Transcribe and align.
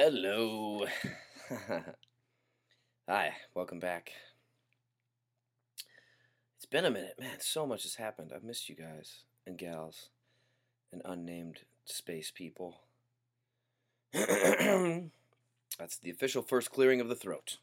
Hello. 0.00 0.86
Hi, 3.08 3.32
welcome 3.52 3.80
back. 3.80 4.12
It's 6.56 6.66
been 6.66 6.84
a 6.84 6.90
minute. 6.90 7.16
Man, 7.18 7.40
so 7.40 7.66
much 7.66 7.82
has 7.82 7.96
happened. 7.96 8.30
I've 8.32 8.44
missed 8.44 8.68
you 8.68 8.76
guys 8.76 9.24
and 9.44 9.58
gals 9.58 10.10
and 10.92 11.02
unnamed 11.04 11.62
space 11.84 12.30
people. 12.32 12.76
That's 14.12 15.10
the 16.00 16.10
official 16.10 16.42
first 16.42 16.70
clearing 16.70 17.00
of 17.00 17.08
the 17.08 17.16
throat. 17.16 17.56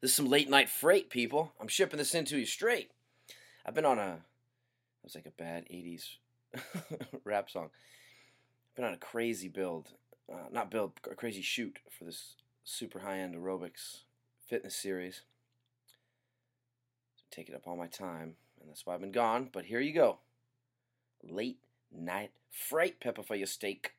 This 0.00 0.12
is 0.12 0.16
some 0.16 0.30
late 0.30 0.48
night 0.48 0.70
freight, 0.70 1.10
people. 1.10 1.52
I'm 1.60 1.68
shipping 1.68 1.98
this 1.98 2.14
into 2.14 2.38
you 2.38 2.46
straight. 2.46 2.90
I've 3.66 3.74
been 3.74 3.84
on 3.84 3.98
a. 3.98 4.12
It 4.12 5.04
was 5.04 5.14
like 5.14 5.26
a 5.26 5.30
bad 5.42 5.66
80s 5.70 6.06
rap 7.24 7.50
song. 7.50 7.68
I've 8.70 8.76
been 8.76 8.86
on 8.86 8.94
a 8.94 8.96
crazy 8.96 9.48
build. 9.48 9.90
Uh, 10.30 10.48
not 10.50 10.70
build, 10.70 10.92
a 11.10 11.14
crazy 11.14 11.42
shoot 11.42 11.78
for 11.96 12.04
this 12.04 12.34
super 12.64 13.00
high 13.00 13.18
end 13.18 13.34
aerobics 13.34 14.00
fitness 14.48 14.74
series. 14.74 15.22
Taking 17.30 17.54
up 17.54 17.66
all 17.66 17.76
my 17.76 17.86
time, 17.86 18.36
and 18.60 18.68
that's 18.68 18.86
why 18.86 18.94
I've 18.94 19.00
been 19.00 19.12
gone. 19.12 19.50
But 19.52 19.66
here 19.66 19.80
you 19.80 19.92
go. 19.92 20.18
Late 21.22 21.58
night 21.92 22.30
fright 22.50 23.00
pepper 23.00 23.22
for 23.22 23.36
your 23.36 23.46
steak. 23.46 23.92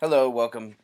Hello, 0.00 0.30
welcome, 0.30 0.76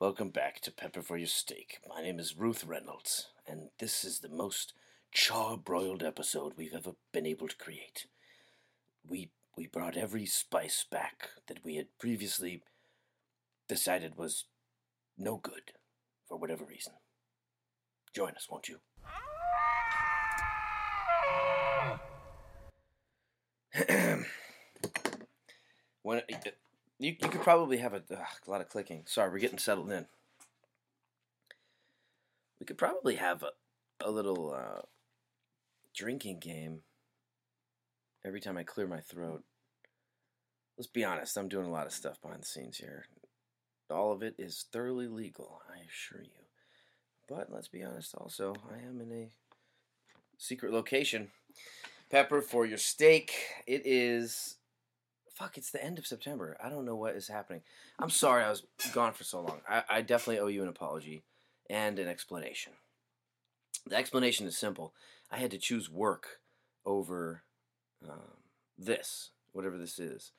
welcome 0.00 0.30
back 0.30 0.58
to 0.60 0.72
Pepper 0.72 1.00
for 1.00 1.16
Your 1.16 1.28
Steak. 1.28 1.78
My 1.88 2.02
name 2.02 2.18
is 2.18 2.36
Ruth 2.36 2.64
Reynolds, 2.64 3.28
and 3.46 3.68
this 3.78 4.04
is 4.04 4.18
the 4.18 4.28
most 4.28 4.72
char-broiled 5.12 6.02
episode 6.02 6.54
we've 6.56 6.74
ever 6.74 6.92
been 7.12 7.24
able 7.24 7.46
to 7.46 7.56
create. 7.56 8.06
We 9.08 9.30
we 9.56 9.68
brought 9.68 9.96
every 9.96 10.26
spice 10.26 10.84
back 10.90 11.28
that 11.46 11.64
we 11.64 11.76
had 11.76 11.86
previously 12.00 12.62
decided 13.68 14.16
was 14.16 14.46
no 15.16 15.36
good 15.36 15.70
for 16.28 16.36
whatever 16.38 16.64
reason. 16.64 16.94
Join 18.12 18.32
us, 18.32 18.48
won't 18.50 18.68
you? 18.68 18.80
when 26.02 26.22
you, 26.98 27.14
you 27.20 27.28
could 27.28 27.42
probably 27.42 27.78
have 27.78 27.92
a, 27.92 28.02
ugh, 28.10 28.26
a 28.46 28.50
lot 28.50 28.60
of 28.60 28.68
clicking. 28.68 29.02
Sorry, 29.06 29.30
we're 29.30 29.38
getting 29.38 29.58
settled 29.58 29.90
in. 29.90 30.06
We 32.58 32.66
could 32.66 32.78
probably 32.78 33.16
have 33.16 33.42
a, 33.42 33.50
a 34.00 34.10
little 34.10 34.54
uh, 34.54 34.82
drinking 35.94 36.38
game 36.40 36.80
every 38.24 38.40
time 38.40 38.56
I 38.56 38.62
clear 38.62 38.86
my 38.86 39.00
throat. 39.00 39.44
Let's 40.78 40.88
be 40.88 41.04
honest, 41.04 41.36
I'm 41.36 41.48
doing 41.48 41.66
a 41.66 41.72
lot 41.72 41.86
of 41.86 41.92
stuff 41.92 42.20
behind 42.20 42.42
the 42.42 42.46
scenes 42.46 42.78
here. 42.78 43.06
All 43.90 44.12
of 44.12 44.22
it 44.22 44.34
is 44.38 44.66
thoroughly 44.72 45.06
legal, 45.06 45.62
I 45.70 45.78
assure 45.88 46.22
you. 46.22 46.30
But 47.28 47.52
let's 47.52 47.68
be 47.68 47.82
honest 47.82 48.14
also, 48.14 48.54
I 48.70 48.86
am 48.86 49.00
in 49.00 49.12
a 49.12 49.28
secret 50.38 50.72
location. 50.72 51.28
Pepper 52.10 52.40
for 52.40 52.66
your 52.66 52.78
steak. 52.78 53.32
It 53.66 53.82
is. 53.84 54.56
Fuck, 55.36 55.58
it's 55.58 55.70
the 55.70 55.84
end 55.84 55.98
of 55.98 56.06
September. 56.06 56.56
I 56.64 56.70
don't 56.70 56.86
know 56.86 56.96
what 56.96 57.14
is 57.14 57.28
happening. 57.28 57.60
I'm 57.98 58.08
sorry 58.08 58.42
I 58.42 58.48
was 58.48 58.62
gone 58.94 59.12
for 59.12 59.22
so 59.22 59.42
long. 59.42 59.60
I, 59.68 59.82
I 59.86 60.00
definitely 60.00 60.38
owe 60.38 60.46
you 60.46 60.62
an 60.62 60.68
apology 60.68 61.24
and 61.68 61.98
an 61.98 62.08
explanation. 62.08 62.72
The 63.86 63.96
explanation 63.96 64.46
is 64.46 64.56
simple. 64.56 64.94
I 65.30 65.36
had 65.36 65.50
to 65.50 65.58
choose 65.58 65.90
work 65.90 66.40
over 66.86 67.42
um, 68.02 68.38
this, 68.78 69.32
whatever 69.52 69.76
this 69.76 69.98
is. 69.98 70.32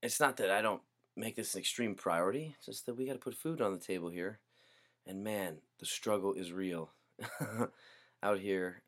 It's 0.00 0.20
not 0.20 0.36
that 0.36 0.52
I 0.52 0.62
don't 0.62 0.82
make 1.16 1.34
this 1.34 1.54
an 1.54 1.60
extreme 1.60 1.96
priority, 1.96 2.54
it's 2.56 2.66
just 2.66 2.86
that 2.86 2.94
we 2.94 3.06
got 3.06 3.14
to 3.14 3.18
put 3.18 3.34
food 3.34 3.60
on 3.60 3.72
the 3.72 3.84
table 3.84 4.10
here. 4.10 4.38
And 5.04 5.24
man, 5.24 5.56
the 5.80 5.86
struggle 5.86 6.34
is 6.34 6.52
real 6.52 6.90
out 8.22 8.38
here 8.38 8.82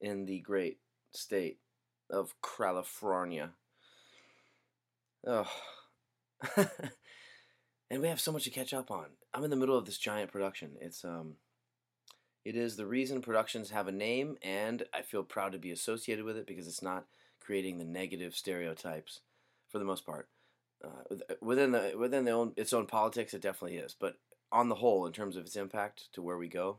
in 0.00 0.26
the 0.26 0.40
great 0.40 0.78
state 1.12 1.58
of 2.10 2.34
California. 2.42 3.52
Oh. 5.26 5.50
and 7.90 8.00
we 8.00 8.08
have 8.08 8.20
so 8.20 8.30
much 8.30 8.44
to 8.44 8.50
catch 8.50 8.72
up 8.72 8.90
on. 8.90 9.06
I'm 9.34 9.42
in 9.42 9.50
the 9.50 9.56
middle 9.56 9.76
of 9.76 9.84
this 9.84 9.98
giant 9.98 10.30
production. 10.30 10.76
It's 10.80 11.04
um 11.04 11.34
it 12.44 12.54
is 12.54 12.76
the 12.76 12.86
reason 12.86 13.20
productions 13.22 13.70
have 13.70 13.88
a 13.88 13.92
name 13.92 14.36
and 14.40 14.84
I 14.94 15.02
feel 15.02 15.24
proud 15.24 15.52
to 15.52 15.58
be 15.58 15.72
associated 15.72 16.24
with 16.24 16.36
it 16.36 16.46
because 16.46 16.68
it's 16.68 16.82
not 16.82 17.06
creating 17.40 17.78
the 17.78 17.84
negative 17.84 18.36
stereotypes 18.36 19.20
for 19.68 19.80
the 19.80 19.84
most 19.84 20.06
part. 20.06 20.28
Uh, 20.84 21.16
within 21.40 21.72
the 21.72 21.94
within 21.98 22.24
the 22.24 22.30
own 22.30 22.52
its 22.56 22.72
own 22.72 22.86
politics 22.86 23.34
it 23.34 23.42
definitely 23.42 23.78
is, 23.78 23.96
but 23.98 24.18
on 24.52 24.68
the 24.68 24.76
whole 24.76 25.06
in 25.06 25.12
terms 25.12 25.36
of 25.36 25.44
its 25.44 25.56
impact 25.56 26.12
to 26.12 26.22
where 26.22 26.38
we 26.38 26.48
go, 26.48 26.78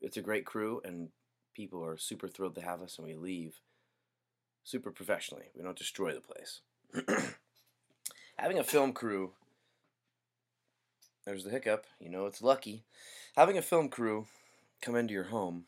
it's 0.00 0.16
a 0.16 0.22
great 0.22 0.46
crew 0.46 0.80
and 0.84 1.08
people 1.52 1.84
are 1.84 1.96
super 1.96 2.28
thrilled 2.28 2.54
to 2.54 2.60
have 2.60 2.80
us 2.80 2.96
and 2.96 3.08
we 3.08 3.16
leave 3.16 3.60
super 4.62 4.92
professionally. 4.92 5.46
We 5.56 5.64
don't 5.64 5.76
destroy 5.76 6.12
the 6.14 6.20
place. 6.20 6.60
Having 8.38 8.58
a 8.58 8.64
film 8.64 8.92
crew, 8.92 9.32
there's 11.26 11.44
the 11.44 11.50
hiccup, 11.50 11.86
you 12.00 12.08
know, 12.08 12.26
it's 12.26 12.42
lucky. 12.42 12.84
Having 13.36 13.58
a 13.58 13.62
film 13.62 13.88
crew 13.88 14.26
come 14.80 14.96
into 14.96 15.12
your 15.12 15.24
home 15.24 15.64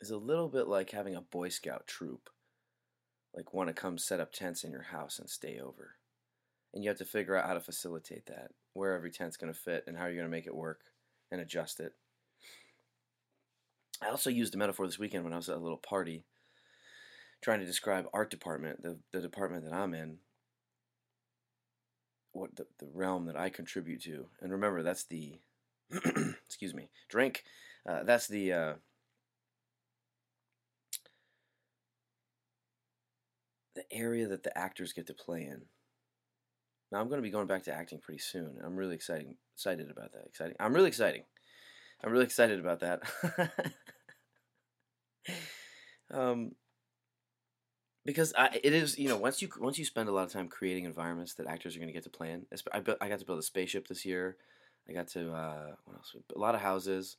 is 0.00 0.10
a 0.10 0.16
little 0.16 0.48
bit 0.48 0.66
like 0.66 0.90
having 0.90 1.14
a 1.14 1.20
Boy 1.20 1.48
Scout 1.48 1.86
troop. 1.86 2.30
Like, 3.34 3.52
want 3.52 3.68
to 3.68 3.74
come 3.74 3.98
set 3.98 4.20
up 4.20 4.32
tents 4.32 4.62
in 4.62 4.70
your 4.70 4.82
house 4.82 5.18
and 5.18 5.28
stay 5.28 5.58
over. 5.58 5.96
And 6.72 6.84
you 6.84 6.90
have 6.90 6.98
to 6.98 7.04
figure 7.04 7.36
out 7.36 7.46
how 7.46 7.54
to 7.54 7.60
facilitate 7.60 8.26
that, 8.26 8.50
where 8.74 8.94
every 8.94 9.10
tent's 9.10 9.36
going 9.36 9.52
to 9.52 9.58
fit, 9.58 9.84
and 9.86 9.96
how 9.96 10.04
you're 10.04 10.14
going 10.14 10.26
to 10.26 10.30
make 10.30 10.46
it 10.46 10.54
work 10.54 10.80
and 11.32 11.40
adjust 11.40 11.80
it. 11.80 11.94
I 14.02 14.08
also 14.08 14.30
used 14.30 14.54
a 14.54 14.58
metaphor 14.58 14.86
this 14.86 14.98
weekend 14.98 15.24
when 15.24 15.32
I 15.32 15.36
was 15.36 15.48
at 15.48 15.56
a 15.56 15.60
little 15.60 15.78
party 15.78 16.24
trying 17.44 17.60
to 17.60 17.66
describe 17.66 18.06
art 18.14 18.30
department, 18.30 18.82
the, 18.82 18.96
the 19.12 19.20
department 19.20 19.64
that 19.64 19.74
I'm 19.74 19.92
in, 19.92 20.16
what 22.32 22.56
the, 22.56 22.66
the 22.80 22.88
realm 22.94 23.26
that 23.26 23.36
I 23.36 23.50
contribute 23.50 24.02
to. 24.04 24.26
And 24.40 24.50
remember, 24.50 24.82
that's 24.82 25.04
the, 25.04 25.34
excuse 26.46 26.72
me, 26.72 26.88
drink. 27.10 27.44
Uh, 27.86 28.02
that's 28.02 28.26
the, 28.28 28.50
uh, 28.50 28.72
the 33.74 33.84
area 33.92 34.26
that 34.26 34.42
the 34.42 34.56
actors 34.56 34.94
get 34.94 35.06
to 35.08 35.14
play 35.14 35.42
in. 35.42 35.60
Now 36.90 37.00
I'm 37.00 37.08
going 37.08 37.18
to 37.18 37.22
be 37.22 37.30
going 37.30 37.46
back 37.46 37.64
to 37.64 37.74
acting 37.74 37.98
pretty 37.98 38.20
soon. 38.20 38.56
I'm 38.64 38.74
really 38.74 38.94
exciting, 38.94 39.36
excited 39.54 39.90
about 39.90 40.12
that. 40.12 40.24
Exciting. 40.26 40.56
I'm 40.58 40.72
really 40.72 40.88
exciting. 40.88 41.24
I'm 42.02 42.10
really 42.10 42.24
excited 42.24 42.58
about 42.58 42.80
that. 42.80 43.02
um, 46.10 46.52
because 48.04 48.32
I, 48.36 48.60
it 48.62 48.72
is, 48.72 48.98
you 48.98 49.08
know, 49.08 49.16
once 49.16 49.40
you 49.40 49.48
once 49.58 49.78
you 49.78 49.84
spend 49.84 50.08
a 50.08 50.12
lot 50.12 50.24
of 50.24 50.32
time 50.32 50.48
creating 50.48 50.84
environments 50.84 51.34
that 51.34 51.46
actors 51.46 51.74
are 51.74 51.78
going 51.78 51.88
to 51.88 51.94
get 51.94 52.04
to 52.04 52.10
play 52.10 52.30
in. 52.30 52.46
I, 52.72 52.80
built, 52.80 52.98
I 53.00 53.08
got 53.08 53.18
to 53.18 53.24
build 53.24 53.38
a 53.38 53.42
spaceship 53.42 53.88
this 53.88 54.04
year. 54.04 54.36
I 54.88 54.92
got 54.92 55.08
to 55.08 55.32
uh, 55.32 55.74
what 55.84 55.96
else? 55.96 56.14
A 56.34 56.38
lot 56.38 56.54
of 56.54 56.60
houses, 56.60 57.16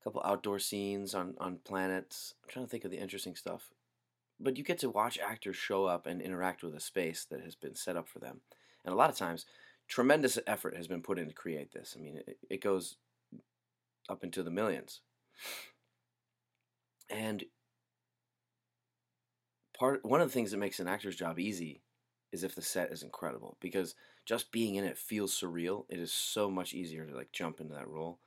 a 0.00 0.04
couple 0.04 0.22
outdoor 0.24 0.58
scenes 0.58 1.14
on 1.14 1.34
on 1.38 1.58
planets. 1.64 2.34
I'm 2.42 2.50
trying 2.50 2.64
to 2.64 2.70
think 2.70 2.84
of 2.84 2.90
the 2.90 2.98
interesting 3.00 3.36
stuff. 3.36 3.70
But 4.40 4.56
you 4.56 4.64
get 4.64 4.78
to 4.80 4.90
watch 4.90 5.18
actors 5.18 5.56
show 5.56 5.84
up 5.84 6.06
and 6.06 6.20
interact 6.20 6.62
with 6.62 6.74
a 6.74 6.80
space 6.80 7.24
that 7.30 7.42
has 7.42 7.54
been 7.54 7.76
set 7.76 7.96
up 7.96 8.08
for 8.08 8.18
them, 8.18 8.40
and 8.84 8.92
a 8.92 8.96
lot 8.96 9.10
of 9.10 9.16
times, 9.16 9.46
tremendous 9.88 10.38
effort 10.46 10.76
has 10.76 10.88
been 10.88 11.02
put 11.02 11.18
in 11.18 11.28
to 11.28 11.34
create 11.34 11.72
this. 11.72 11.94
I 11.96 12.02
mean, 12.02 12.22
it, 12.26 12.38
it 12.48 12.62
goes 12.62 12.96
up 14.08 14.24
into 14.24 14.42
the 14.42 14.50
millions. 14.50 15.00
And 17.10 17.44
part 19.78 20.04
one 20.04 20.20
of 20.20 20.28
the 20.28 20.32
things 20.32 20.50
that 20.50 20.58
makes 20.58 20.80
an 20.80 20.88
actor's 20.88 21.16
job 21.16 21.38
easy 21.38 21.82
is 22.32 22.44
if 22.44 22.54
the 22.54 22.62
set 22.62 22.92
is 22.92 23.02
incredible 23.02 23.56
because 23.60 23.94
just 24.24 24.52
being 24.52 24.76
in 24.76 24.84
it 24.84 24.96
feels 24.96 25.38
surreal. 25.38 25.84
It 25.88 25.98
is 25.98 26.12
so 26.12 26.50
much 26.50 26.74
easier 26.74 27.04
to 27.04 27.14
like 27.14 27.32
jump 27.32 27.60
into 27.60 27.74
that 27.74 27.88
role. 27.88 28.18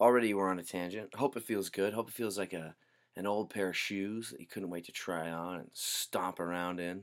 Already 0.00 0.34
we're 0.34 0.50
on 0.50 0.58
a 0.58 0.64
tangent. 0.64 1.14
Hope 1.14 1.36
it 1.36 1.44
feels 1.44 1.70
good. 1.70 1.94
Hope 1.94 2.08
it 2.08 2.14
feels 2.14 2.38
like 2.38 2.52
a 2.52 2.74
an 3.14 3.26
old 3.26 3.50
pair 3.50 3.68
of 3.68 3.76
shoes 3.76 4.30
that 4.30 4.40
you 4.40 4.46
couldn't 4.46 4.70
wait 4.70 4.86
to 4.86 4.92
try 4.92 5.30
on 5.30 5.60
and 5.60 5.70
stomp 5.74 6.40
around 6.40 6.80
in. 6.80 7.02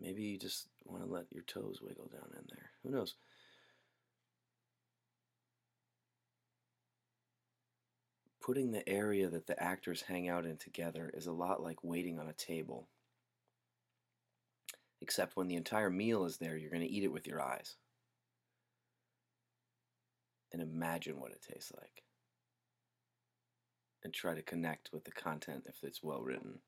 Maybe 0.00 0.22
you 0.22 0.38
just 0.38 0.68
want 0.84 1.04
to 1.04 1.10
let 1.10 1.26
your 1.30 1.42
toes 1.42 1.80
wiggle 1.82 2.08
down 2.12 2.30
in 2.38 2.44
there. 2.48 2.70
Who 2.82 2.90
knows? 2.90 3.16
Putting 8.50 8.72
the 8.72 8.88
area 8.88 9.28
that 9.28 9.46
the 9.46 9.62
actors 9.62 10.02
hang 10.02 10.28
out 10.28 10.44
in 10.44 10.56
together 10.56 11.08
is 11.14 11.28
a 11.28 11.32
lot 11.32 11.62
like 11.62 11.84
waiting 11.84 12.18
on 12.18 12.26
a 12.26 12.32
table. 12.32 12.88
Except 15.00 15.36
when 15.36 15.46
the 15.46 15.54
entire 15.54 15.88
meal 15.88 16.24
is 16.24 16.38
there, 16.38 16.56
you're 16.56 16.68
going 16.72 16.82
to 16.82 16.90
eat 16.90 17.04
it 17.04 17.12
with 17.12 17.28
your 17.28 17.40
eyes. 17.40 17.76
And 20.52 20.60
imagine 20.60 21.20
what 21.20 21.30
it 21.30 21.46
tastes 21.48 21.70
like. 21.78 22.02
And 24.02 24.12
try 24.12 24.34
to 24.34 24.42
connect 24.42 24.90
with 24.92 25.04
the 25.04 25.12
content 25.12 25.66
if 25.68 25.84
it's 25.84 26.02
well 26.02 26.20
written. 26.20 26.58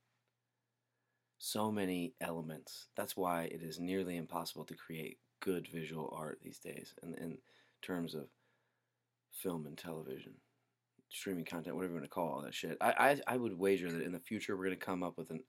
So 1.41 1.73
many 1.73 2.15
elements. 2.21 2.87
That's 2.97 3.17
why 3.17 3.47
it 3.47 3.61
is 3.61 3.81
nearly 3.81 4.17
impossible 4.17 4.67
to 4.67 4.77
create 4.77 5.19
good 5.41 5.67
visual 5.67 6.15
art 6.17 6.39
these 6.45 6.61
days 6.61 6.95
in, 7.03 7.17
in 7.17 7.39
terms 7.83 8.15
of 8.15 8.29
film 9.33 9.67
and 9.67 9.77
television 9.77 10.35
streaming 11.12 11.45
content, 11.45 11.76
whatever 11.76 11.92
you 11.92 12.00
want 12.00 12.04
to 12.04 12.11
call 12.11 12.28
all 12.28 12.42
that 12.42 12.54
shit. 12.54 12.76
I, 12.81 12.92
I, 13.26 13.35
I 13.35 13.37
would 13.37 13.59
wager 13.59 13.90
that 13.90 14.02
in 14.02 14.12
the 14.12 14.21
future 14.21 14.57
we're 14.57 14.66
going 14.66 14.78
to 14.78 14.85
come 14.85 15.02
up 15.02 15.19
with 15.19 15.31
an, 15.31 15.40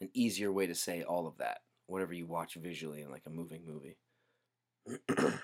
an 0.00 0.10
easier 0.14 0.52
way 0.52 0.66
to 0.66 0.74
say 0.74 1.02
all 1.02 1.26
of 1.26 1.38
that, 1.38 1.58
whatever 1.86 2.12
you 2.12 2.26
watch 2.26 2.54
visually 2.54 3.02
in 3.02 3.10
like 3.10 3.22
a 3.26 3.30
moving 3.30 3.62
movie. 3.66 3.96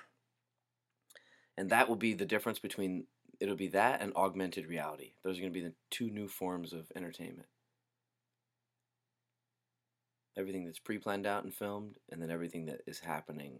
and 1.57 1.69
that 1.69 1.89
will 1.89 1.95
be 1.95 2.13
the 2.13 2.25
difference 2.25 2.59
between 2.59 3.05
it'll 3.39 3.55
be 3.55 3.69
that 3.69 4.01
and 4.01 4.13
augmented 4.15 4.67
reality. 4.67 5.13
Those 5.23 5.37
are 5.37 5.41
going 5.41 5.53
to 5.53 5.59
be 5.59 5.65
the 5.65 5.73
two 5.91 6.09
new 6.09 6.27
forms 6.27 6.71
of 6.71 6.91
entertainment. 6.95 7.47
Everything 10.37 10.65
that's 10.65 10.79
pre 10.79 10.97
planned 10.99 11.25
out 11.25 11.43
and 11.43 11.53
filmed, 11.53 11.97
and 12.11 12.21
then 12.21 12.29
everything 12.29 12.65
that 12.65 12.81
is 12.87 12.99
happening 12.99 13.59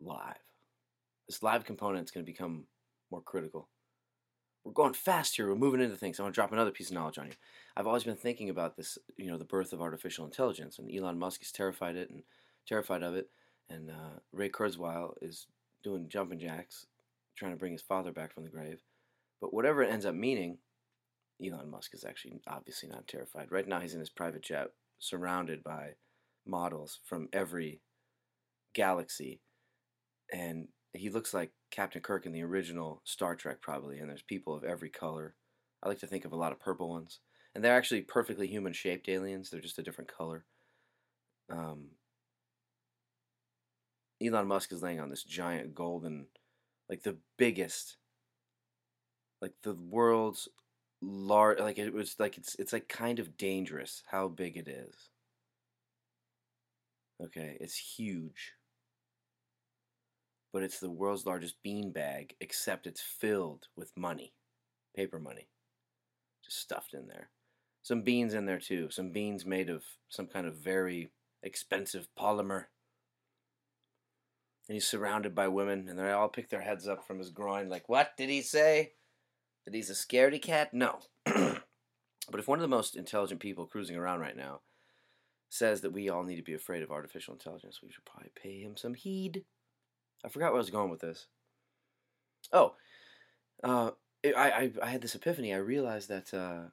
live. 0.00 0.36
This 1.28 1.42
live 1.42 1.64
component 1.64 2.04
is 2.04 2.10
going 2.10 2.24
to 2.24 2.30
become 2.30 2.66
more 3.10 3.22
critical 3.22 3.68
we're 4.64 4.72
going 4.72 4.94
fast 4.94 5.36
here. 5.36 5.48
We're 5.48 5.56
moving 5.56 5.80
into 5.80 5.96
things. 5.96 6.18
I 6.18 6.22
want 6.22 6.34
to 6.34 6.38
drop 6.38 6.52
another 6.52 6.70
piece 6.70 6.88
of 6.88 6.94
knowledge 6.94 7.18
on 7.18 7.26
you. 7.26 7.32
I've 7.76 7.86
always 7.86 8.04
been 8.04 8.16
thinking 8.16 8.48
about 8.48 8.76
this, 8.76 8.98
you 9.16 9.26
know, 9.26 9.36
the 9.36 9.44
birth 9.44 9.72
of 9.72 9.82
artificial 9.82 10.24
intelligence, 10.24 10.78
and 10.78 10.90
Elon 10.90 11.18
Musk 11.18 11.42
is 11.42 11.52
terrified 11.52 11.96
it 11.96 12.10
and 12.10 12.22
terrified 12.66 13.02
of 13.02 13.14
it, 13.14 13.28
and 13.68 13.90
uh, 13.90 14.20
Ray 14.32 14.48
Kurzweil 14.48 15.14
is 15.20 15.46
doing 15.82 16.08
jumping 16.08 16.38
jacks, 16.38 16.86
trying 17.36 17.52
to 17.52 17.58
bring 17.58 17.72
his 17.72 17.82
father 17.82 18.10
back 18.10 18.32
from 18.32 18.44
the 18.44 18.50
grave. 18.50 18.80
But 19.40 19.52
whatever 19.52 19.82
it 19.82 19.90
ends 19.90 20.06
up 20.06 20.14
meaning, 20.14 20.58
Elon 21.44 21.70
Musk 21.70 21.92
is 21.94 22.04
actually 22.04 22.40
obviously 22.46 22.88
not 22.88 23.06
terrified. 23.06 23.50
Right 23.50 23.68
now, 23.68 23.80
he's 23.80 23.94
in 23.94 24.00
his 24.00 24.10
private 24.10 24.42
jet, 24.42 24.68
surrounded 24.98 25.62
by 25.62 25.90
models 26.46 27.00
from 27.04 27.28
every 27.32 27.80
galaxy, 28.72 29.40
and 30.32 30.68
he 30.94 31.10
looks 31.10 31.34
like 31.34 31.50
Captain 31.74 32.00
Kirk 32.00 32.24
in 32.24 32.32
the 32.32 32.44
original 32.44 33.00
Star 33.04 33.34
Trek, 33.34 33.60
probably. 33.60 33.98
And 33.98 34.08
there's 34.08 34.22
people 34.22 34.54
of 34.54 34.62
every 34.62 34.90
color. 34.90 35.34
I 35.82 35.88
like 35.88 35.98
to 35.98 36.06
think 36.06 36.24
of 36.24 36.32
a 36.32 36.36
lot 36.36 36.52
of 36.52 36.60
purple 36.60 36.88
ones, 36.88 37.18
and 37.54 37.62
they're 37.62 37.76
actually 37.76 38.02
perfectly 38.02 38.46
human-shaped 38.46 39.08
aliens. 39.08 39.50
They're 39.50 39.60
just 39.60 39.78
a 39.78 39.82
different 39.82 40.14
color. 40.16 40.44
Um, 41.50 41.88
Elon 44.22 44.46
Musk 44.46 44.72
is 44.72 44.82
laying 44.82 45.00
on 45.00 45.10
this 45.10 45.24
giant 45.24 45.74
golden, 45.74 46.26
like 46.88 47.02
the 47.02 47.18
biggest, 47.36 47.96
like 49.42 49.52
the 49.62 49.74
world's 49.74 50.48
large. 51.02 51.58
Like 51.58 51.78
it 51.78 51.92
was 51.92 52.16
like 52.18 52.38
it's 52.38 52.54
it's 52.54 52.72
like 52.72 52.88
kind 52.88 53.18
of 53.18 53.36
dangerous 53.36 54.02
how 54.10 54.28
big 54.28 54.56
it 54.56 54.68
is. 54.68 55.10
Okay, 57.22 57.58
it's 57.60 57.76
huge. 57.76 58.53
But 60.54 60.62
it's 60.62 60.80
the 60.80 60.90
world's 60.90 61.26
largest 61.26 61.56
beanbag, 61.62 62.30
except 62.40 62.86
it's 62.86 63.02
filled 63.02 63.66
with 63.76 63.92
money, 63.94 64.32
paper 64.96 65.18
money, 65.18 65.48
just 66.42 66.58
stuffed 66.58 66.94
in 66.94 67.08
there. 67.08 67.28
Some 67.82 68.00
beans 68.00 68.32
in 68.32 68.46
there 68.46 68.60
too. 68.60 68.88
Some 68.90 69.10
beans 69.10 69.44
made 69.44 69.68
of 69.68 69.84
some 70.08 70.26
kind 70.26 70.46
of 70.46 70.56
very 70.56 71.10
expensive 71.42 72.08
polymer 72.18 72.66
and 74.68 74.74
he's 74.74 74.86
surrounded 74.86 75.34
by 75.34 75.48
women, 75.48 75.88
and 75.88 75.98
they 75.98 76.10
all 76.10 76.28
pick 76.28 76.48
their 76.48 76.62
heads 76.62 76.88
up 76.88 77.06
from 77.06 77.18
his 77.18 77.30
groin, 77.30 77.68
like, 77.68 77.88
"What 77.88 78.16
did 78.16 78.30
he 78.30 78.40
say? 78.40 78.94
That 79.64 79.74
he's 79.74 79.90
a 79.90 79.94
scaredy 79.94 80.40
cat? 80.40 80.72
No." 80.72 81.00
but 81.24 82.40
if 82.40 82.48
one 82.48 82.58
of 82.58 82.62
the 82.62 82.68
most 82.68 82.96
intelligent 82.96 83.40
people 83.40 83.66
cruising 83.66 83.96
around 83.96 84.20
right 84.20 84.36
now 84.36 84.62
says 85.50 85.82
that 85.82 85.92
we 85.92 86.08
all 86.08 86.22
need 86.24 86.36
to 86.36 86.42
be 86.42 86.54
afraid 86.54 86.82
of 86.82 86.90
artificial 86.90 87.34
intelligence, 87.34 87.80
we 87.82 87.90
should 87.90 88.04
probably 88.06 88.32
pay 88.34 88.60
him 88.60 88.76
some 88.76 88.94
heed. 88.94 89.44
I 90.24 90.28
forgot 90.28 90.52
where 90.52 90.58
I 90.58 90.58
was 90.58 90.70
going 90.70 90.90
with 90.90 91.00
this. 91.00 91.26
Oh, 92.52 92.74
uh, 93.62 93.90
I, 94.24 94.50
I 94.50 94.72
I 94.82 94.86
had 94.86 95.02
this 95.02 95.14
epiphany. 95.14 95.52
I 95.52 95.58
realized 95.58 96.08
that 96.08 96.32
uh, 96.32 96.70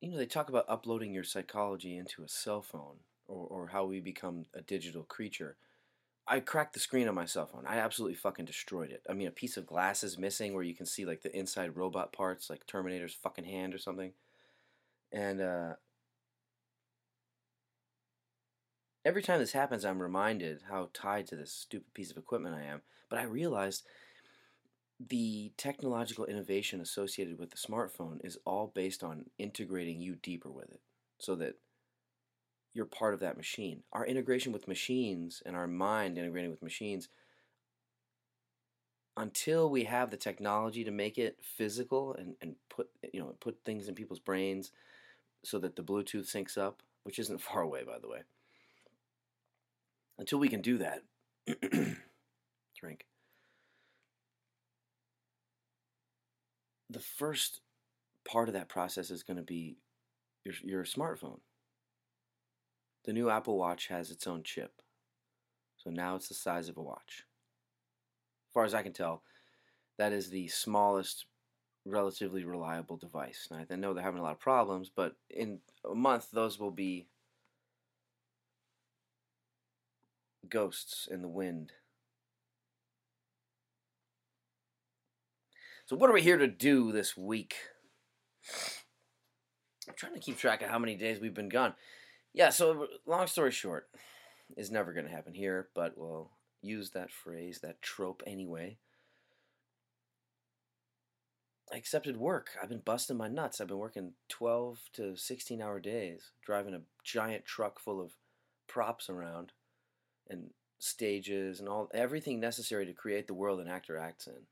you 0.00 0.10
know 0.10 0.16
they 0.16 0.26
talk 0.26 0.48
about 0.48 0.64
uploading 0.68 1.12
your 1.12 1.24
psychology 1.24 1.96
into 1.96 2.22
a 2.22 2.28
cell 2.28 2.62
phone, 2.62 2.96
or 3.26 3.46
or 3.46 3.66
how 3.68 3.84
we 3.84 4.00
become 4.00 4.46
a 4.54 4.62
digital 4.62 5.02
creature. 5.02 5.56
I 6.26 6.40
cracked 6.40 6.74
the 6.74 6.80
screen 6.80 7.08
on 7.08 7.14
my 7.14 7.24
cell 7.24 7.46
phone. 7.46 7.64
I 7.66 7.78
absolutely 7.78 8.16
fucking 8.16 8.44
destroyed 8.44 8.90
it. 8.90 9.02
I 9.08 9.14
mean, 9.14 9.28
a 9.28 9.32
piece 9.32 9.56
of 9.56 9.66
glass 9.66 10.04
is 10.04 10.18
missing 10.18 10.52
where 10.52 10.62
you 10.62 10.74
can 10.74 10.84
see 10.84 11.06
like 11.06 11.22
the 11.22 11.34
inside 11.34 11.76
robot 11.76 12.12
parts, 12.12 12.50
like 12.50 12.66
Terminator's 12.66 13.14
fucking 13.14 13.46
hand 13.46 13.74
or 13.74 13.78
something. 13.78 14.12
And 15.10 15.40
uh, 15.40 15.72
every 19.08 19.22
time 19.22 19.40
this 19.40 19.52
happens, 19.52 19.86
I'm 19.86 20.02
reminded 20.02 20.60
how 20.68 20.90
tied 20.92 21.26
to 21.28 21.36
this 21.36 21.50
stupid 21.50 21.94
piece 21.94 22.10
of 22.10 22.18
equipment 22.18 22.54
I 22.54 22.64
am. 22.64 22.82
But 23.08 23.18
I 23.18 23.22
realized 23.22 23.86
the 25.00 25.50
technological 25.56 26.26
innovation 26.26 26.82
associated 26.82 27.38
with 27.38 27.50
the 27.50 27.56
smartphone 27.56 28.22
is 28.22 28.36
all 28.44 28.70
based 28.74 29.02
on 29.02 29.24
integrating 29.38 30.02
you 30.02 30.16
deeper 30.16 30.50
with 30.50 30.70
it 30.70 30.82
so 31.18 31.34
that 31.36 31.54
you're 32.74 32.84
part 32.84 33.14
of 33.14 33.20
that 33.20 33.38
machine. 33.38 33.82
Our 33.94 34.04
integration 34.04 34.52
with 34.52 34.68
machines 34.68 35.42
and 35.46 35.56
our 35.56 35.66
mind 35.66 36.18
integrating 36.18 36.50
with 36.50 36.62
machines, 36.62 37.08
until 39.16 39.70
we 39.70 39.84
have 39.84 40.10
the 40.10 40.18
technology 40.18 40.84
to 40.84 40.90
make 40.90 41.16
it 41.16 41.38
physical 41.40 42.14
and, 42.14 42.34
and 42.42 42.54
put 42.68 42.88
you 43.12 43.18
know 43.18 43.34
put 43.40 43.56
things 43.64 43.88
in 43.88 43.94
people's 43.94 44.20
brains 44.20 44.70
so 45.42 45.58
that 45.58 45.74
the 45.74 45.82
Bluetooth 45.82 46.30
syncs 46.30 46.58
up, 46.58 46.82
which 47.04 47.18
isn't 47.18 47.40
far 47.40 47.62
away 47.62 47.82
by 47.84 47.98
the 47.98 48.08
way. 48.08 48.20
Until 50.18 50.38
we 50.38 50.48
can 50.48 50.60
do 50.60 50.78
that, 50.78 51.02
drink. 52.76 53.06
The 56.90 56.98
first 56.98 57.60
part 58.28 58.48
of 58.48 58.54
that 58.54 58.68
process 58.68 59.10
is 59.10 59.22
going 59.22 59.36
to 59.36 59.42
be 59.42 59.78
your, 60.44 60.54
your 60.62 60.84
smartphone. 60.84 61.40
The 63.04 63.12
new 63.12 63.30
Apple 63.30 63.56
Watch 63.56 63.88
has 63.88 64.10
its 64.10 64.26
own 64.26 64.42
chip. 64.42 64.82
So 65.76 65.90
now 65.90 66.16
it's 66.16 66.28
the 66.28 66.34
size 66.34 66.68
of 66.68 66.76
a 66.76 66.82
watch. 66.82 67.24
As 68.48 68.52
far 68.52 68.64
as 68.64 68.74
I 68.74 68.82
can 68.82 68.92
tell, 68.92 69.22
that 69.98 70.12
is 70.12 70.30
the 70.30 70.48
smallest, 70.48 71.26
relatively 71.84 72.44
reliable 72.44 72.96
device. 72.96 73.48
I 73.52 73.76
know 73.76 73.94
they're 73.94 74.02
having 74.02 74.20
a 74.20 74.22
lot 74.22 74.32
of 74.32 74.40
problems, 74.40 74.90
but 74.94 75.14
in 75.30 75.60
a 75.88 75.94
month, 75.94 76.30
those 76.32 76.58
will 76.58 76.70
be 76.70 77.06
ghosts 80.50 81.08
in 81.10 81.22
the 81.22 81.28
wind. 81.28 81.72
So, 85.86 85.96
what 85.96 86.10
are 86.10 86.14
we 86.14 86.22
here 86.22 86.36
to 86.36 86.46
do 86.46 86.92
this 86.92 87.16
week? 87.16 87.54
I'm 89.88 89.94
trying 89.96 90.14
to 90.14 90.20
keep 90.20 90.36
track 90.36 90.62
of 90.62 90.68
how 90.68 90.78
many 90.78 90.96
days 90.96 91.20
we've 91.20 91.34
been 91.34 91.48
gone. 91.48 91.74
Yeah, 92.34 92.50
so 92.50 92.88
long 93.06 93.26
story 93.26 93.50
short, 93.52 93.88
is 94.56 94.70
never 94.70 94.92
going 94.92 95.06
to 95.06 95.12
happen 95.12 95.34
here, 95.34 95.68
but 95.74 95.96
we'll 95.96 96.30
use 96.62 96.90
that 96.90 97.10
phrase, 97.10 97.60
that 97.62 97.82
trope 97.82 98.22
anyway. 98.26 98.78
I 101.72 101.76
accepted 101.76 102.16
work. 102.16 102.50
I've 102.62 102.70
been 102.70 102.82
busting 102.84 103.16
my 103.16 103.28
nuts. 103.28 103.60
I've 103.60 103.68
been 103.68 103.78
working 103.78 104.12
12 104.28 104.80
to 104.94 105.16
16 105.16 105.60
hour 105.60 105.80
days, 105.80 106.30
driving 106.44 106.74
a 106.74 106.82
giant 107.04 107.44
truck 107.44 107.78
full 107.78 108.00
of 108.00 108.12
props 108.66 109.10
around 109.10 109.52
and 110.28 110.50
stages 110.78 111.60
and 111.60 111.68
all 111.68 111.90
everything 111.92 112.38
necessary 112.40 112.86
to 112.86 112.92
create 112.92 113.26
the 113.26 113.34
world 113.34 113.60
an 113.60 113.68
actor 113.68 113.98
acts 113.98 114.26
in. 114.26 114.46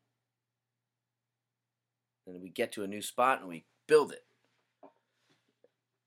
And 2.26 2.42
we 2.42 2.48
get 2.48 2.72
to 2.72 2.82
a 2.82 2.88
new 2.88 3.02
spot 3.02 3.40
and 3.40 3.48
we 3.48 3.64
build 3.86 4.12
it. 4.12 4.24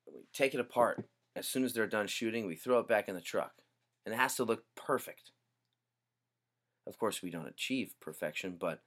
We 0.07 0.25
take 0.33 0.53
it 0.53 0.59
apart 0.59 1.05
as 1.39 1.47
soon 1.47 1.63
as 1.63 1.73
they're 1.73 1.87
done 1.87 2.07
shooting, 2.07 2.45
we 2.45 2.55
throw 2.55 2.79
it 2.79 2.87
back 2.87 3.07
in 3.07 3.15
the 3.15 3.21
truck. 3.21 3.53
And 4.05 4.13
it 4.13 4.17
has 4.17 4.35
to 4.35 4.43
look 4.43 4.63
perfect. 4.75 5.31
Of 6.85 6.97
course, 6.97 7.21
we 7.21 7.29
don't 7.29 7.47
achieve 7.47 7.93
perfection, 8.01 8.57
but 8.59 8.81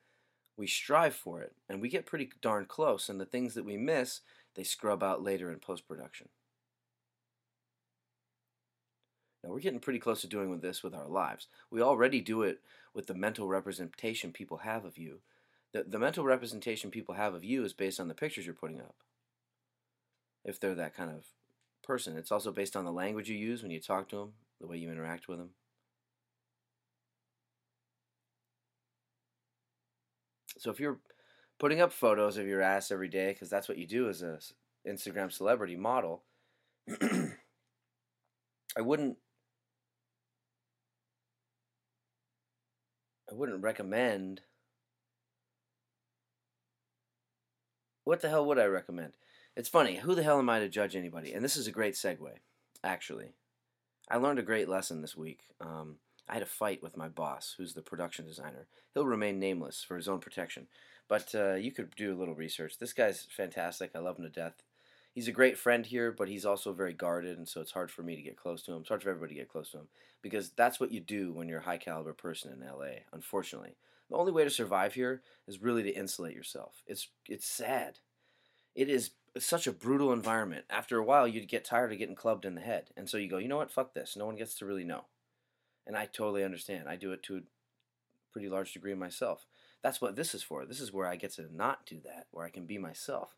we 0.57 0.67
strive 0.67 1.15
for 1.15 1.41
it. 1.41 1.55
And 1.69 1.81
we 1.81 1.89
get 1.89 2.07
pretty 2.07 2.31
darn 2.41 2.67
close. 2.67 3.09
And 3.09 3.21
the 3.21 3.27
things 3.27 3.55
that 3.55 3.65
we 3.65 3.77
miss, 3.77 4.21
they 4.55 4.65
scrub 4.65 5.03
out 5.03 5.23
later 5.23 5.51
in 5.51 5.61
post 5.61 5.87
production. 5.89 6.29
Now, 9.43 9.51
we're 9.51 9.61
getting 9.61 9.81
pretty 9.81 9.99
close 9.99 10.21
to 10.21 10.29
doing 10.29 10.51
with 10.51 10.63
this 10.63 10.83
with 10.83 10.95
our 10.95 11.09
lives. 11.09 11.49
We 11.71 11.83
already 11.83 12.21
do 12.21 12.43
it 12.43 12.61
with 12.95 13.07
the 13.07 13.15
mental 13.15 13.49
representation 13.49 14.33
people 14.33 14.59
have 14.59 14.85
of 14.85 14.99
you. 14.99 15.21
The, 15.73 15.85
the 15.85 15.99
mental 15.99 16.25
representation 16.25 16.91
people 16.91 17.15
have 17.15 17.35
of 17.35 17.45
you 17.45 17.65
is 17.65 17.73
based 17.73 17.99
on 17.99 18.09
the 18.09 18.15
pictures 18.15 18.47
you're 18.47 18.55
putting 18.55 18.81
up. 18.81 18.95
If 20.45 20.61
they're 20.61 20.75
that 20.75 20.95
kind 20.95 21.11
of 21.11 21.25
person. 21.83 22.17
It's 22.17 22.33
also 22.33 22.53
based 22.53 22.77
on 22.77 22.85
the 22.85 22.93
language 22.93 23.29
you 23.29 23.37
use 23.37 23.63
when 23.63 23.71
you 23.71 23.81
talk 23.81 24.09
to 24.11 24.17
them, 24.17 24.33
the 24.61 24.67
way 24.67 24.77
you 24.77 24.91
interact 24.91 25.29
with 25.29 25.39
them. 25.39 25.51
So 30.59 30.71
if 30.71 30.79
you're 30.79 31.01
putting 31.59 31.81
up 31.81 31.93
photos 31.93 32.37
of 32.37 32.47
your 32.47 32.63
ass 32.63 32.91
every 32.91 33.09
day, 33.09 33.33
because 33.33 33.51
that's 33.51 33.69
what 33.69 33.79
you 33.79 33.87
do 33.87 34.09
as 34.09 34.23
a 34.23 34.39
Instagram 34.89 35.33
celebrity 35.33 35.77
model, 35.77 36.23
I 37.03 38.81
wouldn't. 38.81 39.17
I 43.33 43.35
wouldn't 43.35 43.63
recommend. 43.63 44.43
What 48.05 48.21
the 48.21 48.29
hell 48.29 48.45
would 48.45 48.59
I 48.59 48.67
recommend? 48.67 49.15
It's 49.57 49.71
funny. 49.71 49.97
Who 49.97 50.15
the 50.15 50.23
hell 50.23 50.39
am 50.39 50.51
I 50.51 50.59
to 50.59 50.69
judge 50.69 50.95
anybody? 50.95 51.33
And 51.33 51.43
this 51.43 51.57
is 51.57 51.67
a 51.67 51.73
great 51.73 51.95
segue, 51.95 52.29
actually. 52.85 53.33
I 54.11 54.19
learned 54.19 54.39
a 54.39 54.43
great 54.43 54.69
lesson 54.69 55.01
this 55.01 55.17
week. 55.17 55.45
Um, 55.63 55.97
I 56.29 56.35
had 56.35 56.43
a 56.43 56.47
fight 56.47 56.83
with 56.83 56.97
my 56.97 57.09
boss, 57.09 57.55
who's 57.57 57.73
the 57.73 57.81
production 57.81 58.27
designer. 58.27 58.67
He'll 58.93 59.07
remain 59.07 59.39
nameless 59.39 59.83
for 59.83 59.97
his 59.97 60.09
own 60.09 60.21
protection, 60.21 60.67
but 61.09 61.35
uh, 61.35 61.55
you 61.55 61.73
could 61.73 61.97
do 61.97 62.15
a 62.15 62.19
little 62.19 62.35
research. 62.35 62.79
This 62.79 62.93
guy's 62.93 63.27
fantastic. 63.35 63.93
I 63.95 64.01
love 64.01 64.19
him 64.19 64.25
to 64.25 64.31
death. 64.31 64.63
He's 65.13 65.29
a 65.29 65.33
great 65.33 65.59
friend 65.59 65.87
here, 65.87 66.11
but 66.11 66.29
he's 66.29 66.45
also 66.45 66.73
very 66.73 66.93
guarded, 66.93 67.39
and 67.39 67.49
so 67.49 67.61
it's 67.61 67.73
hard 67.73 67.91
for 67.91 68.03
me 68.03 68.17
to 68.17 68.23
get 68.23 68.37
close 68.37 68.63
to 68.63 68.73
him. 68.73 68.81
It's 68.81 68.89
hard 68.89 69.03
for 69.03 69.11
everybody 69.11 69.35
to 69.35 69.41
get 69.41 69.49
close 69.49 69.71
to 69.71 69.79
him 69.79 69.89
because 70.23 70.51
that's 70.51 70.81
what 70.81 70.93
you 70.93 71.01
do 71.01 71.33
when 71.33 71.49
you're 71.49 71.61
a 71.61 71.65
high 71.65 71.79
caliber 71.79 72.13
person 72.13 72.53
in 72.53 72.67
LA. 72.67 73.01
Unfortunately, 73.13 73.77
the 74.11 74.17
only 74.17 74.33
way 74.33 74.45
to 74.45 74.51
survive 74.51 74.95
here 74.95 75.23
is 75.47 75.63
really 75.63 75.83
to 75.83 75.91
insulate 75.91 76.35
yourself. 76.35 76.83
It's 76.87 77.09
it's 77.29 77.47
sad. 77.47 77.99
It 78.75 78.89
is 78.89 79.11
such 79.39 79.67
a 79.67 79.73
brutal 79.73 80.13
environment. 80.13 80.65
After 80.71 80.99
a 80.99 81.05
while, 81.05 81.27
you'd 81.29 81.49
get 81.49 81.65
tired 81.65 81.93
of 81.93 81.99
getting 81.99 82.15
clubbed 82.15 82.45
in 82.45 82.55
the 82.55 82.61
head, 82.61 82.91
and 82.97 83.09
so 83.09 83.19
you 83.19 83.29
go, 83.29 83.39
you 83.39 83.49
know 83.49 83.59
what? 83.59 83.71
Fuck 83.71 83.95
this. 83.95 84.17
No 84.17 84.27
one 84.27 84.37
gets 84.37 84.55
to 84.57 84.67
really 84.67 84.85
know, 84.85 85.05
and 85.87 85.97
I 85.97 86.07
totally 86.07 86.45
understand. 86.45 86.89
I 86.89 86.97
do 86.97 87.13
it 87.13 87.23
to 87.25 87.37
a 87.37 87.41
pretty 88.33 88.49
large 88.49 88.73
degree 88.73 88.95
myself. 88.95 89.47
That's 89.83 90.01
what 90.01 90.15
this 90.15 90.35
is 90.35 90.45
for. 90.45 90.65
This 90.65 90.81
is 90.81 90.93
where 90.93 91.09
I 91.09 91.17
get 91.17 91.33
to 91.33 91.55
not 91.55 91.87
do 91.87 91.99
that, 92.05 92.29
where 92.31 92.47
I 92.47 92.51
can 92.51 92.67
be 92.67 92.79
myself 92.79 93.35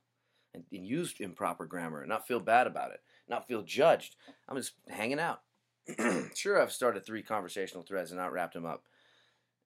and, 0.55 0.65
and 0.73 0.87
use 0.87 1.15
improper 1.19 1.67
grammar 1.67 2.01
and 2.01 2.09
not 2.09 2.27
feel 2.27 2.41
bad 2.41 2.67
about 2.67 2.93
it, 2.93 3.01
not 3.29 3.47
feel 3.47 3.63
judged. 3.63 4.17
I'm 4.49 4.57
just 4.57 4.73
hanging 4.89 5.21
out. 5.21 5.41
sure, 6.35 6.63
I've 6.63 6.73
started 6.73 7.05
three 7.05 7.23
conversational 7.23 7.83
threads 7.83 8.11
and 8.11 8.19
not 8.21 8.33
wrapped 8.33 8.55
them 8.55 8.65
up. 8.65 8.85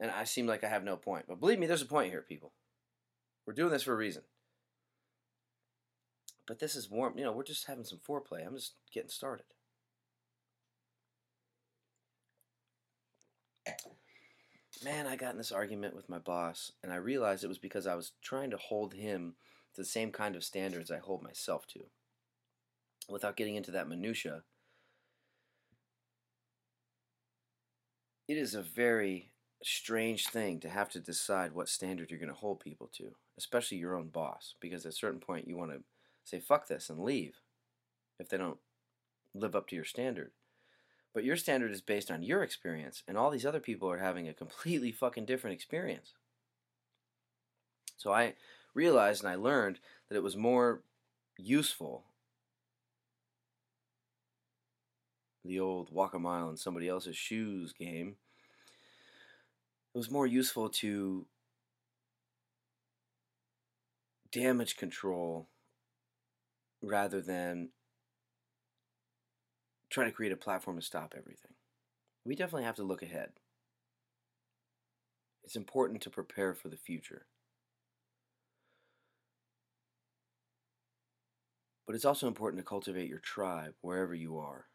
And 0.01 0.11
I 0.11 0.25
seem 0.25 0.47
like 0.47 0.65
I 0.65 0.69
have 0.69 0.85
no 0.85 0.97
point. 0.97 1.27
But 1.29 1.41
believe 1.41 1.59
me, 1.59 1.67
there's 1.67 1.83
a 1.83 1.87
point 1.87 2.11
here, 2.11 2.23
people. 2.23 2.53
We're 3.47 3.53
doing 3.53 3.71
this 3.71 3.83
for 3.83 3.93
a 3.93 3.97
reason. 3.97 4.23
But 6.47 6.61
this 6.61 6.77
is 6.77 6.91
warm. 6.91 7.19
You 7.19 7.25
know, 7.25 7.33
we're 7.33 7.43
just 7.45 7.67
having 7.67 7.85
some 7.85 7.99
foreplay. 7.99 8.47
I'm 8.47 8.55
just 8.55 8.75
getting 8.93 9.11
started. 9.11 9.45
Man, 14.85 15.07
I 15.07 15.17
got 15.17 15.33
in 15.33 15.39
this 15.39 15.51
argument 15.51 15.97
with 15.97 16.09
my 16.09 16.19
boss, 16.19 16.73
and 16.83 16.93
I 16.93 16.97
realized 16.97 17.43
it 17.43 17.49
was 17.49 17.59
because 17.59 17.87
I 17.87 17.97
was 17.97 18.13
trying 18.23 18.51
to 18.51 18.57
hold 18.57 18.95
him 18.95 19.35
the 19.77 19.85
same 19.85 20.11
kind 20.11 20.37
of 20.37 20.45
standards 20.45 20.91
I 20.91 20.99
hold 20.99 21.23
myself 21.23 21.67
to. 21.69 21.81
Without 23.09 23.37
getting 23.37 23.57
into 23.57 23.71
that 23.71 23.89
minutia, 23.89 24.43
it 28.27 28.37
is 28.37 28.55
a 28.55 28.63
very 28.63 29.31
strange 29.63 30.29
thing 30.29 30.61
to 30.61 30.69
have 30.69 30.89
to 30.91 31.01
decide 31.01 31.53
what 31.53 31.69
standard 31.69 32.11
you're 32.11 32.21
going 32.21 32.29
to 32.29 32.35
hold 32.35 32.61
people 32.61 32.91
to, 32.95 33.13
especially 33.39 33.79
your 33.79 33.97
own 33.97 34.09
boss, 34.09 34.55
because 34.61 34.85
at 34.85 34.93
a 34.93 34.97
certain 34.97 35.21
point 35.21 35.49
you 35.49 35.57
want 35.57 35.73
to 35.73 35.83
say 36.25 36.39
fuck 36.39 36.69
this 36.69 36.91
and 36.91 37.01
leave 37.01 37.41
if 38.21 38.29
they 38.29 38.37
don't 38.37 38.59
live 39.35 39.57
up 39.57 39.67
to 39.69 39.77
your 39.77 39.85
standard. 39.85 40.33
But 41.15 41.25
your 41.25 41.37
standard 41.37 41.73
is 41.73 41.81
based 41.81 42.11
on 42.11 42.23
your 42.23 42.43
experience, 42.43 43.03
and 43.09 43.17
all 43.17 43.31
these 43.31 43.47
other 43.47 43.61
people 43.61 43.91
are 43.91 43.99
having 43.99 44.29
a 44.29 44.35
completely 44.35 44.93
fucking 44.93 45.25
different 45.25 45.55
experience. 45.55 46.13
So 47.97 48.13
I 48.13 48.35
realized 48.75 49.23
and 49.23 49.31
I 49.33 49.37
learned 49.37 49.81
that 50.09 50.17
it 50.17 50.23
was 50.23 50.37
more 50.37 50.83
useful. 51.37 52.05
The 55.45 55.61
old 55.61 55.91
walk 55.93 56.15
a 56.15 56.19
mile 56.19 56.51
in 56.51 56.57
somebody 56.57 56.89
else's 56.89 57.17
shoes 57.17 57.73
game. 57.73 58.17
It 59.95 59.99
was 59.99 60.11
more 60.11 60.27
useful 60.27 60.69
to 60.69 61.27
damage 64.31 64.77
control 64.77 65.49
rather 66.83 67.21
than 67.21 67.71
try 69.91 70.05
to 70.05 70.13
create 70.13 70.33
a 70.33 70.37
platform 70.37 70.77
to 70.77 70.85
stop 70.85 71.15
everything. 71.17 71.53
We 72.25 72.35
definitely 72.35 72.65
have 72.65 72.77
to 72.77 72.83
look 72.83 73.03
ahead. 73.03 73.31
It's 75.45 75.57
important 75.57 76.03
to 76.03 76.11
prepare 76.11 76.53
for 76.53 76.69
the 76.69 76.77
future. 76.77 77.27
But 81.89 81.95
it's 81.95 82.05
also 82.05 82.29
important 82.29 82.61
to 82.61 82.69
cultivate 82.69 83.09
your 83.09 83.19
tribe 83.19 83.73
wherever 83.81 84.15
you 84.15 84.37
are. 84.37 84.67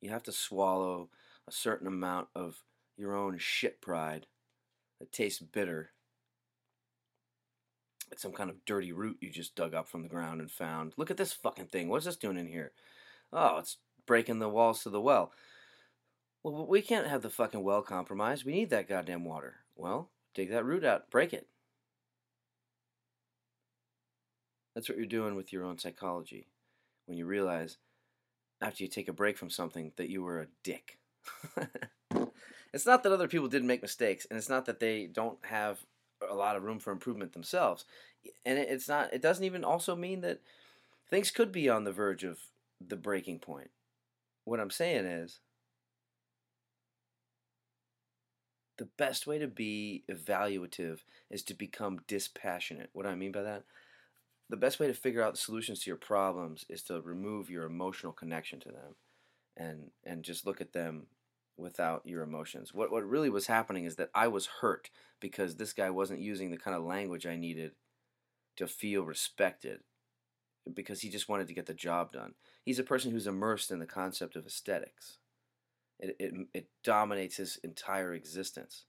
You 0.00 0.10
have 0.10 0.22
to 0.22 0.32
swallow 0.32 1.08
a 1.48 1.50
certain 1.50 1.88
amount 1.88 2.28
of 2.32 2.62
your 2.96 3.16
own 3.16 3.38
shit 3.38 3.80
pride 3.80 4.26
that 5.00 5.10
tastes 5.10 5.40
bitter. 5.40 5.90
It's 8.12 8.22
some 8.22 8.30
kind 8.30 8.48
of 8.48 8.64
dirty 8.64 8.92
root 8.92 9.16
you 9.20 9.30
just 9.30 9.56
dug 9.56 9.74
up 9.74 9.88
from 9.88 10.04
the 10.04 10.08
ground 10.08 10.40
and 10.40 10.48
found. 10.48 10.92
Look 10.96 11.10
at 11.10 11.16
this 11.16 11.32
fucking 11.32 11.66
thing. 11.66 11.88
What's 11.88 12.04
this 12.04 12.14
doing 12.14 12.38
in 12.38 12.46
here? 12.46 12.70
Oh, 13.32 13.58
it's 13.58 13.78
breaking 14.06 14.38
the 14.38 14.48
walls 14.48 14.84
to 14.84 14.90
the 14.90 15.00
well. 15.00 15.32
Well, 16.44 16.68
we 16.68 16.82
can't 16.82 17.08
have 17.08 17.22
the 17.22 17.30
fucking 17.30 17.64
well 17.64 17.82
compromised. 17.82 18.44
We 18.44 18.52
need 18.52 18.70
that 18.70 18.88
goddamn 18.88 19.24
water. 19.24 19.56
Well, 19.74 20.10
dig 20.34 20.50
that 20.50 20.64
root 20.64 20.84
out, 20.84 21.10
break 21.10 21.32
it. 21.32 21.48
That's 24.76 24.88
what 24.88 24.98
you're 24.98 25.06
doing 25.08 25.34
with 25.34 25.52
your 25.52 25.64
own 25.64 25.76
psychology 25.76 26.46
when 27.10 27.18
you 27.18 27.26
realize 27.26 27.76
after 28.62 28.84
you 28.84 28.88
take 28.88 29.08
a 29.08 29.12
break 29.12 29.36
from 29.36 29.50
something 29.50 29.90
that 29.96 30.08
you 30.08 30.22
were 30.22 30.40
a 30.40 30.46
dick. 30.62 30.98
it's 32.72 32.86
not 32.86 33.02
that 33.02 33.12
other 33.12 33.26
people 33.26 33.48
didn't 33.48 33.66
make 33.66 33.82
mistakes, 33.82 34.28
and 34.30 34.38
it's 34.38 34.48
not 34.48 34.64
that 34.66 34.78
they 34.78 35.06
don't 35.06 35.38
have 35.44 35.80
a 36.30 36.34
lot 36.34 36.54
of 36.54 36.62
room 36.62 36.78
for 36.78 36.92
improvement 36.92 37.32
themselves. 37.32 37.84
And 38.46 38.58
it's 38.58 38.88
not. 38.88 39.12
It 39.12 39.20
doesn't 39.20 39.44
even 39.44 39.64
also 39.64 39.96
mean 39.96 40.20
that 40.20 40.40
things 41.10 41.32
could 41.32 41.50
be 41.50 41.68
on 41.68 41.82
the 41.82 41.92
verge 41.92 42.22
of 42.22 42.38
the 42.80 42.96
breaking 42.96 43.40
point. 43.40 43.70
What 44.44 44.60
I'm 44.60 44.70
saying 44.70 45.06
is, 45.06 45.40
the 48.78 48.88
best 48.96 49.26
way 49.26 49.38
to 49.38 49.48
be 49.48 50.04
evaluative 50.08 51.00
is 51.28 51.42
to 51.44 51.54
become 51.54 52.00
dispassionate. 52.06 52.90
What 52.92 53.02
do 53.02 53.08
I 53.08 53.16
mean 53.16 53.32
by 53.32 53.42
that? 53.42 53.64
The 54.50 54.56
best 54.56 54.80
way 54.80 54.88
to 54.88 54.94
figure 54.94 55.22
out 55.22 55.34
the 55.34 55.38
solutions 55.38 55.80
to 55.80 55.90
your 55.90 55.96
problems 55.96 56.64
is 56.68 56.82
to 56.84 57.00
remove 57.00 57.50
your 57.50 57.64
emotional 57.64 58.12
connection 58.12 58.58
to 58.60 58.68
them 58.68 58.96
and 59.56 59.90
and 60.04 60.24
just 60.24 60.44
look 60.44 60.60
at 60.60 60.72
them 60.72 61.06
without 61.56 62.02
your 62.04 62.22
emotions. 62.22 62.74
What 62.74 62.90
what 62.90 63.08
really 63.08 63.30
was 63.30 63.46
happening 63.46 63.84
is 63.84 63.94
that 63.96 64.10
I 64.12 64.26
was 64.26 64.46
hurt 64.60 64.90
because 65.20 65.54
this 65.54 65.72
guy 65.72 65.90
wasn't 65.90 66.20
using 66.20 66.50
the 66.50 66.58
kind 66.58 66.76
of 66.76 66.82
language 66.82 67.26
I 67.26 67.36
needed 67.36 67.72
to 68.56 68.66
feel 68.66 69.04
respected 69.04 69.80
because 70.74 71.00
he 71.00 71.10
just 71.10 71.28
wanted 71.28 71.46
to 71.46 71.54
get 71.54 71.66
the 71.66 71.74
job 71.74 72.12
done. 72.12 72.34
He's 72.64 72.80
a 72.80 72.84
person 72.84 73.12
who's 73.12 73.28
immersed 73.28 73.70
in 73.70 73.78
the 73.78 73.86
concept 73.86 74.34
of 74.34 74.46
aesthetics. 74.46 75.18
It, 76.00 76.16
it, 76.18 76.34
it 76.54 76.66
dominates 76.82 77.36
his 77.36 77.58
entire 77.62 78.14
existence. 78.14 78.84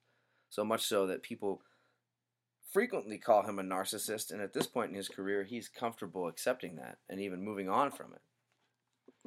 So 0.50 0.64
much 0.64 0.82
so 0.82 1.06
that 1.08 1.24
people 1.24 1.62
frequently 2.72 3.18
call 3.18 3.44
him 3.44 3.60
a 3.60 3.64
narcissist, 3.64 4.32
and 4.32 4.42
at 4.42 4.54
this 4.54 4.66
point 4.66 4.90
in 4.90 4.96
his 4.96 5.10
career, 5.10 5.44
he's 5.44 5.68
comfortable 5.68 6.28
accepting 6.28 6.78
that 6.78 6.98
and 7.10 7.20
even 7.20 7.44
moving 7.44 7.70
on 7.70 7.92
from 7.92 8.14
it. 8.14 8.22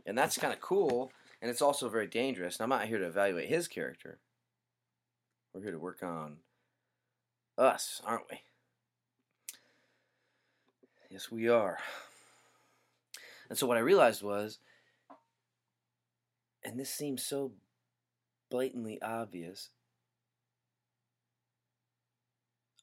And 0.07 0.19
that's 0.19 0.39
kind 0.39 0.53
of 0.53 0.61
cool, 0.61 1.13
and 1.41 1.51
it's 1.51 1.63
also 1.63 1.89
very 1.89 2.07
dangerous. 2.07 2.57
And 2.57 2.65
I'm 2.65 2.79
not 2.79 2.89
here 2.89 2.99
to 2.99 3.07
evaluate 3.07 3.49
his 3.49 3.69
character. 3.69 4.19
We're 5.53 5.63
here 5.63 5.73
to 5.73 5.79
work 5.79 6.03
on 6.03 6.39
us, 7.57 8.01
aren't 8.05 8.25
we? 8.31 8.41
Yes, 11.11 11.31
we 11.31 11.49
are. 11.49 11.79
And 13.49 13.57
so 13.57 13.67
what 13.67 13.77
I 13.77 13.81
realized 13.81 14.23
was, 14.23 14.59
and 16.65 16.81
this 16.81 16.91
seems 16.91 17.23
so 17.23 17.53
blatantly 18.51 19.01
obvious, 19.01 19.69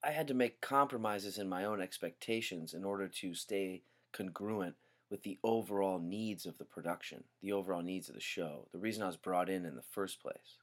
I 0.04 0.12
had 0.12 0.28
to 0.30 0.34
make 0.34 0.62
compromises 0.62 1.38
in 1.38 1.48
my 1.48 1.64
own 1.64 1.82
expectations 1.82 2.74
in 2.74 2.84
order 2.84 3.08
to 3.08 3.34
stay 3.36 3.84
congruent 4.14 4.76
with 5.12 5.24
the 5.24 5.38
overall 5.44 6.00
needs 6.00 6.46
of 6.46 6.58
the 6.58 6.66
production, 6.66 7.26
the 7.42 7.52
overall 7.52 7.82
needs 7.82 8.10
of 8.10 8.16
the 8.16 8.22
show, 8.22 8.68
the 8.72 8.80
reason 8.80 9.04
I 9.04 9.08
was 9.08 9.18
brought 9.18 9.50
in 9.50 9.66
in 9.66 9.76
the 9.76 9.84
first 9.92 10.22
place. 10.22 10.58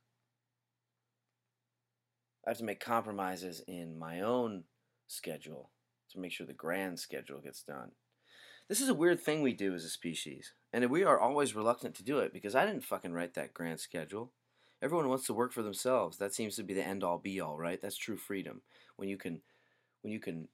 I 2.47 2.51
have 2.51 2.59
to 2.59 2.65
make 2.65 2.81
compromises 2.81 3.63
in 3.69 3.99
my 3.99 4.23
own 4.23 4.65
schedule 5.07 5.71
to 6.13 6.19
make 6.19 6.33
sure 6.33 6.47
the 6.47 6.55
grand 6.55 6.99
schedule 6.99 7.41
gets 7.41 7.63
done. 7.63 7.91
This 8.69 8.81
is 8.81 8.89
a 8.89 8.95
weird 8.95 9.21
thing 9.21 9.43
we 9.43 9.53
do 9.53 9.75
as 9.75 9.85
a 9.85 9.91
species, 9.91 10.55
and 10.73 10.89
we 10.91 11.05
are 11.05 11.21
always 11.21 11.55
reluctant 11.55 11.95
to 11.97 12.05
do 12.05 12.19
it 12.19 12.33
because 12.33 12.55
I 12.55 12.67
didn't 12.67 12.85
fucking 12.85 13.13
write 13.13 13.35
that 13.35 13.55
grand 13.55 13.81
schedule. 13.81 14.33
Everyone 14.81 15.09
wants 15.09 15.27
to 15.27 15.35
work 15.35 15.53
for 15.53 15.63
themselves. 15.63 16.19
That 16.19 16.35
seems 16.35 16.57
to 16.57 16.63
be 16.63 16.75
the 16.75 16.87
end 16.87 17.03
all 17.03 17.19
be 17.19 17.41
all, 17.41 17.59
right? 17.59 17.81
That's 17.81 17.97
true 17.97 18.17
freedom. 18.17 18.63
When 18.97 19.09
you 19.09 19.17
can 19.17 19.41
when 20.03 20.13
you 20.13 20.21
can 20.21 20.49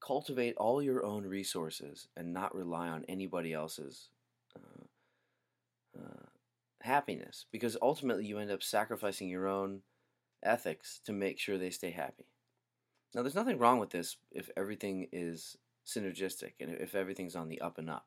cultivate 0.00 0.56
all 0.56 0.82
your 0.82 1.04
own 1.04 1.24
resources 1.24 2.08
and 2.16 2.32
not 2.32 2.54
rely 2.54 2.88
on 2.88 3.04
anybody 3.08 3.52
else's 3.52 4.08
uh, 4.54 4.84
uh, 5.98 6.26
happiness 6.82 7.46
because 7.50 7.76
ultimately 7.80 8.26
you 8.26 8.38
end 8.38 8.50
up 8.50 8.62
sacrificing 8.62 9.28
your 9.28 9.48
own 9.48 9.80
ethics 10.42 11.00
to 11.04 11.12
make 11.12 11.38
sure 11.38 11.56
they 11.56 11.70
stay 11.70 11.90
happy. 11.90 12.26
Now, 13.14 13.22
there's 13.22 13.34
nothing 13.34 13.58
wrong 13.58 13.78
with 13.78 13.90
this 13.90 14.16
if 14.30 14.50
everything 14.56 15.08
is 15.12 15.56
synergistic 15.86 16.52
and 16.60 16.70
if 16.70 16.94
everything's 16.94 17.36
on 17.36 17.48
the 17.48 17.60
up 17.60 17.78
and 17.78 17.88
up. 17.88 18.06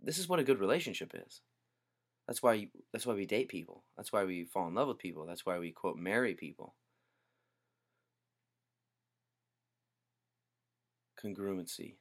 This 0.00 0.18
is 0.18 0.28
what 0.28 0.38
a 0.38 0.44
good 0.44 0.60
relationship 0.60 1.12
is. 1.14 1.42
That's 2.26 2.42
why 2.42 2.54
you, 2.54 2.68
that's 2.92 3.06
why 3.06 3.14
we 3.14 3.26
date 3.26 3.48
people. 3.48 3.84
That's 3.96 4.12
why 4.12 4.24
we 4.24 4.44
fall 4.44 4.68
in 4.68 4.74
love 4.74 4.88
with 4.88 4.98
people. 4.98 5.26
That's 5.26 5.44
why 5.44 5.58
we 5.58 5.72
quote 5.72 5.96
marry 5.96 6.34
people. 6.34 6.74
Congruency. 11.22 11.96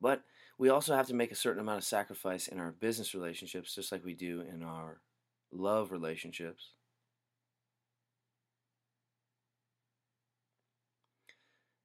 But 0.00 0.22
we 0.58 0.68
also 0.68 0.94
have 0.94 1.06
to 1.08 1.14
make 1.14 1.32
a 1.32 1.36
certain 1.36 1.60
amount 1.60 1.78
of 1.78 1.84
sacrifice 1.84 2.48
in 2.48 2.60
our 2.60 2.72
business 2.72 3.14
relationships, 3.14 3.74
just 3.74 3.90
like 3.90 4.04
we 4.04 4.14
do 4.14 4.42
in 4.42 4.62
our 4.62 5.00
love 5.50 5.90
relationships. 5.92 6.72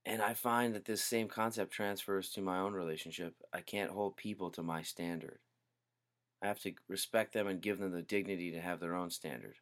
And 0.10 0.24
I 0.24 0.34
find 0.34 0.74
that 0.74 0.86
this 0.86 1.04
same 1.04 1.28
concept 1.28 1.72
transfers 1.72 2.32
to 2.32 2.41
my 2.41 2.58
own 2.58 2.74
relationship. 2.74 3.36
I 3.54 3.62
can't 3.62 3.91
hold 3.91 4.17
people 4.17 4.50
to 4.50 4.63
my 4.63 4.82
standard. 4.82 5.38
I 6.41 6.48
have 6.48 6.60
to 6.62 6.74
respect 6.88 7.32
them 7.34 7.45
and 7.45 7.62
give 7.62 7.78
them 7.78 7.91
the 7.91 8.02
dignity 8.02 8.52
to 8.54 8.60
have 8.60 8.80
their 8.80 8.95
own 8.95 9.12
standard. 9.12 9.58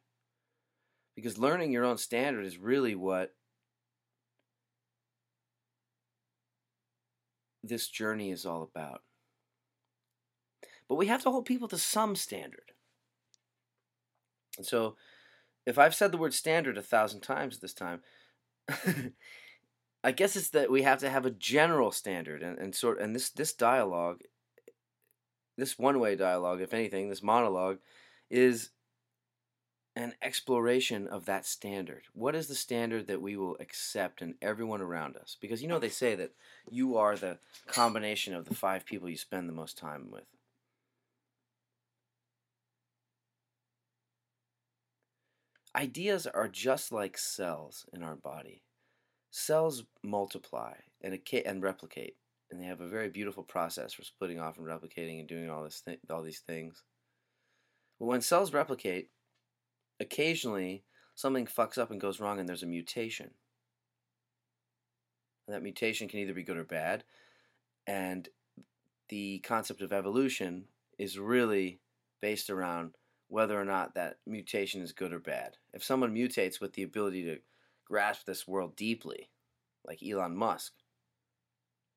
Because 1.18 1.38
learning 1.38 1.74
your 1.74 1.84
own 1.84 1.98
standard 1.98 2.46
is 2.46 2.58
really 2.58 2.96
what 2.96 3.36
this 7.62 7.90
journey 7.90 8.32
is 8.32 8.46
all 8.46 8.64
about. 8.64 9.02
But 10.88 10.96
we 10.96 11.08
have 11.08 11.24
to 11.24 11.30
hold 11.30 11.46
people 11.46 11.68
to 11.68 11.78
some 11.78 12.16
standard. 12.16 12.72
And 14.56 14.66
so, 14.66 14.96
if 15.66 15.78
I've 15.78 15.94
said 15.94 16.14
the 16.14 16.18
word 16.18 16.34
standard 16.34 16.78
a 16.78 16.82
thousand 16.82 17.20
times 17.20 17.58
this 17.58 17.74
time, 17.74 18.00
I 20.08 20.12
guess 20.12 20.38
it's 20.38 20.52
that 20.52 20.72
we 20.72 20.84
have 20.84 21.00
to 21.00 21.10
have 21.10 21.26
a 21.26 21.32
general 21.32 21.92
standard 21.92 22.42
and, 22.42 22.58
and 22.58 22.74
sort 22.74 23.02
and 23.02 23.14
this 23.14 23.30
this 23.30 23.52
dialogue 23.52 24.22
this 25.58 25.78
one 25.78 26.00
way 26.00 26.16
dialogue, 26.16 26.62
if 26.62 26.74
anything, 26.74 27.10
this 27.10 27.22
monologue, 27.22 27.80
is 28.30 28.70
an 29.98 30.14
exploration 30.22 31.08
of 31.08 31.26
that 31.26 31.46
standard. 31.46 32.04
What 32.14 32.36
is 32.36 32.48
the 32.48 32.56
standard 32.56 33.08
that 33.08 33.22
we 33.22 33.36
will 33.36 33.58
accept 33.60 34.22
in 34.22 34.36
everyone 34.42 34.80
around 34.80 35.18
us? 35.18 35.36
Because 35.42 35.62
you 35.62 35.68
know 35.68 35.80
they 35.80 35.90
say 35.90 36.16
that 36.16 36.32
you 36.72 36.96
are 36.96 37.18
the 37.18 37.40
combination 37.68 38.34
of 38.34 38.46
the 38.46 38.56
five 38.56 38.86
people 38.86 39.10
you 39.10 39.18
spend 39.18 39.50
the 39.50 39.54
most 39.54 39.78
time 39.78 40.10
with. 40.10 40.24
Ideas 45.76 46.28
are 46.28 46.48
just 46.48 46.94
like 46.94 47.18
cells 47.18 47.86
in 47.92 48.04
our 48.04 48.16
body. 48.16 48.64
Cells 49.32 49.84
multiply 50.04 50.74
and, 51.02 51.20
and 51.46 51.64
replicate, 51.64 52.16
and 52.50 52.60
they 52.60 52.66
have 52.66 52.82
a 52.82 52.88
very 52.88 53.10
beautiful 53.10 53.44
process 53.44 53.94
for 53.94 54.04
splitting 54.04 54.40
off 54.40 54.58
and 54.58 54.66
replicating 54.66 55.20
and 55.20 55.28
doing 55.28 55.50
all 55.50 55.64
this 55.64 55.82
th- 55.82 56.00
all 56.10 56.24
these 56.24 56.40
things. 56.40 56.84
But 58.00 58.06
when 58.06 58.22
cells 58.22 58.54
replicate, 58.54 59.10
occasionally 60.00 60.84
something 61.16 61.46
fucks 61.46 61.78
up 61.78 61.92
and 61.92 62.00
goes 62.00 62.20
wrong, 62.20 62.40
and 62.40 62.48
there's 62.48 62.64
a 62.64 62.68
mutation. 62.68 63.32
And 65.48 65.56
that 65.56 65.64
mutation 65.64 66.08
can 66.08 66.20
either 66.20 66.34
be 66.34 66.44
good 66.44 66.58
or 66.58 66.64
bad, 66.64 67.04
and 67.86 68.28
the 69.10 69.40
concept 69.40 69.82
of 69.82 69.94
evolution 69.94 70.66
is 70.98 71.20
really 71.20 71.80
based 72.22 72.50
around 72.50 72.96
whether 73.30 73.60
or 73.60 73.66
not 73.66 73.94
that 73.96 74.18
mutation 74.26 74.82
is 74.82 74.92
good 74.92 75.14
or 75.14 75.20
bad. 75.20 75.58
If 75.74 75.84
someone 75.84 76.16
mutates 76.16 76.62
with 76.62 76.74
the 76.74 76.84
ability 76.84 77.24
to 77.24 77.38
grasp 77.88 78.26
this 78.26 78.48
world 78.48 78.76
deeply, 78.76 79.30
like 79.86 80.00
Elon 80.04 80.36
Musk, 80.36 80.74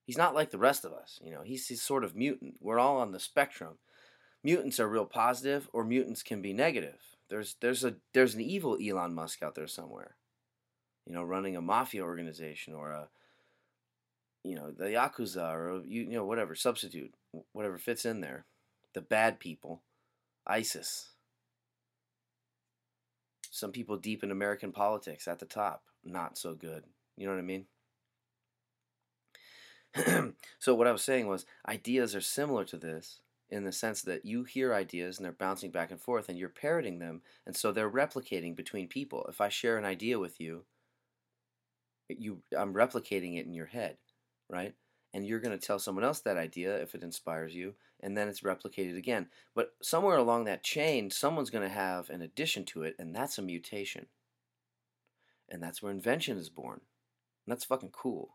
he's 0.06 0.18
not 0.18 0.34
like 0.34 0.50
the 0.50 0.58
rest 0.58 0.84
of 0.84 0.92
us. 0.92 1.20
You 1.22 1.32
know, 1.32 1.42
he's, 1.42 1.66
he's 1.66 1.82
sort 1.82 2.04
of 2.04 2.16
mutant. 2.16 2.56
We're 2.60 2.78
all 2.78 2.98
on 2.98 3.12
the 3.12 3.20
spectrum. 3.20 3.78
Mutants 4.42 4.80
are 4.80 4.88
real 4.88 5.04
positive, 5.04 5.68
or 5.72 5.84
mutants 5.84 6.22
can 6.22 6.40
be 6.40 6.52
negative. 6.52 7.00
There's 7.28 7.56
there's 7.60 7.84
a 7.84 7.94
there's 8.12 8.34
an 8.34 8.40
evil 8.40 8.78
Elon 8.82 9.14
Musk 9.14 9.42
out 9.42 9.54
there 9.54 9.68
somewhere, 9.68 10.16
you 11.06 11.12
know, 11.12 11.22
running 11.22 11.56
a 11.56 11.60
mafia 11.60 12.02
organization 12.02 12.74
or 12.74 12.90
a, 12.90 13.08
you 14.42 14.56
know, 14.56 14.72
the 14.72 14.86
yakuza 14.86 15.52
or 15.52 15.82
you, 15.86 16.02
you 16.02 16.12
know 16.14 16.24
whatever 16.24 16.54
substitute 16.54 17.12
whatever 17.52 17.78
fits 17.78 18.04
in 18.04 18.20
there, 18.20 18.46
the 18.94 19.00
bad 19.00 19.38
people, 19.38 19.82
ISIS. 20.46 21.10
Some 23.50 23.72
people 23.72 23.96
deep 23.96 24.22
in 24.22 24.30
American 24.30 24.72
politics 24.72 25.26
at 25.28 25.40
the 25.40 25.46
top, 25.46 25.82
not 26.04 26.38
so 26.38 26.54
good. 26.54 26.84
You 27.16 27.26
know 27.26 27.32
what 27.32 27.40
I 27.40 27.42
mean? 27.42 27.66
so 30.60 30.74
what 30.74 30.86
I 30.86 30.92
was 30.92 31.02
saying 31.02 31.26
was 31.26 31.46
ideas 31.68 32.14
are 32.14 32.20
similar 32.20 32.64
to 32.66 32.76
this 32.76 33.20
in 33.50 33.64
the 33.64 33.72
sense 33.72 34.02
that 34.02 34.24
you 34.24 34.44
hear 34.44 34.72
ideas 34.72 35.18
and 35.18 35.24
they're 35.24 35.32
bouncing 35.32 35.72
back 35.72 35.90
and 35.90 36.00
forth 36.00 36.28
and 36.28 36.38
you're 36.38 36.48
parroting 36.48 37.00
them 37.00 37.22
and 37.44 37.56
so 37.56 37.72
they're 37.72 37.90
replicating 37.90 38.54
between 38.54 38.86
people. 38.86 39.26
If 39.28 39.40
I 39.40 39.48
share 39.48 39.76
an 39.76 39.84
idea 39.84 40.20
with 40.20 40.40
you, 40.40 40.62
you 42.08 42.42
I'm 42.56 42.74
replicating 42.74 43.36
it 43.36 43.46
in 43.46 43.54
your 43.54 43.66
head, 43.66 43.96
right? 44.48 44.74
And 45.12 45.26
you're 45.26 45.40
going 45.40 45.58
to 45.58 45.66
tell 45.66 45.80
someone 45.80 46.04
else 46.04 46.20
that 46.20 46.36
idea 46.36 46.80
if 46.80 46.94
it 46.94 47.02
inspires 47.02 47.54
you 47.54 47.74
and 48.02 48.16
then 48.16 48.28
it's 48.28 48.40
replicated 48.40 48.96
again. 48.96 49.28
But 49.54 49.72
somewhere 49.82 50.16
along 50.16 50.44
that 50.44 50.62
chain, 50.62 51.10
someone's 51.10 51.50
going 51.50 51.68
to 51.68 51.74
have 51.74 52.10
an 52.10 52.22
addition 52.22 52.64
to 52.66 52.82
it 52.82 52.96
and 52.98 53.14
that's 53.14 53.38
a 53.38 53.42
mutation. 53.42 54.06
And 55.48 55.62
that's 55.62 55.82
where 55.82 55.92
invention 55.92 56.38
is 56.38 56.48
born. 56.48 56.80
And 57.46 57.52
that's 57.52 57.64
fucking 57.64 57.90
cool. 57.90 58.30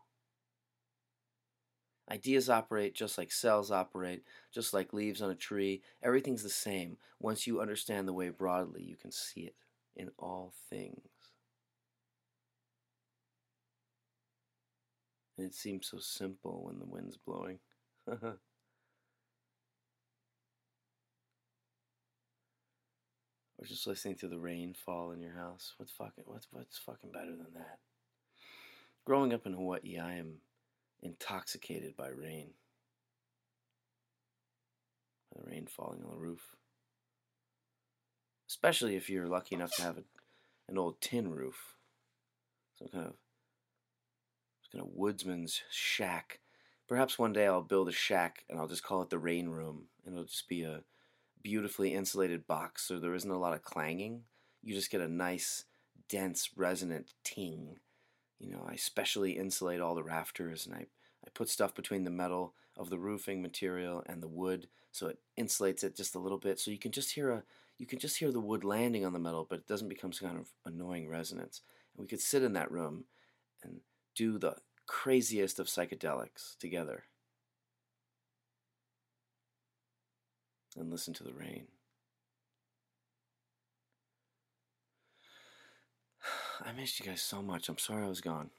Ideas 2.10 2.48
operate 2.48 2.94
just 2.94 3.18
like 3.18 3.32
cells 3.32 3.72
operate, 3.72 4.22
just 4.54 4.72
like 4.72 4.92
leaves 4.92 5.20
on 5.20 5.30
a 5.30 5.34
tree. 5.34 5.82
Everything's 6.02 6.44
the 6.44 6.48
same. 6.48 6.98
Once 7.18 7.46
you 7.46 7.60
understand 7.60 8.06
the 8.06 8.12
way 8.12 8.28
broadly, 8.28 8.82
you 8.82 8.96
can 8.96 9.10
see 9.10 9.40
it 9.40 9.56
in 9.96 10.10
all 10.18 10.52
things. 10.70 11.00
And 15.36 15.46
it 15.46 15.54
seems 15.54 15.88
so 15.88 15.98
simple 15.98 16.64
when 16.64 16.78
the 16.78 16.86
wind's 16.86 17.16
blowing. 17.16 17.58
Was 23.58 23.70
just 23.70 23.86
listening 23.86 24.16
to 24.16 24.28
the 24.28 24.38
rain 24.38 24.74
fall 24.74 25.12
in 25.12 25.20
your 25.20 25.32
house. 25.32 25.72
What's 25.78 25.92
fucking 25.92 26.24
what's 26.26 26.46
what's 26.50 26.78
fucking 26.78 27.10
better 27.10 27.30
than 27.30 27.54
that? 27.54 27.78
Growing 29.06 29.32
up 29.32 29.46
in 29.46 29.54
Hawaii, 29.54 29.98
I 29.98 30.16
am 30.16 30.40
intoxicated 31.02 31.96
by 31.96 32.08
rain. 32.08 32.50
By 35.34 35.42
the 35.42 35.50
rain 35.50 35.66
falling 35.66 36.02
on 36.02 36.10
the 36.10 36.20
roof. 36.20 36.54
Especially 38.48 38.94
if 38.94 39.08
you're 39.08 39.26
lucky 39.26 39.54
enough 39.54 39.74
to 39.76 39.82
have 39.82 39.98
a, 39.98 40.02
an 40.68 40.76
old 40.76 41.00
tin 41.00 41.30
roof. 41.30 41.76
Some 42.78 42.88
kind 42.88 43.06
of 43.06 43.14
some 44.60 44.80
kind 44.80 44.90
of 44.90 44.96
woodsman's 44.98 45.62
shack. 45.70 46.40
Perhaps 46.88 47.18
one 47.18 47.32
day 47.32 47.46
I'll 47.46 47.62
build 47.62 47.88
a 47.88 47.92
shack 47.92 48.44
and 48.50 48.58
I'll 48.58 48.68
just 48.68 48.84
call 48.84 49.00
it 49.00 49.08
the 49.08 49.18
rain 49.18 49.48
room. 49.48 49.86
And 50.04 50.14
it'll 50.14 50.26
just 50.26 50.48
be 50.48 50.62
a 50.62 50.82
beautifully 51.48 51.94
insulated 51.94 52.44
box 52.48 52.82
so 52.82 52.98
there 52.98 53.14
isn't 53.14 53.30
a 53.30 53.38
lot 53.38 53.54
of 53.54 53.62
clanging. 53.62 54.22
You 54.64 54.74
just 54.74 54.90
get 54.90 55.00
a 55.00 55.06
nice, 55.08 55.64
dense, 56.08 56.50
resonant 56.56 57.14
ting 57.22 57.76
you 58.38 58.50
know, 58.50 58.66
I 58.68 58.76
specially 58.76 59.32
insulate 59.32 59.80
all 59.80 59.94
the 59.94 60.02
rafters 60.02 60.66
and 60.66 60.74
I, 60.74 60.86
I 61.24 61.30
put 61.32 61.48
stuff 61.48 61.74
between 61.74 62.04
the 62.04 62.10
metal 62.10 62.54
of 62.76 62.90
the 62.90 62.98
roofing 62.98 63.40
material 63.40 64.02
and 64.06 64.22
the 64.22 64.28
wood 64.28 64.68
so 64.92 65.08
it 65.08 65.18
insulates 65.38 65.82
it 65.84 65.96
just 65.96 66.14
a 66.14 66.18
little 66.18 66.38
bit 66.38 66.58
so 66.58 66.70
you 66.70 66.78
can 66.78 66.92
just 66.92 67.12
hear 67.12 67.30
a 67.30 67.42
you 67.78 67.86
can 67.86 67.98
just 67.98 68.18
hear 68.18 68.32
the 68.32 68.40
wood 68.40 68.64
landing 68.64 69.04
on 69.04 69.12
the 69.12 69.18
metal 69.18 69.46
but 69.48 69.58
it 69.58 69.66
doesn't 69.66 69.88
become 69.88 70.12
some 70.12 70.28
kind 70.28 70.40
of 70.40 70.48
annoying 70.64 71.08
resonance. 71.08 71.62
And 71.94 72.02
we 72.02 72.08
could 72.08 72.20
sit 72.20 72.42
in 72.42 72.52
that 72.54 72.70
room 72.70 73.04
and 73.62 73.80
do 74.14 74.38
the 74.38 74.56
craziest 74.86 75.58
of 75.58 75.66
psychedelics 75.66 76.56
together. 76.58 77.04
And 80.78 80.90
listen 80.90 81.14
to 81.14 81.24
the 81.24 81.32
rain. 81.32 81.68
I 86.64 86.72
missed 86.72 87.00
you 87.00 87.06
guys 87.06 87.22
so 87.22 87.40
much. 87.42 87.68
I'm 87.68 87.78
sorry 87.78 88.04
I 88.04 88.08
was 88.08 88.20
gone. 88.20 88.50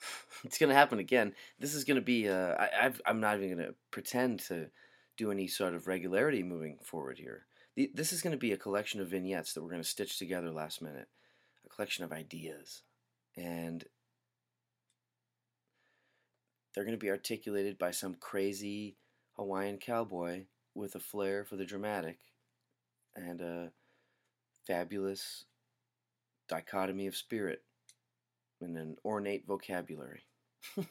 it's 0.44 0.58
gonna 0.58 0.74
happen 0.74 0.98
again. 0.98 1.32
This 1.58 1.74
is 1.74 1.84
gonna 1.84 2.02
be. 2.02 2.28
Uh, 2.28 2.54
I, 2.54 2.68
I've, 2.82 3.00
I'm 3.06 3.20
not 3.20 3.38
even 3.38 3.56
gonna 3.56 3.72
pretend 3.90 4.40
to 4.40 4.66
do 5.16 5.30
any 5.30 5.46
sort 5.46 5.74
of 5.74 5.86
regularity 5.86 6.42
moving 6.42 6.76
forward 6.82 7.18
here. 7.18 7.46
The, 7.74 7.90
this 7.94 8.12
is 8.12 8.20
gonna 8.20 8.36
be 8.36 8.52
a 8.52 8.58
collection 8.58 9.00
of 9.00 9.08
vignettes 9.08 9.54
that 9.54 9.62
we're 9.62 9.70
gonna 9.70 9.84
stitch 9.84 10.18
together 10.18 10.50
last 10.50 10.82
minute. 10.82 11.08
A 11.64 11.68
collection 11.70 12.04
of 12.04 12.12
ideas, 12.12 12.82
and 13.34 13.82
they're 16.74 16.84
gonna 16.84 16.98
be 16.98 17.10
articulated 17.10 17.78
by 17.78 17.90
some 17.90 18.14
crazy 18.20 18.96
Hawaiian 19.36 19.78
cowboy 19.78 20.44
with 20.74 20.94
a 20.94 21.00
flair 21.00 21.44
for 21.44 21.56
the 21.56 21.64
dramatic, 21.64 22.18
and 23.14 23.40
a 23.40 23.72
fabulous 24.66 25.44
dichotomy 26.48 27.06
of 27.06 27.16
spirit 27.16 27.62
and 28.60 28.76
an 28.76 28.96
ornate 29.04 29.46
vocabulary. 29.46 30.22
what 30.74 30.86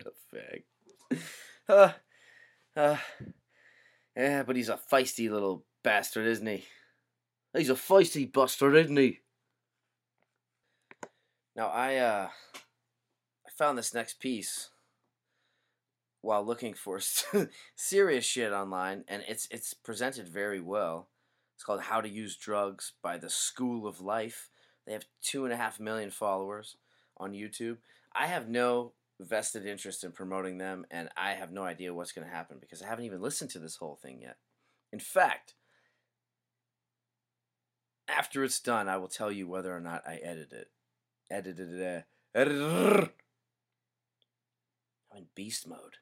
a 0.00 0.12
fag. 0.34 1.18
Uh, 1.68 1.92
uh, 2.76 2.96
yeah, 4.16 4.42
but 4.42 4.56
he's 4.56 4.68
a 4.68 4.78
feisty 4.90 5.30
little 5.30 5.64
bastard, 5.82 6.26
isn't 6.26 6.46
he? 6.46 6.64
He's 7.56 7.70
a 7.70 7.74
feisty 7.74 8.30
bastard, 8.30 8.76
isn't 8.76 8.96
he? 8.96 9.20
Now 11.54 11.68
I 11.68 11.96
uh 11.96 12.28
I 13.46 13.50
found 13.58 13.76
this 13.76 13.92
next 13.92 14.20
piece 14.20 14.70
while 16.22 16.44
looking 16.44 16.72
for 16.72 17.00
serious 17.76 18.24
shit 18.24 18.52
online, 18.52 19.04
and 19.08 19.22
it's 19.28 19.46
it's 19.50 19.74
presented 19.74 20.28
very 20.28 20.60
well. 20.60 21.08
It's 21.54 21.64
called 21.64 21.82
"How 21.82 22.00
to 22.00 22.08
Use 22.08 22.36
Drugs" 22.36 22.92
by 23.02 23.18
the 23.18 23.28
School 23.28 23.86
of 23.86 24.00
Life. 24.00 24.48
They 24.86 24.92
have 24.92 25.04
two 25.20 25.44
and 25.44 25.52
a 25.52 25.56
half 25.56 25.78
million 25.78 26.10
followers 26.10 26.76
on 27.18 27.32
YouTube. 27.32 27.78
I 28.14 28.26
have 28.26 28.48
no 28.48 28.92
vested 29.20 29.66
interest 29.66 30.04
in 30.04 30.12
promoting 30.12 30.58
them, 30.58 30.86
and 30.90 31.08
I 31.16 31.32
have 31.32 31.52
no 31.52 31.64
idea 31.64 31.94
what's 31.94 32.12
going 32.12 32.26
to 32.26 32.34
happen 32.34 32.58
because 32.60 32.82
I 32.82 32.86
haven't 32.86 33.04
even 33.04 33.20
listened 33.20 33.50
to 33.50 33.58
this 33.58 33.76
whole 33.76 33.98
thing 34.02 34.20
yet. 34.22 34.36
In 34.92 34.98
fact, 34.98 35.54
after 38.08 38.44
it's 38.44 38.60
done, 38.60 38.88
I 38.88 38.96
will 38.96 39.08
tell 39.08 39.30
you 39.30 39.48
whether 39.48 39.74
or 39.74 39.80
not 39.80 40.02
I 40.06 40.16
edited 40.16 40.52
it. 40.52 40.70
Edited 41.30 41.80
it. 41.80 42.04
Edited. 42.34 43.10
I'm 45.10 45.18
in 45.18 45.24
beast 45.34 45.68
mode. 45.68 45.96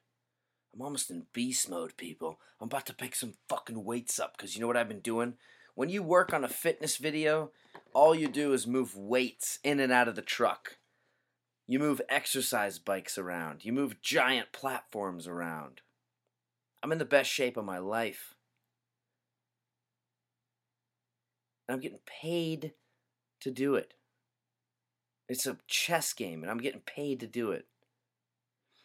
I'm 0.73 0.81
almost 0.81 1.11
in 1.11 1.25
beast 1.33 1.69
mode, 1.69 1.97
people. 1.97 2.39
I'm 2.59 2.67
about 2.67 2.85
to 2.87 2.93
pick 2.93 3.15
some 3.15 3.33
fucking 3.49 3.83
weights 3.83 4.19
up 4.19 4.37
because 4.37 4.55
you 4.55 4.61
know 4.61 4.67
what 4.67 4.77
I've 4.77 4.87
been 4.87 4.99
doing? 4.99 5.33
When 5.75 5.89
you 5.89 6.03
work 6.03 6.33
on 6.33 6.43
a 6.43 6.49
fitness 6.49 6.97
video, 6.97 7.51
all 7.93 8.15
you 8.15 8.27
do 8.27 8.53
is 8.53 8.67
move 8.67 8.95
weights 8.95 9.59
in 9.63 9.79
and 9.79 9.91
out 9.91 10.07
of 10.07 10.15
the 10.15 10.21
truck. 10.21 10.77
You 11.67 11.79
move 11.79 12.01
exercise 12.09 12.79
bikes 12.79 13.17
around. 13.17 13.63
You 13.63 13.73
move 13.73 14.01
giant 14.01 14.51
platforms 14.51 15.27
around. 15.27 15.81
I'm 16.83 16.91
in 16.91 16.97
the 16.97 17.05
best 17.05 17.29
shape 17.29 17.57
of 17.57 17.65
my 17.65 17.77
life. 17.77 18.35
And 21.67 21.75
I'm 21.75 21.81
getting 21.81 21.99
paid 22.05 22.73
to 23.41 23.51
do 23.51 23.75
it. 23.75 23.93
It's 25.29 25.45
a 25.45 25.57
chess 25.67 26.11
game, 26.11 26.41
and 26.41 26.51
I'm 26.51 26.57
getting 26.57 26.81
paid 26.81 27.21
to 27.21 27.27
do 27.27 27.51
it. 27.51 27.67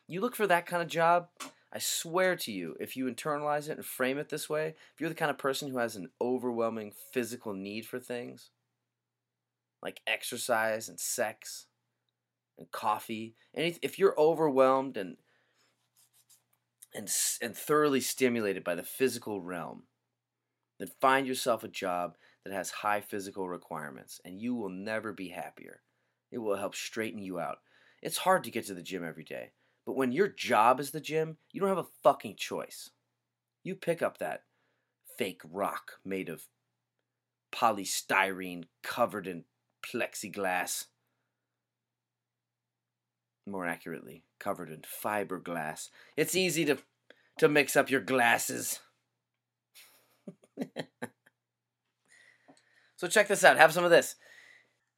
You 0.07 0.21
look 0.21 0.37
for 0.37 0.47
that 0.47 0.67
kind 0.67 0.83
of 0.83 0.89
job, 0.89 1.29
I 1.73 1.79
swear 1.79 2.37
to 2.37 2.53
you, 2.53 2.77
if 2.81 2.97
you 2.97 3.07
internalize 3.07 3.69
it 3.69 3.77
and 3.77 3.85
frame 3.85 4.19
it 4.19 4.29
this 4.29 4.49
way, 4.49 4.69
if 4.95 5.01
you're 5.01 5.09
the 5.09 5.17
kind 5.17 5.31
of 5.31 5.39
person 5.39 5.69
who 5.71 5.79
has 5.79 5.97
an 5.97 6.11
overwhelming 6.21 6.93
physical 7.13 7.55
need 7.55 7.87
for 7.87 7.99
things, 7.99 8.51
like 9.83 10.01
exercise 10.07 10.89
and 10.89 10.99
sex 10.99 11.67
and 12.57 12.71
coffee, 12.71 13.35
and 13.53 13.79
if 13.83 13.99
you're 13.99 14.19
overwhelmed 14.19 14.97
and 14.97 15.17
and 16.95 17.11
and 17.43 17.57
thoroughly 17.57 18.01
stimulated 18.01 18.65
by 18.65 18.75
the 18.75 18.83
physical 18.83 19.41
realm, 19.41 19.83
then 20.79 20.89
find 21.01 21.27
yourself 21.27 21.65
a 21.65 21.69
job 21.69 22.17
that 22.45 22.55
has 22.55 22.71
high 22.71 23.01
physical 23.01 23.49
requirements, 23.49 24.21
and 24.25 24.41
you 24.41 24.55
will 24.55 24.71
never 24.71 25.13
be 25.13 25.29
happier. 25.29 25.83
It 26.31 26.39
will 26.39 26.57
help 26.57 26.75
straighten 26.75 27.23
you 27.23 27.39
out. 27.39 27.59
It's 28.03 28.19
hard 28.19 28.45
to 28.45 28.51
get 28.51 28.67
to 28.67 28.75
the 28.75 28.83
gym 28.83 29.05
every 29.05 29.25
day. 29.25 29.53
But 29.87 29.97
when 29.97 30.13
your 30.13 30.29
job 30.29 30.81
is 30.81 30.91
the 30.91 31.01
gym, 31.01 31.39
you 31.53 31.61
don't 31.61 31.69
have 31.71 31.79
a 31.79 31.87
fucking 32.03 32.35
choice. 32.37 32.91
You 33.63 33.77
pick 33.77 34.03
up 34.03 34.19
that 34.19 34.43
fake 35.17 35.41
rock 35.45 35.93
made 36.05 36.29
of 36.29 36.49
polystyrene 37.53 38.65
covered 38.83 39.29
in 39.29 39.45
plexiglass. 39.85 40.87
More 43.47 43.65
accurately, 43.65 44.25
covered 44.41 44.71
in 44.71 44.83
fiberglass. 44.83 45.91
It's 46.17 46.35
easy 46.35 46.65
to 46.65 46.79
to 47.39 47.49
mix 47.49 47.77
up 47.77 47.91
your 47.91 48.01
glasses. 48.01 48.81
so 52.97 53.07
check 53.07 53.29
this 53.29 53.45
out. 53.45 53.57
Have 53.59 53.73
some 53.73 53.85
of 53.85 53.91
this. 53.91 54.17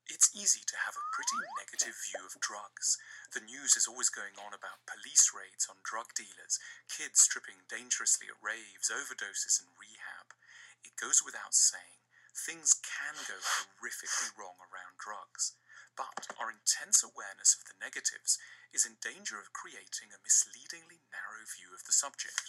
It's 0.06 0.34
easy 0.34 0.60
to 0.66 0.74
have 0.86 0.94
a 0.94 1.04
pretty 1.14 1.36
negative 1.60 1.94
view 2.08 2.24
of 2.24 2.40
drugs. 2.40 2.96
The 3.36 3.44
news 3.44 3.76
is 3.76 3.84
always 3.84 4.08
going 4.08 4.40
on 4.40 4.56
about 4.56 4.88
police 4.88 5.36
raids 5.36 5.68
on 5.68 5.84
drug 5.84 6.16
dealers, 6.16 6.56
kids 6.88 7.28
tripping 7.28 7.68
dangerously 7.68 8.24
at 8.24 8.40
raves, 8.40 8.88
overdoses, 8.88 9.60
and 9.60 9.68
rehab. 9.76 10.32
It 10.80 10.96
goes 10.96 11.20
without 11.20 11.52
saying, 11.52 12.00
things 12.32 12.72
can 12.80 13.20
go 13.28 13.36
horrifically 13.36 14.32
wrong 14.32 14.56
around 14.64 14.96
drugs. 14.96 15.60
But 15.92 16.30
our 16.40 16.48
intense 16.48 17.04
awareness 17.04 17.52
of 17.52 17.68
the 17.68 17.76
negatives 17.76 18.40
is 18.72 18.88
in 18.88 18.96
danger 19.02 19.36
of 19.36 19.52
creating 19.52 20.08
a 20.14 20.24
misleadingly 20.24 21.04
narrow 21.12 21.44
view 21.44 21.76
of 21.76 21.84
the 21.84 21.92
subject. 21.92 22.48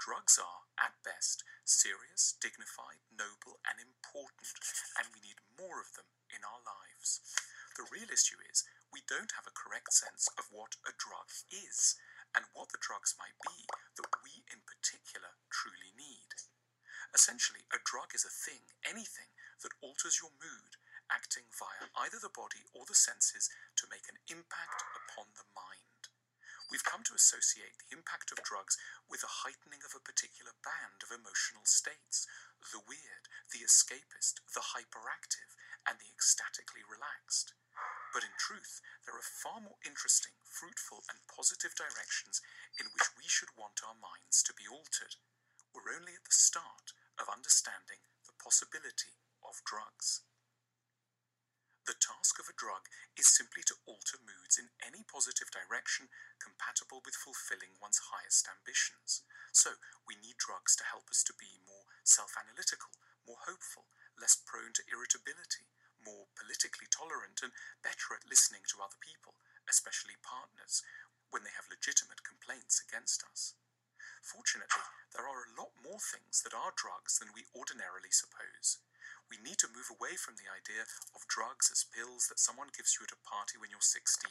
Drugs 0.00 0.40
are, 0.40 0.64
at 0.80 0.96
best, 1.04 1.44
serious, 1.68 2.32
dignified, 2.40 3.04
noble, 3.12 3.60
and 3.68 3.76
important, 3.76 4.56
and 4.96 5.12
we 5.12 5.20
need 5.20 5.44
more 5.60 5.76
of 5.76 5.92
them 5.92 6.08
in 6.32 6.40
our 6.40 6.64
lives. 6.64 7.20
The 7.76 7.84
real 7.92 8.08
issue 8.08 8.40
is 8.48 8.64
we 8.88 9.04
don't 9.04 9.36
have 9.36 9.44
a 9.44 9.52
correct 9.52 9.92
sense 9.92 10.24
of 10.40 10.48
what 10.48 10.80
a 10.88 10.96
drug 10.96 11.28
is 11.52 12.00
and 12.32 12.48
what 12.56 12.72
the 12.72 12.80
drugs 12.80 13.12
might 13.20 13.36
be 13.44 13.68
that 14.00 14.24
we 14.24 14.40
in 14.48 14.64
particular 14.64 15.36
truly 15.52 15.92
need. 15.92 16.32
Essentially, 17.12 17.68
a 17.68 17.84
drug 17.84 18.16
is 18.16 18.24
a 18.24 18.32
thing, 18.32 18.72
anything, 18.80 19.36
that 19.60 19.76
alters 19.84 20.16
your 20.24 20.32
mood, 20.40 20.80
acting 21.12 21.44
via 21.52 21.92
either 21.92 22.16
the 22.16 22.32
body 22.32 22.64
or 22.72 22.88
the 22.88 22.96
senses 22.96 23.52
to 23.76 23.90
make 23.92 24.08
an 24.08 24.16
impact 24.32 24.80
upon 24.96 25.28
the 25.36 25.44
mind. 25.52 25.59
We've 26.70 26.86
come 26.86 27.02
to 27.10 27.18
associate 27.18 27.74
the 27.82 27.90
impact 27.90 28.30
of 28.30 28.46
drugs 28.46 28.78
with 29.10 29.26
a 29.26 29.42
heightening 29.42 29.82
of 29.82 29.90
a 29.90 30.06
particular 30.06 30.54
band 30.62 31.02
of 31.02 31.10
emotional 31.10 31.66
states 31.66 32.30
the 32.70 32.78
weird, 32.86 33.26
the 33.50 33.66
escapist, 33.66 34.38
the 34.54 34.62
hyperactive, 34.78 35.58
and 35.82 35.98
the 35.98 36.06
ecstatically 36.14 36.86
relaxed. 36.86 37.58
But 38.14 38.22
in 38.22 38.30
truth, 38.38 38.78
there 39.02 39.18
are 39.18 39.34
far 39.42 39.58
more 39.58 39.82
interesting, 39.82 40.38
fruitful, 40.46 41.02
and 41.10 41.26
positive 41.26 41.74
directions 41.74 42.38
in 42.78 42.86
which 42.94 43.18
we 43.18 43.26
should 43.26 43.50
want 43.58 43.82
our 43.82 43.98
minds 43.98 44.38
to 44.46 44.54
be 44.54 44.70
altered. 44.70 45.18
We're 45.74 45.90
only 45.90 46.14
at 46.14 46.22
the 46.22 46.38
start 46.38 46.94
of 47.18 47.26
understanding 47.26 48.06
the 48.30 48.38
possibility 48.38 49.18
of 49.42 49.58
drugs. 49.66 50.22
The 51.90 51.98
task 51.98 52.38
of 52.38 52.46
a 52.46 52.54
drug 52.54 52.86
is 53.18 53.26
simply 53.26 53.66
to 53.66 53.74
alter 53.82 54.22
moods 54.22 54.62
in 54.62 54.70
any 54.78 55.02
positive 55.02 55.50
direction 55.50 56.06
compatible 56.38 57.02
with 57.02 57.18
fulfilling 57.18 57.74
one's 57.82 58.14
highest 58.14 58.46
ambitions. 58.46 59.26
So, 59.50 59.74
we 60.06 60.14
need 60.14 60.38
drugs 60.38 60.78
to 60.78 60.86
help 60.86 61.10
us 61.10 61.26
to 61.26 61.34
be 61.34 61.58
more 61.66 61.90
self 62.06 62.38
analytical, 62.38 62.94
more 63.26 63.42
hopeful, 63.42 63.90
less 64.14 64.38
prone 64.38 64.70
to 64.78 64.86
irritability, 64.86 65.66
more 65.98 66.30
politically 66.38 66.86
tolerant, 66.86 67.42
and 67.42 67.50
better 67.82 68.14
at 68.14 68.22
listening 68.22 68.62
to 68.70 68.78
other 68.86 69.02
people, 69.02 69.34
especially 69.66 70.14
partners, 70.22 70.86
when 71.34 71.42
they 71.42 71.50
have 71.58 71.66
legitimate 71.66 72.22
complaints 72.22 72.78
against 72.78 73.26
us. 73.26 73.58
Fortunately, 74.22 74.86
there 75.10 75.26
are 75.26 75.42
a 75.42 75.58
lot 75.58 75.74
more 75.82 75.98
things 75.98 76.46
that 76.46 76.54
are 76.54 76.70
drugs 76.70 77.18
than 77.18 77.34
we 77.34 77.50
ordinarily 77.50 78.14
suppose. 78.14 78.78
We 79.28 79.38
need 79.40 79.58
to 79.62 79.70
move 79.70 79.88
away 79.90 80.18
from 80.18 80.36
the 80.36 80.50
idea 80.50 80.86
of 81.14 81.30
drugs 81.30 81.70
as 81.70 81.86
pills 81.86 82.26
that 82.28 82.42
someone 82.42 82.74
gives 82.74 82.96
you 82.98 83.06
at 83.06 83.14
a 83.14 83.26
party 83.26 83.56
when 83.58 83.70
you're 83.70 83.84
16 83.84 84.26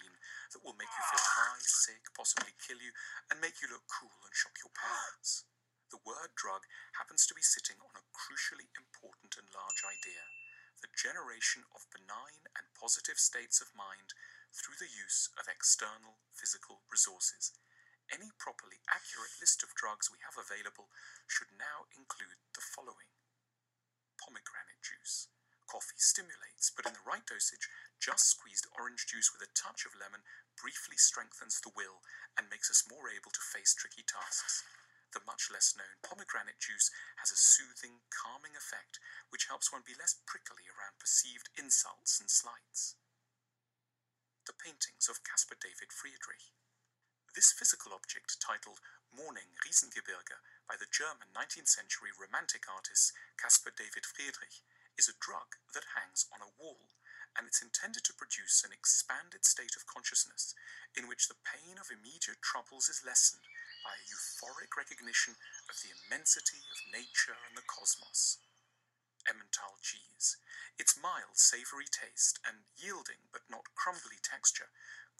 that 0.54 0.64
will 0.64 0.78
make 0.78 0.92
you 0.92 1.04
feel 1.08 1.24
high, 1.24 1.62
sick, 1.64 2.04
possibly 2.14 2.54
kill 2.60 2.80
you, 2.80 2.92
and 3.32 3.40
make 3.40 3.64
you 3.64 3.72
look 3.72 3.88
cool 3.88 4.14
and 4.28 4.36
shock 4.36 4.60
your 4.60 4.74
parents. 4.76 5.48
The 5.90 6.04
word 6.06 6.38
drug 6.38 6.68
happens 7.00 7.26
to 7.28 7.38
be 7.38 7.46
sitting 7.46 7.82
on 7.82 7.98
a 7.98 8.08
crucially 8.14 8.70
important 8.78 9.38
and 9.40 9.50
large 9.50 9.82
idea 9.86 10.26
the 10.82 10.96
generation 10.96 11.68
of 11.76 11.92
benign 11.92 12.48
and 12.56 12.76
positive 12.76 13.20
states 13.20 13.60
of 13.60 13.76
mind 13.76 14.16
through 14.56 14.80
the 14.80 14.92
use 14.92 15.28
of 15.36 15.52
external 15.52 16.24
physical 16.32 16.82
resources. 16.88 17.52
Any 18.10 18.32
properly 18.40 18.82
accurate 18.90 19.38
list 19.38 19.62
of 19.62 19.76
drugs 19.76 20.10
we 20.10 20.24
have 20.24 20.40
available 20.40 20.90
should 21.28 21.52
now 21.54 21.86
include 21.94 22.42
the 22.56 22.64
following 22.64 23.12
pomegranate 24.20 24.84
juice. 24.84 25.32
Coffee 25.70 26.02
stimulates, 26.02 26.74
but 26.74 26.86
in 26.86 26.94
the 26.98 27.08
right 27.08 27.24
dosage, 27.30 27.70
just 28.02 28.26
squeezed 28.26 28.66
orange 28.74 29.06
juice 29.06 29.30
with 29.32 29.46
a 29.46 29.54
touch 29.54 29.86
of 29.86 29.94
lemon 29.96 30.26
briefly 30.58 30.98
strengthens 30.98 31.62
the 31.62 31.72
will 31.78 32.02
and 32.36 32.50
makes 32.50 32.70
us 32.74 32.88
more 32.90 33.08
able 33.08 33.32
to 33.32 33.50
face 33.54 33.78
tricky 33.78 34.04
tasks. 34.04 34.66
The 35.14 35.26
much 35.26 35.50
less 35.50 35.74
known 35.74 36.02
pomegranate 36.06 36.62
juice 36.62 36.90
has 37.18 37.34
a 37.34 37.40
soothing, 37.40 38.06
calming 38.14 38.54
effect 38.54 39.02
which 39.30 39.50
helps 39.50 39.72
one 39.74 39.82
be 39.86 39.98
less 39.98 40.18
prickly 40.26 40.70
around 40.70 41.02
perceived 41.02 41.50
insults 41.58 42.22
and 42.22 42.30
slights. 42.30 42.98
The 44.46 44.58
paintings 44.58 45.10
of 45.10 45.26
Caspar 45.26 45.58
David 45.58 45.94
Friedrich. 45.94 46.54
This 47.36 47.54
physical 47.54 47.94
object, 47.94 48.42
titled 48.42 48.82
Morning 49.14 49.54
Riesengebirge 49.62 50.42
by 50.66 50.74
the 50.82 50.90
German 50.90 51.30
19th 51.30 51.70
century 51.70 52.10
romantic 52.10 52.66
artist 52.66 53.14
Caspar 53.38 53.70
David 53.70 54.02
Friedrich, 54.02 54.66
is 54.98 55.06
a 55.06 55.20
drug 55.22 55.62
that 55.78 55.94
hangs 55.94 56.26
on 56.34 56.42
a 56.42 56.50
wall 56.58 56.90
and 57.38 57.46
it's 57.46 57.62
intended 57.62 58.04
to 58.10 58.18
produce 58.18 58.66
an 58.66 58.74
expanded 58.74 59.46
state 59.46 59.78
of 59.78 59.86
consciousness 59.86 60.58
in 60.98 61.06
which 61.06 61.30
the 61.30 61.38
pain 61.46 61.78
of 61.78 61.94
immediate 61.94 62.42
troubles 62.42 62.90
is 62.90 63.06
lessened 63.06 63.46
by 63.86 63.94
a 63.94 64.10
euphoric 64.10 64.74
recognition 64.74 65.38
of 65.70 65.78
the 65.86 65.94
immensity 65.94 66.66
of 66.74 66.90
nature 66.90 67.38
and 67.46 67.54
the 67.54 67.70
cosmos. 67.70 68.42
Emmental 69.30 69.78
cheese. 69.80 70.42
Its 70.82 70.98
mild, 70.98 71.38
savoury 71.38 71.86
taste 71.86 72.42
and 72.42 72.66
yielding 72.74 73.30
but 73.32 73.46
not 73.46 73.70
crumbly 73.78 74.18
texture 74.26 74.74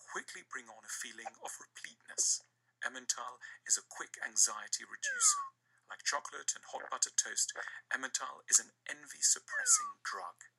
quickly 0.10 0.42
bring 0.50 0.66
on 0.66 0.82
a 0.82 0.90
feeling 0.90 1.30
of 1.46 1.54
repleteness. 1.62 2.42
Emmental 2.82 3.38
is 3.70 3.78
a 3.78 3.86
quick 3.86 4.18
anxiety 4.26 4.82
reducer. 4.82 5.46
Like 5.86 6.02
chocolate 6.02 6.58
and 6.58 6.66
hot 6.66 6.90
buttered 6.90 7.18
toast, 7.18 7.54
Emmental 7.94 8.42
is 8.50 8.58
an 8.58 8.74
envy 8.90 9.22
suppressing 9.22 10.02
drug. 10.02 10.50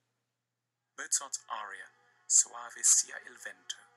Mozart's 0.94 1.42
aria, 1.50 1.90
Soave 2.30 2.82
sia 2.86 3.18
il 3.26 3.34
vento. 3.34 3.89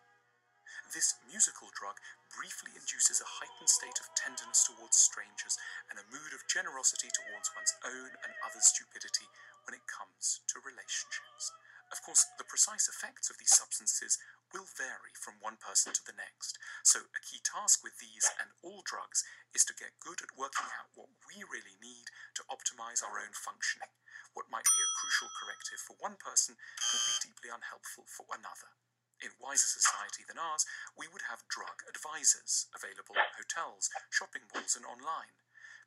This 0.94 1.18
musical 1.26 1.74
drug 1.74 1.98
briefly 2.30 2.74
induces 2.78 3.22
a 3.22 3.34
heightened 3.42 3.70
state 3.70 3.98
of 3.98 4.14
tenderness 4.14 4.66
towards 4.66 4.98
strangers 4.98 5.58
and 5.90 5.98
a 5.98 6.10
mood 6.10 6.34
of 6.34 6.46
generosity 6.50 7.10
towards 7.10 7.50
one's 7.54 7.74
own 7.82 8.14
and 8.22 8.34
others' 8.46 8.70
stupidity 8.70 9.26
when 9.66 9.74
it 9.74 9.90
comes 9.90 10.46
to 10.50 10.62
relationships. 10.62 11.54
Of 11.94 12.02
course, 12.02 12.26
the 12.42 12.50
precise 12.50 12.90
effects 12.90 13.30
of 13.30 13.38
these 13.38 13.54
substances 13.54 14.18
will 14.50 14.66
vary 14.66 15.14
from 15.14 15.42
one 15.42 15.58
person 15.62 15.94
to 15.94 16.06
the 16.06 16.18
next, 16.18 16.58
so 16.82 17.06
a 17.14 17.22
key 17.22 17.42
task 17.42 17.82
with 17.86 17.98
these 18.02 18.26
and 18.42 18.54
all 18.62 18.82
drugs 18.86 19.26
is 19.54 19.66
to 19.66 19.78
get 19.78 20.02
good 20.02 20.22
at 20.22 20.38
working 20.38 20.70
out 20.78 20.94
what 20.98 21.10
we 21.30 21.42
really 21.46 21.78
need 21.82 22.10
to 22.38 22.46
optimize 22.50 23.02
our 23.06 23.22
own 23.22 23.34
functioning. 23.34 23.94
What 24.34 24.50
might 24.50 24.66
be 24.66 24.82
a 24.82 24.96
crucial 24.98 25.30
corrective 25.38 25.82
for 25.82 25.98
one 26.02 26.18
person 26.18 26.58
could 26.58 27.04
be 27.06 27.30
deeply 27.30 27.50
unhelpful 27.54 28.06
for 28.10 28.26
another. 28.34 28.74
In 29.24 29.32
wiser 29.40 29.72
society 29.72 30.28
than 30.28 30.36
ours, 30.36 30.68
we 31.00 31.08
would 31.08 31.32
have 31.32 31.48
drug 31.48 31.80
advisors 31.88 32.68
available 32.76 33.16
at 33.16 33.40
hotels, 33.40 33.88
shopping 34.12 34.44
malls, 34.52 34.76
and 34.76 34.84
online. 34.84 35.32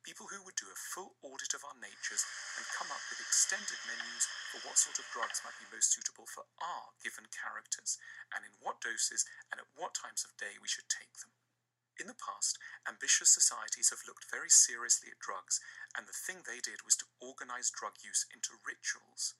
People 0.01 0.25
who 0.33 0.41
would 0.41 0.57
do 0.57 0.73
a 0.73 0.83
full 0.97 1.21
audit 1.21 1.53
of 1.53 1.61
our 1.61 1.77
natures 1.77 2.25
and 2.57 2.65
come 2.73 2.89
up 2.89 3.05
with 3.13 3.21
extended 3.21 3.77
menus 3.85 4.25
for 4.49 4.65
what 4.65 4.81
sort 4.81 4.97
of 4.97 5.05
drugs 5.13 5.45
might 5.45 5.53
be 5.61 5.69
most 5.69 5.93
suitable 5.93 6.25
for 6.25 6.49
our 6.57 6.97
given 7.05 7.29
characters, 7.29 8.01
and 8.33 8.41
in 8.41 8.57
what 8.57 8.81
doses 8.81 9.21
and 9.53 9.61
at 9.61 9.69
what 9.77 9.93
times 9.93 10.25
of 10.25 10.33
day 10.41 10.57
we 10.57 10.65
should 10.71 10.89
take 10.89 11.13
them. 11.21 11.37
In 12.01 12.09
the 12.09 12.17
past, 12.17 12.57
ambitious 12.89 13.29
societies 13.29 13.93
have 13.93 14.05
looked 14.09 14.33
very 14.33 14.49
seriously 14.49 15.13
at 15.13 15.21
drugs, 15.21 15.61
and 15.93 16.09
the 16.09 16.21
thing 16.25 16.41
they 16.41 16.57
did 16.57 16.81
was 16.89 16.97
to 17.05 17.09
organize 17.21 17.69
drug 17.69 18.01
use 18.01 18.25
into 18.33 18.57
rituals. 18.65 19.37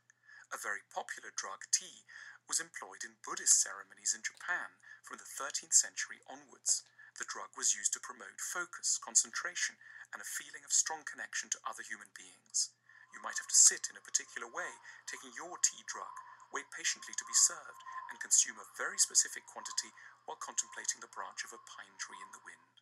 A 0.53 0.57
very 0.57 0.85
popular 0.93 1.33
drug, 1.35 1.65
tea, 1.75 2.07
was 2.47 2.63
employed 2.63 3.03
in 3.03 3.19
Buddhist 3.27 3.59
ceremonies 3.59 4.15
in 4.15 4.23
Japan 4.23 4.79
from 5.03 5.19
the 5.19 5.27
13th 5.27 5.75
century 5.75 6.23
onwards. 6.31 6.87
The 7.19 7.27
drug 7.27 7.51
was 7.59 7.75
used 7.75 7.91
to 7.93 8.03
promote 8.03 8.39
focus, 8.39 8.95
concentration, 8.95 9.75
and 10.15 10.23
a 10.23 10.27
feeling 10.27 10.63
of 10.63 10.71
strong 10.71 11.03
connection 11.03 11.51
to 11.51 11.63
other 11.67 11.83
human 11.83 12.07
beings. 12.15 12.71
You 13.11 13.19
might 13.19 13.39
have 13.43 13.51
to 13.51 13.63
sit 13.67 13.91
in 13.91 13.99
a 13.99 14.07
particular 14.07 14.47
way, 14.47 14.79
taking 15.09 15.35
your 15.35 15.59
tea 15.59 15.83
drug, 15.91 16.13
wait 16.55 16.71
patiently 16.71 17.15
to 17.19 17.27
be 17.27 17.35
served, 17.35 17.83
and 18.07 18.23
consume 18.23 18.59
a 18.59 18.71
very 18.79 18.97
specific 18.97 19.43
quantity 19.49 19.91
while 20.23 20.39
contemplating 20.39 21.03
the 21.03 21.11
branch 21.11 21.43
of 21.43 21.51
a 21.51 21.63
pine 21.67 21.97
tree 21.99 22.19
in 22.21 22.31
the 22.31 22.43
wind. 22.47 22.76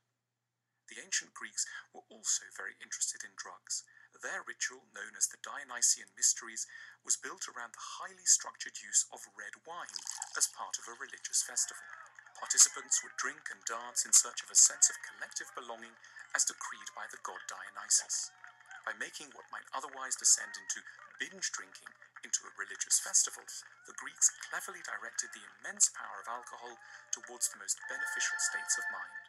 The 0.90 1.02
ancient 1.02 1.34
Greeks 1.34 1.66
were 1.94 2.06
also 2.14 2.46
very 2.54 2.78
interested 2.78 3.26
in 3.26 3.34
drugs. 3.36 3.84
Their 4.22 4.46
ritual, 4.46 4.86
known 4.94 5.18
as 5.18 5.28
the 5.28 5.42
Dionysian 5.42 6.10
Mysteries, 6.16 6.66
was 7.04 7.18
built 7.18 7.50
around 7.50 7.74
the 7.74 8.00
highly 8.00 8.26
structured 8.26 8.78
use 8.82 9.06
of 9.12 9.26
red 9.38 9.54
wine 9.66 9.98
as 10.38 10.48
part 10.48 10.78
of 10.78 10.88
a 10.88 10.98
religious 10.98 11.44
festival. 11.44 11.84
Participants 12.38 13.02
would 13.02 13.18
drink 13.18 13.50
and 13.50 13.62
dance 13.66 14.06
in 14.06 14.14
search 14.14 14.44
of 14.46 14.52
a 14.52 14.58
sense 14.58 14.90
of 14.90 15.02
collective 15.02 15.50
belonging 15.58 15.98
as 16.38 16.46
decreed 16.46 16.90
by 16.94 17.10
the 17.10 17.22
god 17.26 17.42
Dionysus. 17.50 18.32
By 18.86 18.94
making 19.02 19.34
what 19.34 19.50
might 19.50 19.66
otherwise 19.74 20.16
descend 20.16 20.54
into 20.54 20.86
binge 21.18 21.50
drinking 21.50 21.90
into 22.22 22.46
a 22.46 22.54
religious 22.60 23.02
festival, 23.02 23.44
the 23.90 23.98
Greeks 23.98 24.30
cleverly 24.46 24.86
directed 24.86 25.34
the 25.34 25.48
immense 25.58 25.90
power 25.90 26.22
of 26.22 26.30
alcohol 26.30 26.78
towards 27.10 27.50
the 27.50 27.58
most 27.58 27.82
beneficial 27.90 28.38
states 28.38 28.78
of 28.78 28.86
mind. 28.94 29.25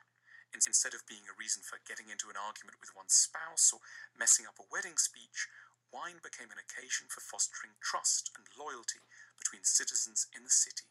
Instead 0.64 0.96
of 0.96 1.04
being 1.04 1.28
a 1.28 1.36
reason 1.36 1.60
for 1.60 1.76
getting 1.84 2.08
into 2.08 2.32
an 2.32 2.40
argument 2.40 2.80
with 2.80 2.96
one's 2.96 3.12
spouse 3.12 3.76
or 3.76 3.84
messing 4.16 4.48
up 4.48 4.56
a 4.56 4.70
wedding 4.72 4.96
speech, 4.96 5.52
wine 5.92 6.16
became 6.24 6.48
an 6.48 6.56
occasion 6.56 7.04
for 7.12 7.20
fostering 7.20 7.76
trust 7.84 8.32
and 8.32 8.48
loyalty 8.56 9.04
between 9.36 9.68
citizens 9.68 10.24
in 10.32 10.48
the 10.48 10.54
city. 10.54 10.88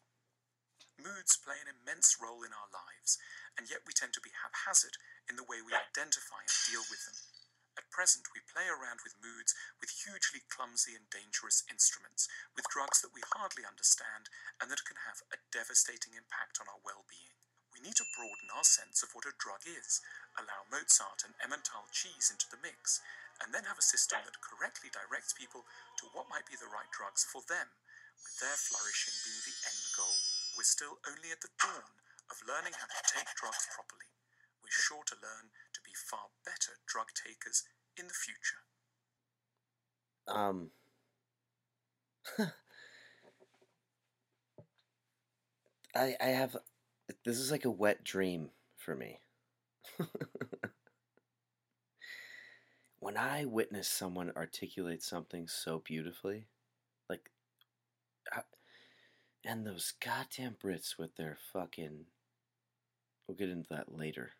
Moods 1.02 1.36
play 1.42 1.58
an 1.60 1.72
immense 1.72 2.22
role 2.22 2.46
in 2.46 2.54
our 2.54 2.70
lives, 2.70 3.18
and 3.58 3.66
yet 3.66 3.84
we 3.90 3.92
tend 3.92 4.14
to 4.14 4.24
be 4.24 4.32
haphazard 4.32 5.02
in 5.26 5.36
the 5.36 5.48
way 5.48 5.60
we 5.66 5.74
identify 5.74 6.46
and 6.46 6.66
deal 6.70 6.86
with 6.88 7.04
them. 7.10 7.18
At 7.76 7.92
present, 7.92 8.32
we 8.32 8.40
play 8.48 8.72
around 8.72 9.04
with 9.04 9.20
moods 9.20 9.52
with 9.84 9.92
hugely 9.92 10.40
clumsy 10.48 10.96
and 10.96 11.10
dangerous 11.12 11.68
instruments, 11.68 12.30
with 12.56 12.72
drugs 12.72 13.02
that 13.04 13.12
we 13.12 13.20
hardly 13.36 13.68
understand 13.68 14.32
and 14.62 14.72
that 14.72 14.88
can 14.88 15.04
have 15.04 15.20
a 15.36 15.42
devastating 15.52 16.16
impact 16.16 16.64
on 16.64 16.72
our 16.72 16.80
well 16.80 17.04
being. 17.12 17.35
Need 17.86 18.02
to 18.02 18.14
broaden 18.18 18.50
our 18.50 18.66
sense 18.66 19.06
of 19.06 19.14
what 19.14 19.30
a 19.30 19.38
drug 19.38 19.62
is, 19.70 20.02
allow 20.34 20.66
Mozart 20.74 21.22
and 21.22 21.38
Emmental 21.38 21.86
cheese 21.94 22.34
into 22.34 22.50
the 22.50 22.58
mix, 22.58 22.98
and 23.38 23.54
then 23.54 23.70
have 23.70 23.78
a 23.78 23.86
system 23.86 24.26
that 24.26 24.42
correctly 24.42 24.90
directs 24.90 25.38
people 25.38 25.70
to 26.02 26.10
what 26.10 26.26
might 26.26 26.50
be 26.50 26.58
the 26.58 26.66
right 26.74 26.90
drugs 26.90 27.22
for 27.22 27.46
them, 27.46 27.70
with 28.18 28.42
their 28.42 28.58
flourishing 28.58 29.14
being 29.22 29.38
the 29.46 29.54
end 29.70 29.86
goal. 29.94 30.18
We're 30.58 30.66
still 30.66 30.98
only 31.06 31.30
at 31.30 31.46
the 31.46 31.54
dawn 31.62 31.94
of 32.34 32.42
learning 32.50 32.74
how 32.74 32.90
to 32.90 33.02
take 33.06 33.30
drugs 33.38 33.70
properly. 33.70 34.10
We're 34.66 34.74
sure 34.74 35.06
to 35.06 35.22
learn 35.22 35.54
to 35.78 35.82
be 35.86 35.94
far 35.94 36.34
better 36.42 36.82
drug 36.90 37.14
takers 37.14 37.70
in 38.02 38.10
the 38.10 38.18
future. 38.18 38.66
Um. 40.26 40.74
I 45.94 46.18
I 46.18 46.34
have 46.34 46.58
this 47.24 47.38
is 47.40 47.52
like 47.52 47.66
a 47.66 47.72
wet 47.72 48.04
dream 48.04 48.52
for 48.78 48.96
me. 48.96 49.20
when 53.00 53.16
I 53.18 53.46
witness 53.46 53.88
someone 53.88 54.32
articulate 54.36 55.02
something 55.04 55.48
so 55.48 55.80
beautifully, 55.80 56.48
like, 57.10 57.32
I- 58.32 58.44
and 59.46 59.66
those 59.66 59.94
goddamn 60.02 60.56
Brits 60.56 60.98
with 60.98 61.16
their 61.16 61.38
fucking. 61.54 62.08
We'll 63.28 63.38
get 63.38 63.50
into 63.50 63.70
that 63.70 63.92
later. 63.96 64.34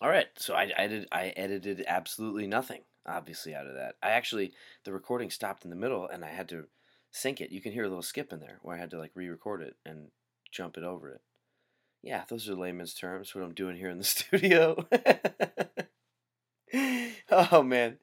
All 0.00 0.08
right, 0.08 0.26
so 0.36 0.54
I, 0.54 0.70
I 0.76 0.86
did 0.86 1.08
I 1.12 1.28
edited 1.28 1.84
absolutely 1.86 2.46
nothing, 2.46 2.82
obviously 3.06 3.54
out 3.54 3.66
of 3.66 3.74
that. 3.74 3.96
I 4.02 4.10
actually 4.10 4.52
the 4.84 4.92
recording 4.92 5.30
stopped 5.30 5.64
in 5.64 5.70
the 5.70 5.76
middle, 5.76 6.06
and 6.08 6.24
I 6.24 6.28
had 6.30 6.48
to 6.50 6.66
sync 7.12 7.40
it. 7.40 7.52
You 7.52 7.60
can 7.60 7.72
hear 7.72 7.84
a 7.84 7.88
little 7.88 8.02
skip 8.02 8.32
in 8.32 8.40
there 8.40 8.58
where 8.62 8.74
I 8.74 8.80
had 8.80 8.90
to 8.90 8.98
like 8.98 9.12
re-record 9.14 9.62
it 9.62 9.76
and 9.86 10.08
jump 10.50 10.76
it 10.76 10.82
over 10.82 11.10
it. 11.10 11.20
Yeah, 12.02 12.24
those 12.28 12.48
are 12.48 12.56
layman's 12.56 12.94
terms. 12.94 13.34
What 13.34 13.44
I'm 13.44 13.54
doing 13.54 13.76
here 13.76 13.90
in 13.90 13.98
the 13.98 14.04
studio. 14.04 14.86
oh 17.30 17.62
man, 17.62 17.98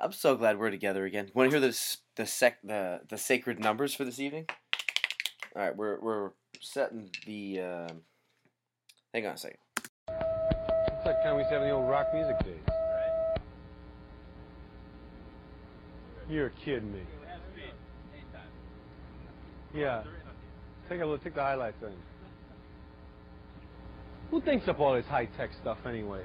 I'm 0.00 0.12
so 0.12 0.36
glad 0.36 0.58
we're 0.58 0.70
together 0.70 1.04
again. 1.04 1.30
Want 1.34 1.50
to 1.50 1.56
hear 1.56 1.60
this 1.60 1.98
the 2.16 2.24
sec 2.24 2.62
the 2.62 3.00
the 3.08 3.18
sacred 3.18 3.60
numbers 3.60 3.94
for 3.94 4.04
this 4.04 4.18
evening? 4.18 4.46
All 5.54 5.62
right, 5.62 5.76
we're 5.76 6.00
we're 6.00 6.30
setting 6.60 7.10
the. 7.26 7.60
Um, 7.60 8.00
hang 9.12 9.26
on 9.26 9.34
a 9.34 9.36
second. 9.36 9.58
It's 10.08 11.06
like 11.06 11.22
time 11.22 11.34
we 11.34 11.40
used 11.40 11.50
to 11.50 11.58
have 11.58 11.62
the 11.62 11.70
old 11.70 11.90
rock 11.90 12.06
music 12.14 12.38
days. 12.44 12.54
You're 16.30 16.50
kidding 16.50 16.92
me. 16.92 17.02
Yeah. 19.74 20.04
Take 20.88 21.00
a 21.00 21.06
look. 21.06 21.22
Take 21.24 21.34
the 21.34 21.42
highlights 21.42 21.82
in. 21.82 21.92
Who 24.30 24.40
thinks 24.40 24.66
up 24.68 24.80
all 24.80 24.94
this 24.94 25.04
high-tech 25.06 25.50
stuff 25.60 25.78
anyway? 25.86 26.24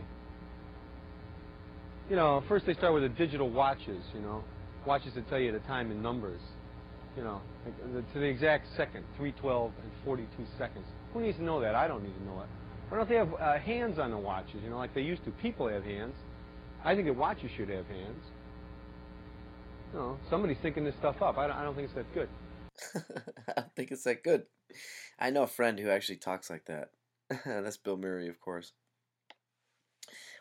You 2.09 2.15
know, 2.15 2.43
first 2.47 2.65
they 2.65 2.74
start 2.74 2.93
with 2.93 3.03
the 3.03 3.09
digital 3.09 3.49
watches. 3.49 4.03
You 4.13 4.22
know, 4.22 4.43
watches 4.86 5.13
that 5.15 5.28
tell 5.30 5.39
you 5.39 5.51
the 5.51 5.59
time 5.59 5.91
in 5.91 6.01
numbers. 6.01 6.39
You 7.17 7.24
know, 7.24 7.41
to 8.13 8.19
the 8.19 8.26
exact 8.26 8.67
second, 8.78 9.03
312 9.17 9.72
and 9.82 9.91
42 10.05 10.45
seconds. 10.57 10.86
Who 11.13 11.22
needs 11.22 11.38
to 11.38 11.43
know 11.43 11.59
that? 11.61 11.74
I 11.74 11.88
don't 11.88 12.03
need 12.03 12.15
to 12.15 12.24
know 12.24 12.41
it. 12.41 12.47
Why 12.89 12.97
don't 12.97 13.09
they 13.09 13.15
have 13.15 13.34
uh, 13.34 13.57
hands 13.57 13.99
on 13.99 14.11
the 14.11 14.17
watches? 14.17 14.61
You 14.63 14.69
know, 14.69 14.78
like 14.78 14.93
they 14.93 15.01
used 15.01 15.26
to. 15.26 15.32
People 15.32 15.67
have 15.67 15.84
hands. 15.84 16.13
I 16.86 16.95
think 16.95 17.07
that 17.07 17.15
watches 17.15 17.49
should 17.57 17.69
have 17.69 17.88
hands. 17.88 18.24
You 19.93 19.99
know, 19.99 20.17
somebody's 20.30 20.57
thinking 20.61 20.86
this 20.86 20.95
stuff 20.99 21.22
up. 21.22 21.38
I 21.38 21.47
don't, 21.47 21.57
I 21.57 21.63
don't 21.63 21.76
think 21.76 21.86
it's 21.86 21.95
that 21.95 22.13
good. 22.13 22.30
I 23.47 23.53
don't 23.55 23.75
think 23.75 23.91
it's 23.91 24.03
that 24.03 24.23
good. 24.23 24.43
I 25.19 25.30
know 25.30 25.43
a 25.43 25.47
friend 25.47 25.80
who 25.80 25.89
actually 25.89 26.17
talks 26.17 26.49
like 26.49 26.65
that. 26.65 26.91
That's 27.45 27.78
Bill 27.78 27.97
Murray, 27.97 28.30
of 28.30 28.39
course. 28.39 28.73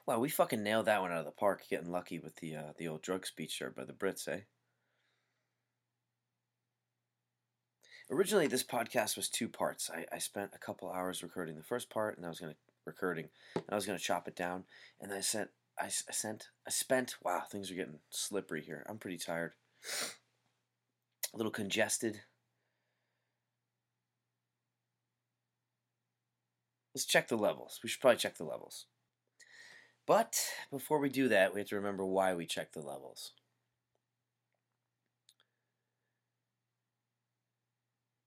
Wow, 0.06 0.20
we 0.20 0.28
fucking 0.28 0.62
nailed 0.62 0.86
that 0.86 1.00
one 1.00 1.10
out 1.10 1.18
of 1.18 1.24
the 1.24 1.32
park, 1.32 1.62
getting 1.68 1.90
lucky 1.90 2.20
with 2.20 2.36
the 2.36 2.56
uh, 2.56 2.72
the 2.78 2.86
old 2.86 3.02
drug 3.02 3.26
speech 3.26 3.58
there 3.58 3.70
by 3.70 3.84
the 3.84 3.92
Brits, 3.92 4.28
eh? 4.28 4.40
Originally, 8.08 8.46
this 8.46 8.62
podcast 8.62 9.16
was 9.16 9.28
two 9.28 9.48
parts. 9.48 9.90
I, 9.92 10.06
I 10.14 10.18
spent 10.18 10.52
a 10.54 10.58
couple 10.58 10.92
hours 10.92 11.24
recording 11.24 11.56
the 11.56 11.64
first 11.64 11.90
part, 11.90 12.16
and 12.16 12.24
I 12.24 12.28
was 12.28 12.38
gonna 12.38 12.54
recording, 12.84 13.30
and 13.56 13.64
I 13.68 13.74
was 13.74 13.84
gonna 13.84 13.98
chop 13.98 14.28
it 14.28 14.36
down, 14.36 14.64
and 15.00 15.12
I 15.12 15.20
sent 15.20 15.50
I, 15.78 15.86
I 15.86 16.12
sent, 16.12 16.48
I 16.66 16.70
spent. 16.70 17.16
Wow, 17.22 17.42
things 17.50 17.70
are 17.70 17.74
getting 17.74 17.98
slippery 18.10 18.62
here. 18.62 18.84
I'm 18.88 18.98
pretty 18.98 19.18
tired. 19.18 19.52
A 21.34 21.36
little 21.36 21.52
congested. 21.52 22.20
Let's 26.94 27.04
check 27.04 27.28
the 27.28 27.36
levels. 27.36 27.78
We 27.82 27.88
should 27.88 28.00
probably 28.00 28.18
check 28.18 28.36
the 28.36 28.44
levels. 28.44 28.86
But 30.06 30.40
before 30.70 30.98
we 30.98 31.08
do 31.08 31.28
that, 31.28 31.52
we 31.52 31.60
have 31.60 31.68
to 31.68 31.76
remember 31.76 32.06
why 32.06 32.34
we 32.34 32.46
check 32.46 32.72
the 32.72 32.80
levels. 32.80 33.32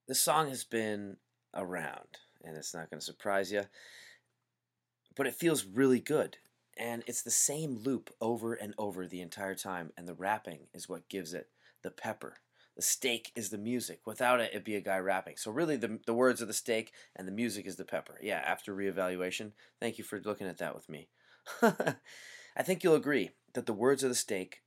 This 0.08 0.22
song 0.22 0.50
has 0.50 0.64
been 0.64 1.18
around, 1.56 2.18
and 2.44 2.58
it's 2.58 2.74
not 2.74 2.90
going 2.90 3.00
to 3.00 3.06
surprise 3.06 3.52
you, 3.52 3.64
but 5.16 5.28
it 5.28 5.36
feels 5.36 5.66
really 5.66 6.00
good. 6.00 6.38
And 6.78 7.04
it's 7.08 7.22
the 7.22 7.32
same 7.32 7.76
loop 7.76 8.10
over 8.22 8.54
and 8.54 8.74
over 8.78 9.06
the 9.06 9.22
entire 9.22 9.56
time, 9.56 9.92
and 9.98 10.08
the 10.08 10.14
rapping 10.14 10.68
is 10.74 10.90
what 10.90 11.10
gives 11.10 11.34
it 11.34 11.50
the 11.84 11.92
pepper. 11.92 12.38
The 12.80 12.84
steak 12.84 13.34
is 13.36 13.50
the 13.50 13.58
music. 13.58 14.00
Without 14.06 14.40
it, 14.40 14.52
it'd 14.52 14.64
be 14.64 14.78
a 14.78 14.80
guy 14.80 15.00
rapping. 15.00 15.36
So 15.36 15.52
really, 15.52 15.76
the 15.76 16.00
the 16.06 16.14
words 16.14 16.42
are 16.42 16.46
the 16.46 16.54
steak, 16.54 16.94
and 17.14 17.28
the 17.28 17.32
music 17.34 17.68
is 17.68 17.76
the 17.76 17.84
pepper. 17.84 18.18
Yeah. 18.22 18.38
After 18.38 18.74
reevaluation, 18.74 19.52
thank 19.82 19.98
you 19.98 20.06
for 20.06 20.22
looking 20.22 20.48
at 20.48 20.60
that 20.60 20.74
with 20.74 20.88
me. 20.88 21.10
I 21.62 22.64
think 22.64 22.82
you'll 22.82 22.96
agree 22.96 23.32
that 23.54 23.66
the 23.66 23.74
words 23.74 24.02
are 24.02 24.08
the 24.08 24.16
steak, 24.16 24.62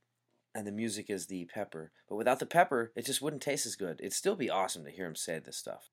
and 0.53 0.67
the 0.67 0.71
music 0.71 1.09
is 1.09 1.25
the 1.25 1.45
pepper. 1.45 1.91
But 2.07 2.17
without 2.17 2.37
the 2.37 2.45
pepper, 2.45 2.91
it 2.95 3.07
just 3.07 3.19
wouldn't 3.19 3.41
taste 3.41 3.65
as 3.65 3.75
good. 3.75 3.99
It'd 3.99 4.13
still 4.13 4.35
be 4.35 4.47
awesome 4.47 4.85
to 4.85 4.91
hear 4.91 5.07
him 5.07 5.15
say 5.15 5.39
this 5.39 5.57
stuff. 5.57 5.89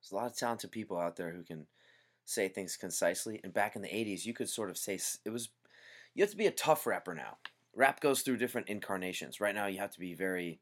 There's 0.00 0.12
a 0.12 0.14
lot 0.14 0.30
of 0.30 0.38
talented 0.38 0.72
people 0.72 0.96
out 0.96 1.16
there 1.16 1.32
who 1.32 1.42
can 1.42 1.66
say 2.24 2.48
things 2.48 2.78
concisely. 2.78 3.42
And 3.44 3.52
back 3.52 3.76
in 3.76 3.82
the 3.82 3.88
80s, 3.88 4.24
you 4.24 4.32
could 4.32 4.48
sort 4.48 4.70
of 4.70 4.78
say 4.78 4.98
it 5.26 5.30
was, 5.30 5.50
you 6.14 6.22
have 6.22 6.30
to 6.30 6.38
be 6.38 6.46
a 6.46 6.50
tough 6.50 6.86
rapper 6.86 7.14
now. 7.14 7.36
Rap 7.76 8.00
goes 8.00 8.22
through 8.22 8.38
different 8.38 8.68
incarnations. 8.68 9.38
Right 9.38 9.54
now, 9.54 9.66
you 9.66 9.78
have 9.78 9.92
to 9.92 10.00
be 10.00 10.14
very 10.14 10.60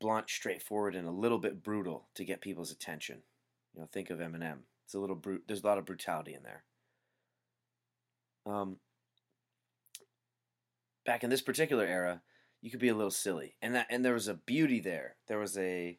blunt, 0.00 0.30
straightforward, 0.30 0.96
and 0.96 1.06
a 1.06 1.12
little 1.12 1.38
bit 1.38 1.62
brutal 1.62 2.08
to 2.14 2.24
get 2.24 2.40
people's 2.40 2.72
attention. 2.72 3.18
You 3.74 3.80
know, 3.80 3.88
think 3.92 4.08
of 4.08 4.18
Eminem. 4.18 4.60
It's 4.86 4.94
a 4.94 4.98
little 4.98 5.14
brute. 5.14 5.44
There's 5.46 5.62
a 5.62 5.66
lot 5.66 5.78
of 5.78 5.84
brutality 5.84 6.34
in 6.34 6.42
there. 6.42 6.64
Um, 8.46 8.78
back 11.04 11.22
in 11.22 11.30
this 11.30 11.42
particular 11.42 11.84
era, 11.84 12.22
you 12.62 12.70
could 12.70 12.80
be 12.80 12.88
a 12.88 12.94
little 12.94 13.10
silly, 13.10 13.56
and 13.60 13.74
that 13.74 13.86
and 13.90 14.04
there 14.04 14.14
was 14.14 14.28
a 14.28 14.34
beauty 14.34 14.80
there. 14.80 15.16
There 15.28 15.38
was 15.38 15.56
a 15.58 15.98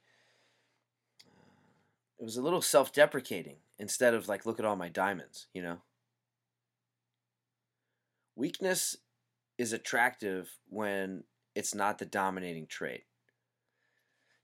it 2.20 2.24
was 2.24 2.38
a 2.38 2.42
little 2.42 2.62
self-deprecating 2.62 3.58
instead 3.78 4.14
of 4.14 4.28
like 4.28 4.46
look 4.46 4.60
at 4.60 4.66
all 4.66 4.76
my 4.76 4.90
diamonds, 4.90 5.48
you 5.54 5.62
know. 5.62 5.78
Weakness 8.36 8.98
is 9.58 9.74
attractive 9.74 10.58
when 10.70 11.24
it's 11.56 11.76
not 11.76 12.00
the 12.00 12.06
dominating 12.06 12.68
trait. 12.68 13.04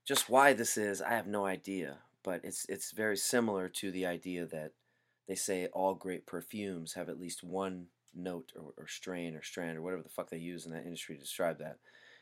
Just 0.06 0.28
why 0.28 0.52
this 0.52 0.76
is, 0.76 1.02
I 1.02 1.10
have 1.10 1.26
no 1.26 1.44
idea, 1.44 1.98
but 2.22 2.40
it's 2.44 2.66
it's 2.68 2.92
very 2.92 3.16
similar 3.16 3.68
to 3.68 3.90
the 3.90 4.06
idea 4.06 4.46
that 4.46 4.72
they 5.28 5.34
say 5.34 5.66
all 5.66 5.94
great 5.94 6.26
perfumes 6.26 6.94
have 6.94 7.08
at 7.08 7.20
least 7.20 7.44
one 7.44 7.86
note 8.14 8.52
or, 8.56 8.72
or 8.76 8.88
strain 8.88 9.36
or 9.36 9.42
strand 9.42 9.78
or 9.78 9.82
whatever 9.82 10.02
the 10.02 10.08
fuck 10.08 10.30
they 10.30 10.38
use 10.38 10.66
in 10.66 10.72
that 10.72 10.84
industry 10.84 11.14
to 11.14 11.20
describe 11.20 11.58
that. 11.58 11.78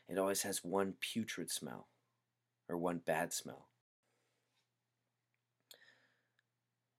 It 0.07 0.17
always 0.17 0.43
has 0.43 0.63
one 0.63 0.93
putrid 0.99 1.51
smell 1.51 1.87
or 2.67 2.77
one 2.77 3.01
bad 3.03 3.33
smell. 3.33 3.67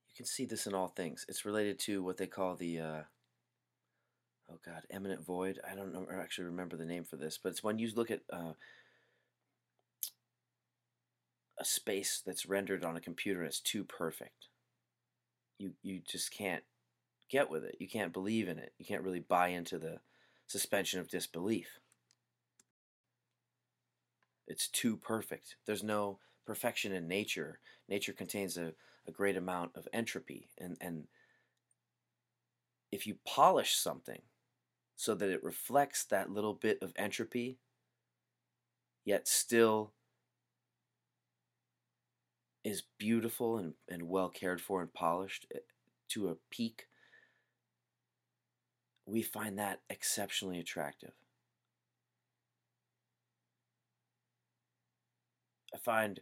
You 0.09 0.16
can 0.16 0.26
see 0.26 0.45
this 0.45 0.66
in 0.66 0.74
all 0.74 0.88
things. 0.88 1.24
It's 1.28 1.45
related 1.45 1.78
to 1.80 2.03
what 2.03 2.16
they 2.16 2.26
call 2.26 2.57
the 2.57 2.80
uh, 2.80 3.01
oh 4.51 4.59
god, 4.64 4.82
eminent 4.90 5.24
void. 5.24 5.61
I 5.70 5.74
don't 5.74 5.92
know, 5.92 6.07
actually 6.12 6.46
remember 6.46 6.76
the 6.76 6.84
name 6.84 7.05
for 7.05 7.16
this, 7.16 7.38
but 7.42 7.51
it's 7.51 7.62
when 7.62 7.78
you 7.78 7.90
look 7.94 8.11
at 8.11 8.20
uh, 8.32 8.53
a 11.59 11.64
space 11.64 12.22
that's 12.24 12.46
rendered 12.46 12.84
on 12.84 12.96
a 12.96 13.01
computer 13.01 13.44
as 13.44 13.61
too 13.61 13.84
perfect. 13.84 14.46
You 15.59 15.72
you 15.82 16.01
just 16.07 16.30
can't 16.32 16.64
get 17.30 17.51
with 17.51 17.64
it. 17.64 17.76
You 17.78 17.88
can't 17.88 18.12
believe 18.12 18.48
in 18.48 18.59
it. 18.59 18.72
You 18.78 18.84
can't 18.84 19.03
really 19.03 19.20
buy 19.20 19.48
into 19.48 19.78
the 19.78 20.01
suspension 20.46 21.01
of 21.01 21.09
disbelief. 21.09 21.78
It's 24.46 24.68
too 24.68 24.96
perfect. 24.96 25.57
There's 25.66 25.84
no 25.84 26.18
perfection 26.44 26.92
in 26.92 27.07
nature. 27.07 27.61
Nature 27.88 28.12
contains 28.12 28.57
a, 28.57 28.72
a 29.07 29.12
great 29.12 29.36
amount 29.36 29.72
of 29.76 29.86
entropy 29.92 30.48
and, 30.59 30.76
and 30.80 31.05
if 32.92 33.07
you 33.07 33.16
polish 33.24 33.76
something 33.76 34.20
so 35.01 35.14
that 35.14 35.30
it 35.30 35.42
reflects 35.42 36.05
that 36.05 36.30
little 36.30 36.53
bit 36.53 36.76
of 36.82 36.92
entropy, 36.94 37.57
yet 39.03 39.26
still 39.26 39.94
is 42.64 42.82
beautiful 42.98 43.57
and, 43.57 43.72
and 43.88 44.11
well 44.11 44.28
cared 44.28 44.61
for 44.61 44.82
and 44.82 44.92
polished 44.92 45.46
eh, 45.55 45.61
to 46.11 46.28
a 46.28 46.36
peak, 46.51 46.86
we 49.07 49.22
find 49.22 49.59
that 49.59 49.80
exceptionally 49.88 50.61
attractive. 50.61 51.12
I 55.74 55.78
find 55.78 56.20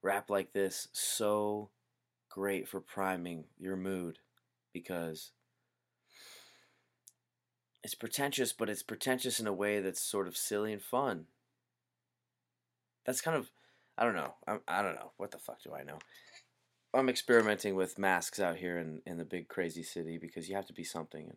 rap 0.00 0.30
like 0.30 0.54
this 0.54 0.88
so 0.92 1.68
great 2.30 2.66
for 2.68 2.80
priming 2.80 3.44
your 3.58 3.76
mood 3.76 4.18
because 4.72 5.32
it's 7.84 7.94
pretentious, 7.94 8.52
but 8.54 8.70
it's 8.70 8.82
pretentious 8.82 9.38
in 9.38 9.46
a 9.46 9.52
way 9.52 9.78
that's 9.78 10.00
sort 10.00 10.26
of 10.26 10.36
silly 10.36 10.72
and 10.72 10.82
fun. 10.82 11.26
That's 13.04 13.20
kind 13.20 13.36
of, 13.36 13.50
I 13.98 14.04
don't 14.04 14.16
know. 14.16 14.34
I, 14.48 14.56
I 14.66 14.82
don't 14.82 14.94
know. 14.94 15.12
What 15.18 15.30
the 15.30 15.38
fuck 15.38 15.62
do 15.62 15.74
I 15.74 15.84
know? 15.84 15.98
I'm 16.94 17.10
experimenting 17.10 17.74
with 17.74 17.98
masks 17.98 18.40
out 18.40 18.56
here 18.56 18.78
in, 18.78 19.02
in 19.04 19.18
the 19.18 19.24
big 19.24 19.48
crazy 19.48 19.82
city 19.82 20.16
because 20.16 20.48
you 20.48 20.56
have 20.56 20.66
to 20.68 20.72
be 20.72 20.84
something. 20.84 21.24
And 21.28 21.36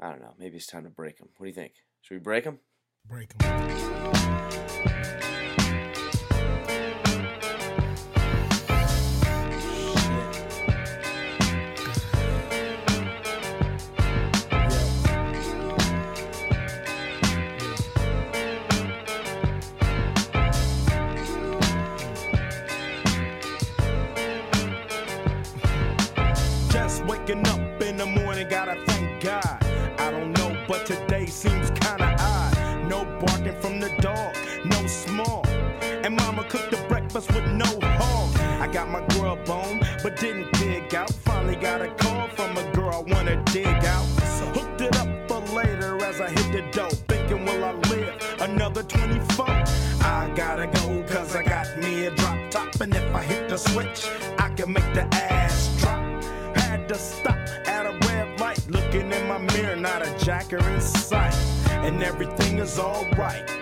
I 0.00 0.08
don't 0.08 0.22
know. 0.22 0.32
Maybe 0.38 0.56
it's 0.56 0.66
time 0.66 0.84
to 0.84 0.90
break 0.90 1.18
them. 1.18 1.28
What 1.36 1.44
do 1.44 1.48
you 1.48 1.54
think? 1.54 1.74
Should 2.00 2.14
we 2.14 2.20
break 2.20 2.44
them? 2.44 2.60
Break 3.06 3.32
'em. 3.44 5.31
The 33.82 33.88
dog, 34.00 34.36
no 34.64 34.86
small. 34.86 35.44
And 36.04 36.14
mama 36.14 36.44
cooked 36.44 36.70
the 36.70 36.76
breakfast 36.88 37.32
with 37.34 37.46
no 37.50 37.66
hog. 37.98 38.30
I 38.60 38.68
got 38.72 38.88
my 38.88 39.04
grub 39.08 39.50
on, 39.50 39.80
but 40.04 40.16
didn't 40.16 40.52
dig 40.52 40.94
out. 40.94 41.10
Finally 41.10 41.56
got 41.56 41.82
a 41.82 41.88
call 41.94 42.28
from 42.28 42.56
a 42.56 42.72
girl 42.72 42.94
I 42.94 43.12
wanna 43.12 43.42
dig 43.46 43.66
out. 43.66 44.06
So 44.38 44.44
Hooked 44.54 44.82
it 44.82 44.96
up 44.96 45.28
for 45.28 45.40
later 45.52 46.00
as 46.04 46.20
I 46.20 46.30
hit 46.30 46.52
the 46.52 46.62
dough. 46.70 46.94
Thinking, 47.08 47.44
will 47.44 47.64
I 47.64 47.72
live 47.90 48.14
another 48.40 48.84
24? 48.84 49.46
I 49.48 50.32
gotta 50.36 50.68
go, 50.68 51.02
cause 51.12 51.34
I 51.34 51.42
got 51.42 51.66
me 51.78 52.06
a 52.06 52.14
drop 52.14 52.38
top. 52.52 52.80
And 52.80 52.94
if 52.94 53.12
I 53.12 53.22
hit 53.24 53.48
the 53.48 53.56
switch, 53.56 54.06
I 54.38 54.48
can 54.50 54.72
make 54.72 54.94
the 54.94 55.08
ass 55.12 55.74
drop. 55.80 56.00
Had 56.54 56.88
to 56.88 56.94
stop 56.94 57.38
at 57.66 57.86
a 57.86 57.98
red 58.06 58.38
light, 58.38 58.64
looking 58.68 59.10
in 59.10 59.26
my 59.26 59.38
mirror, 59.38 59.74
not 59.74 60.06
a 60.06 60.24
jacker 60.24 60.62
in 60.68 60.80
sight. 60.80 61.34
And 61.86 62.00
everything 62.00 62.58
is 62.58 62.78
alright. 62.78 63.61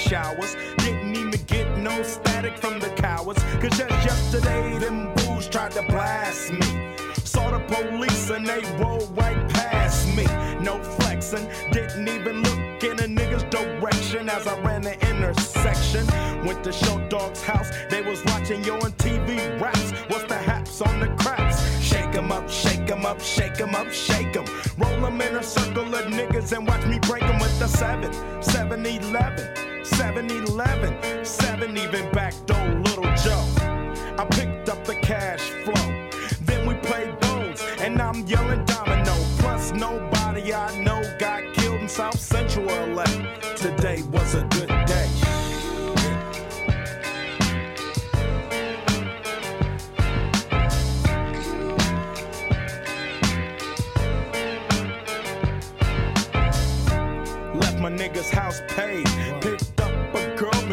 showers. 0.00 0.56
Didn't 0.78 1.16
even 1.16 1.40
get 1.46 1.78
no 1.78 2.02
static 2.02 2.56
from 2.58 2.78
the 2.80 2.90
cowards. 2.90 3.42
Cause 3.60 3.76
just 3.78 3.90
yesterday, 4.04 4.78
them 4.78 5.14
niggas 5.40 5.50
tried 5.50 5.72
to 5.72 5.82
blast 5.82 6.52
me. 6.52 6.96
Saw 7.24 7.50
the 7.50 7.60
police 7.74 8.30
and 8.30 8.46
they 8.46 8.62
rolled 8.82 9.16
right 9.16 9.48
past 9.50 10.06
me. 10.16 10.24
No 10.60 10.82
flexing, 10.82 11.48
didn't 11.72 12.08
even 12.08 12.42
look 12.42 12.82
in 12.82 12.98
a 12.98 13.08
nigga's 13.20 13.44
direction 13.44 14.28
as 14.28 14.46
I 14.46 14.58
ran 14.60 14.82
the 14.82 14.94
intersection. 15.08 16.06
Went 16.44 16.64
to 16.64 16.72
Show 16.72 16.98
Dog's 17.08 17.42
house, 17.42 17.70
they 17.88 18.02
was 18.02 18.24
watching 18.26 18.64
yo 18.64 18.74
on 18.76 18.92
TV 18.92 19.38
raps. 19.60 19.92
What's 20.08 20.24
the 20.24 20.36
haps 20.36 20.80
on 20.80 21.00
the 21.00 21.08
craps? 21.22 21.58
Shake 21.80 22.14
'em 22.14 22.32
up, 22.32 22.48
shake 22.48 22.90
'em 22.90 23.06
up, 23.06 23.20
shake 23.20 23.60
'em 23.60 23.74
up, 23.74 23.90
shake 23.92 24.36
'em. 24.36 24.44
Roll 24.78 25.06
'em 25.06 25.20
in 25.20 25.36
a 25.36 25.42
circle 25.42 25.94
of 25.94 26.06
niggas 26.06 26.52
and 26.56 26.66
watch 26.66 26.84
me 26.86 26.98
break 27.00 27.22
'em 27.22 27.38
with 27.38 27.58
the 27.58 27.68
7, 27.68 28.12
7 28.42 28.84
11, 28.86 29.69
7 29.96 30.30
11, 30.30 31.24
7 31.24 31.76
even 31.78 32.10
back 32.12 32.34
door, 32.46 32.68
little 32.80 33.04
Joe. 33.16 33.44
I 34.18 34.26
picked 34.30 34.68
up 34.68 34.84
the 34.84 34.94
cash 34.96 35.40
flow. 35.64 36.08
Then 36.42 36.66
we 36.66 36.74
played 36.74 37.18
bones, 37.20 37.62
and 37.78 38.00
I'm 38.00 38.26
yelling 38.26 38.64
domino. 38.64 39.14
Plus, 39.38 39.72
nobody 39.72 40.52
I 40.52 40.76
know 40.82 41.02
got 41.18 41.42
killed 41.54 41.80
in 41.80 41.88
South 41.88 42.18
Central 42.18 42.66
LA. 42.66 43.04
Today 43.56 44.02
was 44.10 44.34
a 44.34 44.42
good 44.50 44.68
day. 44.86 45.08
Left 57.54 57.78
my 57.78 57.90
nigga's 57.90 58.30
house 58.30 58.60
paid. 58.68 59.29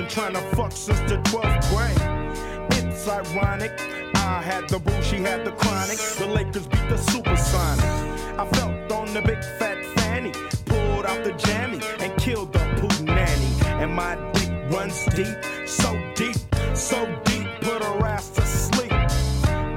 Trying 0.07 0.33
to 0.33 0.41
fuck 0.55 0.71
since 0.71 0.99
the 1.01 1.17
12th 1.17 1.69
grade. 1.69 2.77
It's 2.77 3.07
ironic. 3.07 3.71
I 4.15 4.41
had 4.41 4.69
the 4.69 4.79
boo, 4.79 5.01
she 5.01 5.17
had 5.17 5.45
the 5.45 5.51
chronic. 5.51 5.97
The 5.97 6.27
Lakers 6.27 6.67
beat 6.67 6.87
the 6.89 6.95
Supersonics. 6.95 8.37
I 8.37 8.47
felt 8.51 8.91
on 8.91 9.13
the 9.13 9.21
big 9.21 9.43
fat 9.59 9.83
fanny. 9.97 10.31
Pulled 10.65 11.05
out 11.05 11.23
the 11.23 11.33
jammy 11.33 11.79
and 11.99 12.15
killed 12.17 12.53
the 12.53 12.59
poo 12.79 13.03
nanny. 13.03 13.49
And 13.81 13.93
my 13.93 14.15
dick 14.33 14.49
runs 14.71 15.05
deep, 15.07 15.37
so 15.67 15.91
deep, 16.15 16.37
so 16.73 17.05
deep. 17.25 17.47
Put 17.61 17.83
her 17.83 18.05
ass 18.05 18.29
to 18.31 18.41
sleep. 18.41 18.91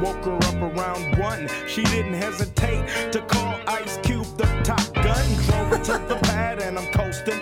Woke 0.03 0.25
her 0.25 0.37
up 0.37 0.77
around 0.77 1.19
one. 1.19 1.49
She 1.67 1.83
didn't 1.85 2.15
hesitate 2.15 3.13
to 3.13 3.21
call 3.23 3.59
Ice 3.67 3.99
Cube 4.03 4.27
the 4.37 4.47
top 4.63 4.95
gun. 4.95 5.27
Drove 5.47 5.69
her 5.69 5.85
to 5.85 6.07
the 6.09 6.17
pad 6.23 6.61
and 6.61 6.79
I'm 6.79 6.93
coasting. 6.93 7.41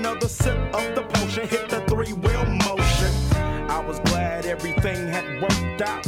Another 0.00 0.28
sip 0.28 0.56
of 0.74 0.94
the 0.94 1.02
potion, 1.12 1.46
hit 1.46 1.68
the 1.68 1.80
three 1.82 2.14
wheel 2.14 2.46
motion. 2.46 3.12
I 3.68 3.84
was 3.86 4.00
glad 4.00 4.46
everything 4.46 5.06
had 5.08 5.42
worked 5.42 5.82
out. 5.82 6.04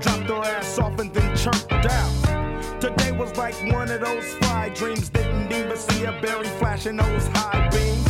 Dropped 0.00 0.30
her 0.30 0.44
ass 0.44 0.78
off 0.78 0.96
and 1.00 1.12
then 1.12 1.36
chirped 1.36 1.72
out. 1.72 2.80
Today 2.80 3.10
was 3.10 3.36
like 3.36 3.56
one 3.72 3.90
of 3.90 4.00
those 4.00 4.32
fly 4.34 4.68
dreams. 4.68 5.08
Didn't 5.08 5.50
even 5.50 5.76
see 5.76 6.04
a 6.04 6.12
berry 6.22 6.46
flashing 6.60 6.98
those 6.98 7.26
high 7.34 7.68
beams. 7.70 8.06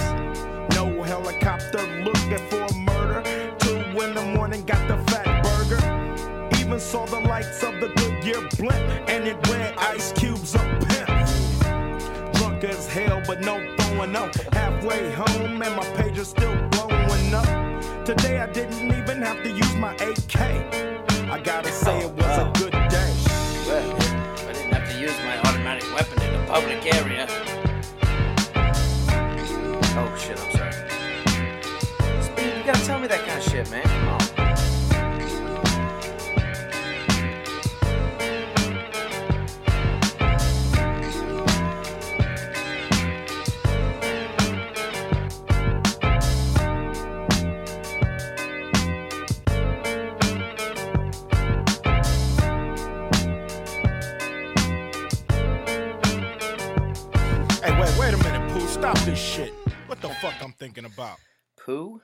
No 0.74 1.02
helicopter 1.02 1.80
looking 2.04 2.46
for 2.50 2.64
a 2.64 2.74
murder. 2.74 3.56
Two 3.58 3.78
in 4.02 4.14
the 4.14 4.32
morning, 4.36 4.66
got 4.66 4.86
the 4.86 4.98
fat 5.10 5.42
burger. 5.42 6.60
Even 6.60 6.78
saw 6.78 7.06
the 7.06 7.20
lights 7.20 7.62
of 7.62 7.72
the 7.80 7.88
Goodyear 7.96 8.46
blimp, 8.58 9.08
and 9.08 9.26
it 9.26 9.48
read 9.48 9.74
Ice 9.78 10.12
Cube's 10.12 10.54
as 10.54 10.69
hell, 12.90 13.22
but 13.26 13.40
no 13.40 13.54
throwing 13.78 14.16
up. 14.16 14.34
Halfway 14.52 15.12
home, 15.12 15.62
and 15.62 15.76
my 15.76 15.86
page 15.96 16.18
is 16.18 16.28
still 16.28 16.56
blowing 16.70 17.32
up. 17.32 18.04
Today 18.04 18.40
I 18.40 18.50
didn't 18.52 18.82
even 18.98 19.22
have 19.22 19.42
to 19.44 19.50
use 19.50 19.76
my 19.76 19.94
AK. 19.94 20.36
I 21.30 21.40
gotta 21.42 21.70
say 21.70 22.00
it 22.00 22.12
was 22.12 22.26
a 22.26 22.48
oh, 22.48 22.52
good 22.58 22.72
day. 22.72 23.10
Well, 23.66 23.94
I 24.48 24.52
didn't 24.52 24.72
have 24.72 24.90
to 24.90 25.00
use 25.00 25.16
my 25.24 25.38
automatic 25.48 25.84
weapon 25.94 26.20
in 26.22 26.34
a 26.34 26.46
public 26.46 26.94
area. 26.94 27.26
Oh 29.96 30.16
shit, 30.18 30.38
I'm 30.40 30.52
sorry. 30.56 30.72
Speed, 32.22 32.58
you 32.58 32.64
gotta 32.64 32.84
tell 32.84 32.98
me 32.98 33.06
that 33.06 33.24
kind 33.24 33.38
of 33.38 33.44
shit, 33.48 33.70
man. 33.70 33.84
Come 33.84 34.08
on. 34.08 34.49
This 59.04 59.18
shit. 59.18 59.54
What 59.86 60.02
the 60.02 60.10
fuck 60.10 60.34
I'm 60.42 60.52
thinking 60.52 60.84
about? 60.84 61.16
Pooh? 61.56 62.02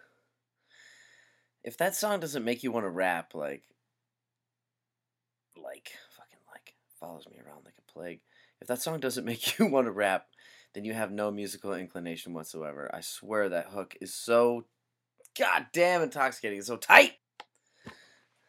If 1.62 1.76
that 1.76 1.94
song 1.94 2.20
doesn't 2.20 2.44
make 2.44 2.62
you 2.62 2.72
want 2.72 2.84
to 2.84 2.90
rap, 2.90 3.34
like, 3.34 3.64
like, 5.62 5.90
fucking 6.16 6.38
like, 6.50 6.74
follows 6.98 7.26
me 7.30 7.36
around 7.38 7.64
like 7.64 7.74
a 7.78 7.92
plague. 7.92 8.20
If 8.62 8.68
that 8.68 8.80
song 8.80 9.00
doesn't 9.00 9.24
make 9.26 9.58
you 9.58 9.66
want 9.66 9.86
to 9.86 9.92
rap, 9.92 10.26
then 10.74 10.84
you 10.84 10.94
have 10.94 11.10
no 11.12 11.30
musical 11.30 11.74
inclination 11.74 12.32
whatsoever. 12.32 12.90
I 12.94 13.02
swear 13.02 13.50
that 13.50 13.66
hook 13.66 13.94
is 14.00 14.14
so 14.14 14.64
goddamn 15.38 16.02
intoxicating. 16.02 16.58
It's 16.58 16.68
so 16.68 16.78
tight. 16.78 17.12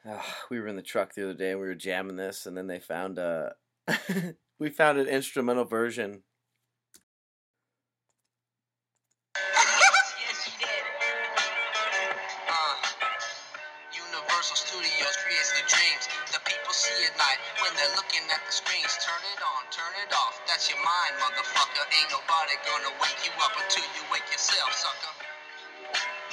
Ah, 0.06 0.38
we 0.50 0.62
were 0.62 0.68
in 0.68 0.78
the 0.78 0.82
truck 0.82 1.14
the 1.14 1.24
other 1.24 1.34
day 1.34 1.52
and 1.52 1.60
we 1.60 1.68
were 1.68 1.76
jamming 1.76 2.16
this, 2.16 2.46
and 2.46 2.56
then 2.56 2.68
they 2.68 2.80
found 2.80 3.18
a, 3.18 3.56
we 4.60 4.70
found 4.70 5.00
an 5.00 5.08
instrumental 5.08 5.66
version 5.66 6.24
dreams 16.04 16.32
the 16.34 16.42
people 16.46 16.74
see 16.74 16.96
at 17.08 17.16
night 17.18 17.40
when 17.64 17.74
they're 17.78 17.96
looking 17.98 18.24
at 18.30 18.42
the 18.46 18.54
screens. 18.54 18.94
Turn 19.02 19.22
it 19.34 19.42
on, 19.42 19.62
turn 19.74 19.94
it 20.06 20.12
off. 20.14 20.38
That's 20.46 20.70
your 20.70 20.82
mind, 20.82 21.14
motherfucker. 21.24 21.84
Ain't 21.98 22.12
nobody 22.14 22.56
gonna 22.66 22.94
wake 23.02 23.20
you 23.26 23.34
up 23.42 23.56
until 23.58 23.86
you 23.98 24.04
wake 24.14 24.28
yourself, 24.32 24.72
sucker. 24.78 25.14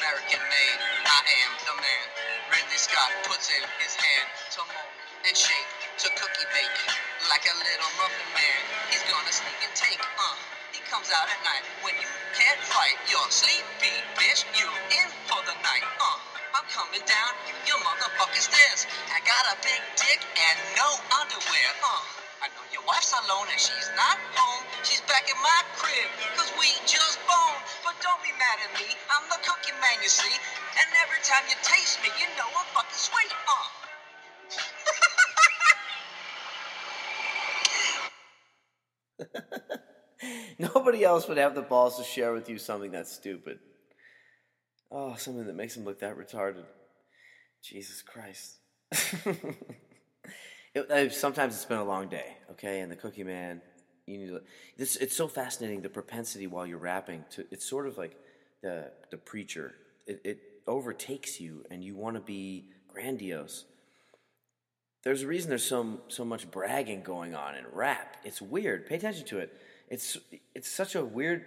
American 0.01 0.43
made, 0.51 0.81
I 1.07 1.21
am 1.47 1.53
the 1.65 1.75
man. 1.79 2.07
Ridley 2.51 2.81
Scott 2.81 3.13
puts 3.31 3.49
in 3.55 3.63
his 3.81 3.95
hand 3.95 4.29
to 4.59 4.61
mold 4.67 4.95
and 5.29 5.37
shape 5.39 5.71
to 6.03 6.09
cookie 6.19 6.49
bake 6.53 6.81
like 7.31 7.47
a 7.47 7.55
little 7.57 7.93
muffin 8.01 8.31
man. 8.35 8.61
He's 8.91 9.05
gonna 9.07 9.33
sneak 9.33 9.61
and 9.63 9.75
take, 9.79 10.03
uh. 10.03 10.37
He 10.75 10.81
comes 10.91 11.09
out 11.15 11.29
at 11.31 11.41
night 11.47 11.65
when 11.87 11.95
you 12.03 12.11
can't 12.35 12.61
fight. 12.67 12.99
You're 13.09 13.31
sleepy, 13.31 13.95
bitch. 14.19 14.45
You 14.59 14.67
in 14.99 15.09
for 15.31 15.41
the 15.47 15.57
night, 15.63 15.87
uh. 16.03 16.14
Coming 16.71 17.05
down 17.07 17.33
your 18.35 18.43
stairs. 18.43 18.91
I 19.15 19.23
got 19.23 19.45
a 19.55 19.57
big 19.63 19.79
dick 19.95 20.19
and 20.19 20.59
no 20.75 20.89
underwear, 21.23 21.69
uh. 21.87 22.03
I 22.43 22.51
know 22.53 22.67
your 22.75 22.83
wife's 22.83 23.15
alone 23.15 23.47
and 23.47 23.61
she's 23.63 23.89
not 23.95 24.19
home. 24.35 24.67
She's 24.83 25.01
back 25.07 25.31
in 25.31 25.39
my 25.39 25.61
crib, 25.79 26.11
cause 26.35 26.51
we 26.59 26.67
just 26.83 27.23
boned. 27.31 27.63
But 27.87 27.95
don't 28.03 28.19
be 28.27 28.35
mad 28.37 28.59
at 28.67 28.75
me, 28.75 28.91
I'm 29.07 29.25
the 29.31 29.39
man, 29.79 30.03
you 30.03 30.11
see. 30.11 30.29
And 30.29 30.89
every 31.07 31.23
time 31.23 31.47
you 31.47 31.55
taste 31.63 32.03
me, 32.03 32.11
you 32.19 32.27
know 32.35 32.51
I'm 32.51 32.67
fucking 32.75 32.99
sweet, 32.99 33.33
uh. 33.47 33.71
Nobody 40.75 41.05
else 41.05 41.29
would 41.29 41.39
have 41.39 41.55
the 41.55 41.63
balls 41.63 41.99
to 41.99 42.05
share 42.05 42.33
with 42.35 42.51
you 42.51 42.59
something 42.59 42.91
that's 42.91 43.13
stupid. 43.13 43.61
Oh, 44.91 45.15
something 45.17 45.47
that 45.47 45.57
makes 45.57 45.77
him 45.77 45.85
look 45.85 46.01
that 46.01 46.17
retarded. 46.17 46.65
Jesus 47.63 48.03
Christ. 48.03 48.57
it, 50.75 51.13
sometimes 51.13 51.55
it's 51.55 51.65
been 51.65 51.79
a 51.79 51.85
long 51.85 52.09
day, 52.09 52.37
okay? 52.53 52.81
And 52.81 52.93
the 52.93 52.97
Cookie 52.97 53.25
Man, 53.25 53.61
you 54.07 54.19
need 54.19 54.29
to. 54.29 54.41
This 54.77 54.97
it's 54.97 55.17
so 55.17 55.29
fascinating 55.29 55.81
the 55.81 55.89
propensity 55.89 56.47
while 56.47 56.67
you're 56.67 56.79
rapping 56.79 57.25
to. 57.31 57.47
It's 57.51 57.69
sort 57.69 57.87
of 57.87 57.97
like 57.97 58.17
the 58.63 58.91
the 59.11 59.17
preacher. 59.17 59.75
It, 60.07 60.21
it 60.25 60.39
overtakes 60.67 61.41
you, 61.41 61.65
and 61.71 61.83
you 61.83 61.97
want 61.97 62.17
to 62.17 62.21
be 62.21 62.69
grandiose. 62.93 63.65
There's 65.03 65.23
a 65.23 65.27
reason 65.27 65.49
there's 65.49 65.65
so 65.65 66.01
so 66.09 66.25
much 66.25 66.51
bragging 66.51 67.03
going 67.03 67.35
on 67.35 67.55
in 67.55 67.65
rap. 67.73 68.19
It's 68.25 68.43
weird. 68.43 68.87
Pay 68.87 68.97
attention 68.97 69.27
to 69.27 69.39
it. 69.39 69.53
It's 69.89 70.19
it's 70.55 70.71
such 70.71 70.95
a 70.95 71.05
weird 71.05 71.45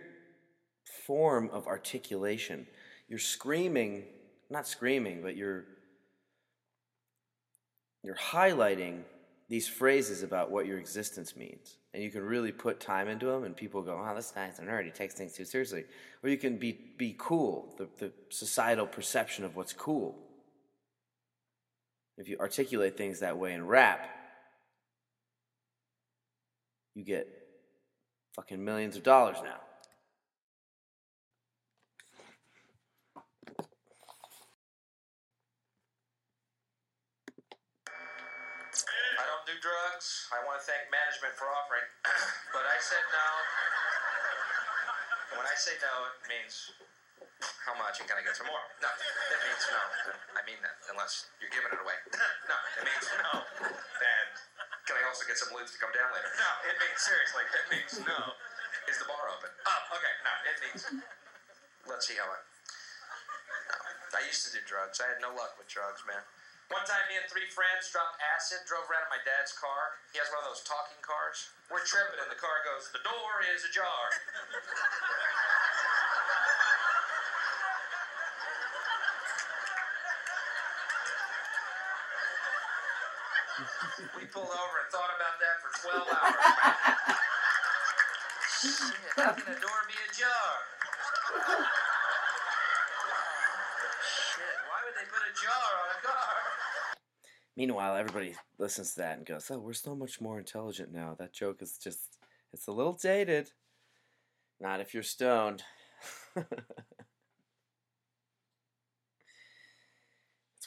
form 1.06 1.50
of 1.52 1.68
articulation. 1.68 2.68
You're 3.08 3.20
screaming, 3.20 4.04
not 4.50 4.68
screaming, 4.68 5.22
but 5.22 5.36
you're 5.36 5.66
you're 8.04 8.16
highlighting 8.16 9.02
these 9.50 9.68
phrases 9.68 10.24
about 10.24 10.52
what 10.52 10.66
your 10.66 10.78
existence 10.78 11.36
means. 11.36 11.78
And 11.94 12.04
you 12.04 12.12
can 12.12 12.22
really 12.22 12.52
put 12.52 12.80
time 12.80 13.08
into 13.08 13.26
them, 13.26 13.44
and 13.44 13.56
people 13.56 13.82
go, 13.82 14.00
oh, 14.00 14.16
this 14.16 14.32
guy's 14.32 14.60
a 14.60 14.62
nerd. 14.62 14.86
He 14.86 14.92
takes 14.92 15.14
things 15.14 15.34
too 15.34 15.46
seriously. 15.46 15.86
Or 16.24 16.30
you 16.30 16.38
can 16.38 16.58
be, 16.58 16.78
be 16.98 17.16
cool, 17.18 17.74
the, 17.78 17.88
the 17.98 18.12
societal 18.30 18.86
perception 18.86 19.44
of 19.46 19.56
what's 19.56 19.74
cool. 19.74 20.16
If 22.18 22.28
you 22.28 22.38
articulate 22.40 22.98
things 22.98 23.20
that 23.20 23.38
way 23.38 23.54
in 23.54 23.66
rap, 23.66 24.10
you 26.96 27.04
get 27.04 27.28
fucking 28.36 28.64
millions 28.64 28.96
of 28.96 29.04
dollars 29.04 29.38
now. 29.44 29.60
I 39.20 39.24
don't 39.26 39.37
do 39.48 39.56
drugs. 39.64 40.28
I 40.36 40.44
want 40.44 40.60
to 40.60 40.66
thank 40.68 40.92
management 40.92 41.32
for 41.40 41.48
offering, 41.48 41.88
but 42.56 42.68
I 42.68 42.76
said 42.84 43.00
no. 43.16 43.28
When 45.40 45.48
I 45.48 45.56
say 45.56 45.80
no, 45.80 45.94
it 46.12 46.20
means 46.28 46.76
how 47.64 47.72
much 47.80 48.04
and 48.04 48.12
can 48.12 48.20
I 48.20 48.24
get 48.28 48.36
some 48.36 48.52
more? 48.52 48.60
No, 48.84 48.92
it 48.92 49.40
means 49.48 49.64
no. 49.72 49.82
I 50.36 50.44
mean 50.44 50.60
that, 50.68 50.76
unless 50.92 51.32
you're 51.40 51.54
giving 51.56 51.72
it 51.72 51.80
away. 51.80 51.96
no, 52.52 52.58
it 52.76 52.84
means 52.92 53.08
no. 53.08 53.40
And 53.72 54.32
can 54.84 55.00
I 55.00 55.08
also 55.08 55.24
get 55.24 55.40
some 55.40 55.56
lids 55.56 55.72
to 55.72 55.80
come 55.80 55.96
down 55.96 56.12
later? 56.12 56.28
No, 56.36 56.52
it 56.68 56.76
means 56.84 57.00
seriously. 57.00 57.48
It 57.48 57.66
means 57.72 57.94
no. 58.04 58.36
Is 58.92 59.00
the 59.00 59.08
bar 59.08 59.32
open? 59.32 59.52
Oh, 59.64 59.96
okay. 59.96 60.14
No, 60.28 60.34
it 60.44 60.58
means. 60.60 60.82
Let's 61.88 62.04
see 62.04 62.20
how 62.20 62.28
I. 62.28 62.40
No. 63.72 64.20
I 64.20 64.28
used 64.28 64.44
to 64.48 64.52
do 64.52 64.60
drugs. 64.68 65.00
I 65.00 65.08
had 65.08 65.24
no 65.24 65.32
luck 65.32 65.56
with 65.56 65.72
drugs, 65.72 66.04
man. 66.04 66.20
One 66.68 66.84
time, 66.84 67.00
me 67.08 67.16
and 67.16 67.24
three 67.32 67.48
friends 67.56 67.88
dropped 67.96 68.20
acid, 68.36 68.68
drove 68.68 68.84
around 68.92 69.08
in 69.08 69.12
my 69.16 69.24
dad's 69.24 69.56
car. 69.56 70.04
He 70.12 70.20
has 70.20 70.28
one 70.36 70.44
of 70.44 70.52
those 70.52 70.68
talking 70.68 71.00
cars. 71.00 71.48
We're 71.72 71.80
tripping, 71.88 72.20
and 72.20 72.28
the 72.28 72.36
car 72.36 72.60
goes, 72.68 72.92
The 72.92 73.00
door 73.08 73.40
is 73.56 73.64
ajar. 73.72 74.04
we 84.20 84.28
pulled 84.28 84.52
over 84.52 84.76
and 84.84 84.90
thought 84.92 85.16
about 85.16 85.40
that 85.40 85.64
for 85.64 85.72
12 85.72 86.04
hours. 86.04 86.36
Shit, 88.60 88.92
how 89.16 89.32
can 89.40 89.56
a 89.56 89.60
door 89.64 89.80
be 89.88 89.96
ajar? 90.12 90.52
Shit, 94.04 94.58
why 94.68 94.84
would 94.84 95.00
they 95.00 95.08
put 95.08 95.24
a 95.24 95.32
jar 95.32 95.72
on 95.80 95.96
a? 95.96 96.07
Meanwhile, 97.58 97.96
everybody 97.96 98.36
listens 98.60 98.94
to 98.94 99.00
that 99.00 99.18
and 99.18 99.26
goes, 99.26 99.50
"Oh, 99.50 99.58
we're 99.58 99.74
so 99.74 99.96
much 99.96 100.22
more 100.22 100.38
intelligent 100.38 100.94
now." 100.94 101.16
That 101.18 101.34
joke 101.34 101.64
is 101.64 101.80
just 101.80 102.20
it's 102.54 102.68
a 102.68 102.72
little 102.72 102.94
dated. 102.94 103.50
Not 104.60 104.80
if 104.80 104.94
you're 104.94 105.02
stoned. 105.02 105.64
it's 106.36 106.46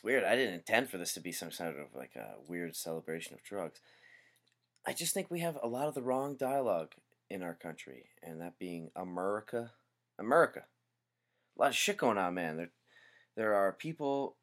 weird. 0.03 0.25
I 0.25 0.35
didn't 0.35 0.55
intend 0.55 0.91
for 0.91 0.99
this 0.99 1.15
to 1.15 1.21
be 1.21 1.31
some 1.31 1.53
sort 1.53 1.79
of 1.79 1.95
like 1.95 2.17
a 2.17 2.35
weird 2.49 2.75
celebration 2.75 3.35
of 3.35 3.45
drugs. 3.45 3.81
I 4.85 4.93
just 4.93 5.15
think 5.15 5.31
we 5.31 5.41
have 5.41 5.59
a 5.63 5.69
lot 5.69 5.87
of 5.87 5.95
the 5.95 6.03
wrong 6.03 6.35
dialogue 6.35 6.95
in 7.31 7.45
our 7.45 7.55
country, 7.55 8.07
and 8.21 8.41
that 8.41 8.59
being 8.59 8.91
America, 8.97 9.71
America. 10.19 10.65
A 11.57 11.61
lot 11.61 11.71
of 11.71 11.77
shit 11.77 11.99
going 11.99 12.19
on, 12.19 12.35
man. 12.35 12.57
There, 12.57 12.71
there 13.37 13.55
are 13.55 13.73
people 13.73 14.35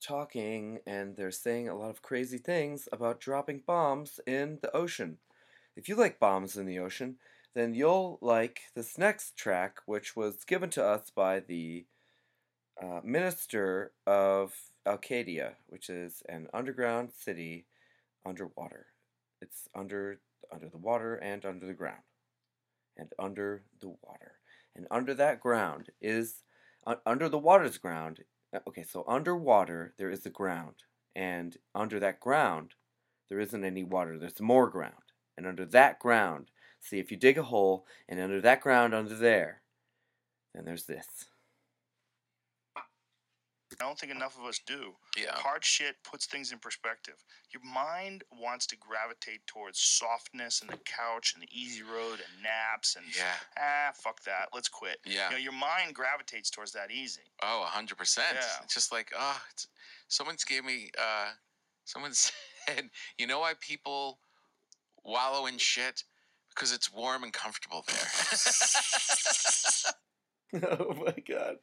talking 0.00 0.80
and 0.86 1.16
they're 1.16 1.30
saying 1.30 1.68
a 1.68 1.76
lot 1.76 1.90
of 1.90 2.02
crazy 2.02 2.38
things 2.38 2.88
about 2.92 3.20
dropping 3.20 3.62
bombs 3.66 4.20
in 4.26 4.58
the 4.62 4.74
ocean. 4.74 5.18
If 5.76 5.88
you 5.88 5.94
like 5.94 6.18
bombs 6.18 6.56
in 6.56 6.66
the 6.66 6.78
ocean, 6.78 7.16
then 7.54 7.74
you'll 7.74 8.18
like 8.20 8.60
this 8.74 8.98
next 8.98 9.36
track, 9.36 9.78
which 9.86 10.14
was 10.16 10.44
given 10.44 10.70
to 10.70 10.84
us 10.84 11.10
by 11.10 11.40
the 11.40 11.86
uh, 12.80 13.00
minister 13.04 13.92
of 14.06 14.54
Alcadia, 14.86 15.54
which 15.66 15.90
is 15.90 16.22
an 16.28 16.48
underground 16.54 17.10
city 17.12 17.66
underwater. 18.24 18.86
It's 19.40 19.68
under 19.74 20.20
under 20.52 20.68
the 20.68 20.78
water 20.78 21.16
and 21.16 21.44
under 21.44 21.66
the 21.66 21.74
ground, 21.74 22.02
and 22.96 23.12
under 23.18 23.62
the 23.80 23.88
water, 23.88 24.32
and 24.74 24.86
under 24.90 25.14
that 25.14 25.40
ground 25.40 25.90
is 26.00 26.42
uh, 26.86 26.96
under 27.06 27.28
the 27.28 27.38
water's 27.38 27.78
ground 27.78 28.20
Uh, 28.54 28.58
okay, 28.68 28.82
so 28.82 29.04
underwater 29.06 29.94
there 29.98 30.10
is 30.10 30.20
the 30.20 30.30
ground, 30.30 30.74
and 31.14 31.56
under 31.74 32.00
that 32.00 32.20
ground 32.20 32.74
there 33.28 33.40
isn't 33.40 33.64
any 33.64 33.84
water. 33.84 34.18
There's 34.18 34.40
more 34.40 34.68
ground, 34.68 35.12
and 35.36 35.46
under 35.46 35.64
that 35.66 35.98
ground, 35.98 36.50
see 36.80 36.98
if 36.98 37.10
you 37.10 37.16
dig 37.16 37.38
a 37.38 37.44
hole, 37.44 37.86
and 38.08 38.18
under 38.20 38.40
that 38.40 38.60
ground 38.60 38.94
under 38.94 39.14
there, 39.16 39.62
then 40.54 40.64
there's 40.64 40.86
this. 40.86 41.29
I 43.72 43.84
don't 43.84 43.98
think 43.98 44.12
enough 44.12 44.36
of 44.38 44.44
us 44.44 44.60
do. 44.66 44.94
Yeah. 45.16 45.32
Hard 45.34 45.64
shit 45.64 45.96
puts 46.02 46.26
things 46.26 46.52
in 46.52 46.58
perspective. 46.58 47.14
Your 47.52 47.62
mind 47.64 48.24
wants 48.32 48.66
to 48.68 48.76
gravitate 48.76 49.46
towards 49.46 49.78
softness 49.78 50.60
and 50.60 50.70
the 50.70 50.78
couch 50.84 51.32
and 51.34 51.42
the 51.42 51.48
easy 51.52 51.82
road 51.82 52.14
and 52.20 52.42
naps 52.42 52.96
and 52.96 53.04
Yeah. 53.16 53.32
ah 53.58 53.92
fuck 53.94 54.22
that, 54.24 54.48
let's 54.54 54.68
quit. 54.68 54.98
Yeah. 55.06 55.28
You 55.30 55.36
know, 55.36 55.42
your 55.42 55.52
mind 55.52 55.94
gravitates 55.94 56.50
towards 56.50 56.72
that 56.72 56.90
easy. 56.90 57.22
Oh, 57.42 57.64
hundred 57.66 57.96
percent. 57.98 58.34
Yeah. 58.34 58.62
It's 58.64 58.74
just 58.74 58.92
like, 58.92 59.12
oh, 59.18 59.40
it's, 59.52 59.68
someone's 60.08 60.44
gave 60.44 60.64
me. 60.64 60.90
uh 61.00 61.30
Someone 61.86 62.12
said, 62.14 62.90
you 63.18 63.26
know 63.26 63.40
why 63.40 63.54
people 63.60 64.20
wallow 65.04 65.46
in 65.46 65.58
shit 65.58 66.04
because 66.54 66.72
it's 66.72 66.92
warm 66.92 67.24
and 67.24 67.32
comfortable 67.32 67.84
there. 67.88 67.96
oh 70.62 70.94
my 70.94 71.14
god. 71.28 71.56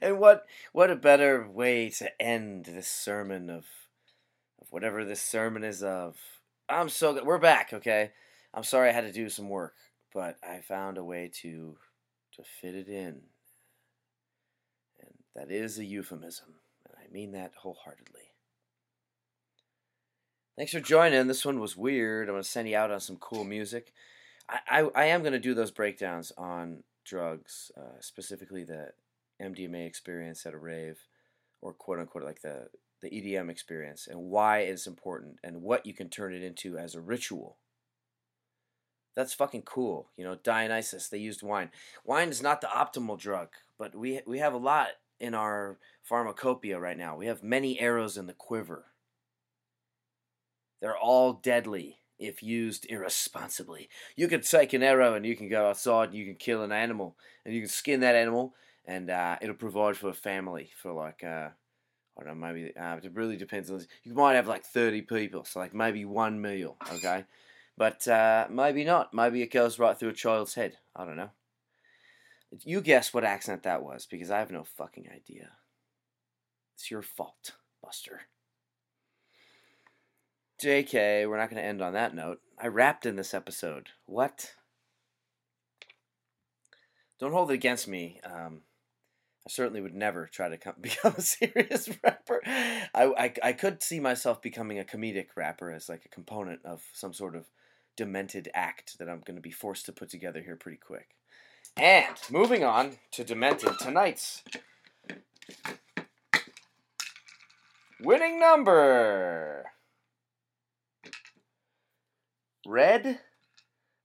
And 0.00 0.18
what 0.18 0.44
what 0.72 0.90
a 0.90 0.96
better 0.96 1.48
way 1.48 1.88
to 1.90 2.22
end 2.22 2.66
this 2.66 2.88
sermon 2.88 3.48
of 3.48 3.64
of 4.60 4.66
whatever 4.70 5.04
this 5.04 5.22
sermon 5.22 5.64
is 5.64 5.82
of. 5.82 6.16
I'm 6.68 6.88
so 6.88 7.14
good. 7.14 7.24
We're 7.24 7.38
back, 7.38 7.72
okay? 7.72 8.10
I'm 8.52 8.64
sorry 8.64 8.88
I 8.88 8.92
had 8.92 9.04
to 9.04 9.12
do 9.12 9.28
some 9.28 9.48
work, 9.48 9.74
but 10.12 10.36
I 10.42 10.60
found 10.60 10.98
a 10.98 11.04
way 11.04 11.30
to 11.42 11.76
to 12.36 12.42
fit 12.42 12.74
it 12.74 12.88
in. 12.88 13.22
And 15.00 15.14
that 15.34 15.50
is 15.50 15.78
a 15.78 15.84
euphemism, 15.84 16.54
and 16.86 16.94
I 16.98 17.10
mean 17.12 17.32
that 17.32 17.52
wholeheartedly. 17.56 18.32
Thanks 20.56 20.72
for 20.72 20.80
joining. 20.80 21.26
This 21.26 21.44
one 21.44 21.60
was 21.60 21.76
weird. 21.76 22.28
I'm 22.28 22.34
gonna 22.34 22.44
send 22.44 22.68
you 22.68 22.76
out 22.76 22.90
on 22.90 23.00
some 23.00 23.16
cool 23.16 23.44
music. 23.44 23.92
I, 24.48 24.58
I, 24.68 24.90
I 24.94 25.04
am 25.06 25.22
gonna 25.22 25.38
do 25.38 25.54
those 25.54 25.70
breakdowns 25.70 26.30
on 26.36 26.84
drugs, 27.04 27.70
uh, 27.76 28.00
specifically 28.00 28.64
the 28.64 28.88
MDMA 29.42 29.86
experience 29.86 30.46
at 30.46 30.54
a 30.54 30.58
rave, 30.58 30.98
or 31.60 31.72
quote 31.72 31.98
unquote 31.98 32.24
like 32.24 32.42
the 32.42 32.68
the 33.02 33.10
EDM 33.10 33.50
experience, 33.50 34.06
and 34.10 34.18
why 34.30 34.60
it's 34.60 34.86
important, 34.86 35.36
and 35.44 35.62
what 35.62 35.84
you 35.84 35.92
can 35.92 36.08
turn 36.08 36.34
it 36.34 36.42
into 36.42 36.78
as 36.78 36.94
a 36.94 37.00
ritual. 37.00 37.58
That's 39.14 39.34
fucking 39.34 39.62
cool. 39.62 40.10
You 40.16 40.24
know, 40.24 40.36
Dionysus, 40.42 41.08
they 41.08 41.18
used 41.18 41.42
wine. 41.42 41.70
Wine 42.04 42.30
is 42.30 42.42
not 42.42 42.60
the 42.60 42.66
optimal 42.66 43.18
drug, 43.18 43.48
but 43.78 43.94
we 43.94 44.20
we 44.26 44.38
have 44.38 44.54
a 44.54 44.58
lot 44.58 44.88
in 45.20 45.34
our 45.34 45.78
pharmacopoeia 46.02 46.78
right 46.78 46.98
now. 46.98 47.16
We 47.16 47.26
have 47.26 47.42
many 47.42 47.78
arrows 47.80 48.16
in 48.16 48.26
the 48.26 48.32
quiver. 48.32 48.86
They're 50.80 50.96
all 50.96 51.32
deadly 51.32 51.98
if 52.18 52.42
used 52.42 52.86
irresponsibly. 52.88 53.88
You 54.16 54.28
can 54.28 54.40
take 54.40 54.72
an 54.72 54.82
arrow 54.82 55.14
and 55.14 55.26
you 55.26 55.36
can 55.36 55.48
go 55.48 55.68
outside 55.68 56.10
and 56.10 56.18
you 56.18 56.24
can 56.24 56.36
kill 56.36 56.62
an 56.62 56.72
animal 56.72 57.16
and 57.44 57.54
you 57.54 57.60
can 57.60 57.68
skin 57.68 58.00
that 58.00 58.14
animal 58.14 58.54
and 58.84 59.10
uh, 59.10 59.36
it'll 59.40 59.54
provide 59.54 59.96
for 59.96 60.08
a 60.08 60.14
family 60.14 60.70
for 60.76 60.92
like 60.92 61.24
uh, 61.24 61.48
I 62.18 62.24
don't 62.24 62.38
know 62.38 62.46
maybe 62.46 62.76
uh, 62.76 62.96
it 63.02 63.14
really 63.14 63.36
depends 63.36 63.70
on 63.70 63.78
this. 63.78 63.86
you 64.02 64.14
might 64.14 64.34
have 64.34 64.48
like 64.48 64.64
thirty 64.64 65.02
people 65.02 65.44
so 65.44 65.60
like 65.60 65.74
maybe 65.74 66.04
one 66.04 66.40
meal 66.40 66.76
okay 66.92 67.24
but 67.76 68.06
uh, 68.06 68.46
maybe 68.50 68.84
not 68.84 69.14
maybe 69.14 69.42
it 69.42 69.52
goes 69.52 69.78
right 69.78 69.98
through 69.98 70.10
a 70.10 70.14
child's 70.14 70.54
head 70.54 70.76
I 70.94 71.04
don't 71.04 71.16
know 71.16 71.30
you 72.62 72.80
guess 72.80 73.12
what 73.12 73.24
accent 73.24 73.64
that 73.64 73.82
was 73.82 74.06
because 74.06 74.30
I 74.30 74.38
have 74.38 74.50
no 74.50 74.64
fucking 74.64 75.08
idea 75.12 75.50
it's 76.74 76.90
your 76.90 77.02
fault 77.02 77.52
Buster. 77.84 78.22
JK, 80.62 81.28
we're 81.28 81.38
not 81.38 81.50
going 81.50 81.60
to 81.60 81.68
end 81.68 81.82
on 81.82 81.94
that 81.94 82.14
note. 82.14 82.40
I 82.58 82.68
rapped 82.68 83.06
in 83.06 83.16
this 83.16 83.34
episode. 83.34 83.88
What? 84.06 84.54
Don't 87.18 87.32
hold 87.32 87.50
it 87.50 87.54
against 87.54 87.88
me. 87.88 88.20
Um, 88.24 88.62
I 89.46 89.50
certainly 89.50 89.80
would 89.80 89.94
never 89.94 90.26
try 90.26 90.48
to 90.48 90.56
come, 90.56 90.74
become 90.80 91.14
a 91.16 91.20
serious 91.20 91.88
rapper. 92.04 92.40
I, 92.46 92.88
I, 92.94 93.32
I 93.42 93.52
could 93.52 93.82
see 93.82 94.00
myself 94.00 94.40
becoming 94.40 94.78
a 94.78 94.84
comedic 94.84 95.28
rapper 95.36 95.70
as 95.70 95.88
like 95.88 96.04
a 96.04 96.08
component 96.08 96.64
of 96.64 96.82
some 96.92 97.12
sort 97.12 97.34
of 97.34 97.46
demented 97.96 98.48
act 98.54 98.98
that 98.98 99.08
I'm 99.08 99.20
going 99.20 99.36
to 99.36 99.42
be 99.42 99.50
forced 99.50 99.86
to 99.86 99.92
put 99.92 100.08
together 100.08 100.40
here 100.40 100.56
pretty 100.56 100.78
quick. 100.78 101.16
And 101.76 102.16
moving 102.30 102.62
on 102.62 102.98
to 103.12 103.24
Demented, 103.24 103.78
tonight's 103.80 104.42
winning 108.00 108.38
number. 108.38 109.72
Red 112.66 113.20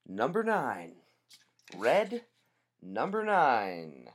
number 0.08 0.44
nine. 0.44 0.96
Red 1.78 2.24
number 2.82 3.24
nine. 3.24 4.10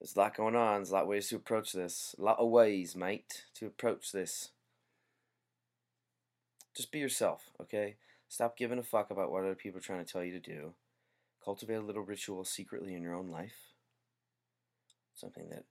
There's 0.00 0.16
a 0.16 0.18
lot 0.18 0.36
going 0.36 0.56
on. 0.56 0.78
There's 0.78 0.90
a 0.90 0.94
lot 0.94 1.02
of 1.02 1.08
ways 1.08 1.28
to 1.28 1.36
approach 1.36 1.72
this. 1.72 2.14
A 2.18 2.22
lot 2.22 2.38
of 2.40 2.48
ways, 2.48 2.96
mate, 2.96 3.44
to 3.54 3.66
approach 3.66 4.10
this. 4.10 4.50
Just 6.74 6.90
be 6.90 6.98
yourself, 6.98 7.50
okay? 7.60 7.96
Stop 8.28 8.56
giving 8.56 8.78
a 8.78 8.82
fuck 8.82 9.10
about 9.10 9.30
what 9.30 9.44
other 9.44 9.54
people 9.54 9.78
are 9.78 9.82
trying 9.82 10.04
to 10.04 10.10
tell 10.10 10.24
you 10.24 10.32
to 10.32 10.40
do. 10.40 10.72
Cultivate 11.44 11.76
a 11.76 11.80
little 11.82 12.02
ritual 12.02 12.44
secretly 12.44 12.94
in 12.94 13.02
your 13.02 13.14
own 13.14 13.28
life. 13.28 13.74
Something 15.14 15.50
that 15.50 15.64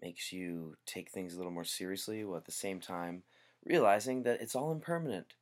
makes 0.00 0.32
you 0.32 0.76
take 0.86 1.10
things 1.10 1.34
a 1.34 1.36
little 1.36 1.52
more 1.52 1.64
seriously 1.64 2.24
while 2.24 2.36
at 2.36 2.44
the 2.44 2.52
same 2.52 2.80
time 2.80 3.22
realizing 3.64 4.22
that 4.22 4.40
it's 4.40 4.54
all 4.54 4.72
impermanent. 4.72 5.34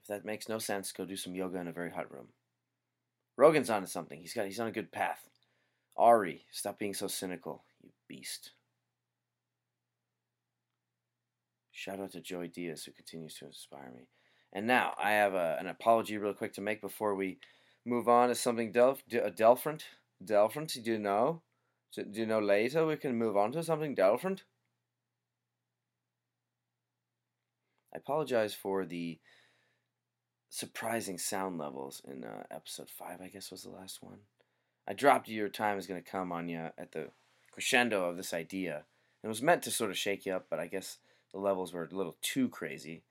If 0.00 0.08
that 0.08 0.24
makes 0.24 0.48
no 0.48 0.58
sense, 0.58 0.92
go 0.92 1.04
do 1.04 1.16
some 1.16 1.34
yoga 1.34 1.58
in 1.58 1.68
a 1.68 1.72
very 1.72 1.90
hot 1.90 2.12
room. 2.12 2.28
Rogan's 3.36 3.70
onto 3.70 3.86
something. 3.86 4.20
He's 4.20 4.34
got 4.34 4.46
he's 4.46 4.60
on 4.60 4.68
a 4.68 4.72
good 4.72 4.92
path. 4.92 5.28
Ari, 5.96 6.44
stop 6.50 6.78
being 6.78 6.94
so 6.94 7.06
cynical, 7.06 7.64
you 7.82 7.90
beast. 8.08 8.52
Shout 11.70 12.00
out 12.00 12.12
to 12.12 12.20
Joey 12.20 12.48
Diaz 12.48 12.84
who 12.84 12.92
continues 12.92 13.34
to 13.34 13.46
inspire 13.46 13.92
me. 13.94 14.08
And 14.52 14.66
now 14.66 14.94
I 15.02 15.12
have 15.12 15.34
a, 15.34 15.56
an 15.58 15.66
apology 15.66 16.16
real 16.16 16.32
quick 16.32 16.52
to 16.54 16.60
make 16.60 16.80
before 16.80 17.14
we 17.14 17.38
move 17.84 18.08
on 18.08 18.28
to 18.28 18.34
something 18.34 18.72
a 18.76 18.86
uh, 18.86 19.30
delfront. 19.30 19.84
Delfront, 20.24 20.76
do 20.82 20.92
you 20.92 20.98
know? 20.98 21.42
Do 21.94 22.20
you 22.20 22.26
know 22.26 22.40
later 22.40 22.86
we 22.86 22.96
can 22.96 23.16
move 23.16 23.36
on 23.36 23.52
to 23.52 23.62
something 23.62 23.94
different. 23.94 24.44
I 27.94 27.98
apologize 27.98 28.54
for 28.54 28.84
the 28.84 29.20
surprising 30.48 31.18
sound 31.18 31.58
levels 31.58 32.02
in 32.06 32.24
uh, 32.24 32.44
episode 32.50 32.90
5, 32.90 33.20
I 33.20 33.28
guess 33.28 33.50
was 33.50 33.62
the 33.62 33.70
last 33.70 34.02
one. 34.02 34.18
I 34.86 34.92
dropped 34.92 35.28
your 35.28 35.48
time 35.48 35.78
is 35.78 35.86
going 35.86 36.02
to 36.02 36.10
come 36.10 36.32
on 36.32 36.48
you 36.48 36.70
at 36.76 36.92
the 36.92 37.08
crescendo 37.52 38.08
of 38.08 38.16
this 38.16 38.34
idea. 38.34 38.84
It 39.22 39.28
was 39.28 39.42
meant 39.42 39.62
to 39.62 39.70
sort 39.70 39.90
of 39.90 39.96
shake 39.96 40.26
you 40.26 40.34
up, 40.34 40.46
but 40.50 40.58
I 40.58 40.66
guess 40.66 40.98
the 41.32 41.38
levels 41.38 41.72
were 41.72 41.88
a 41.90 41.94
little 41.94 42.16
too 42.20 42.48
crazy. 42.48 43.02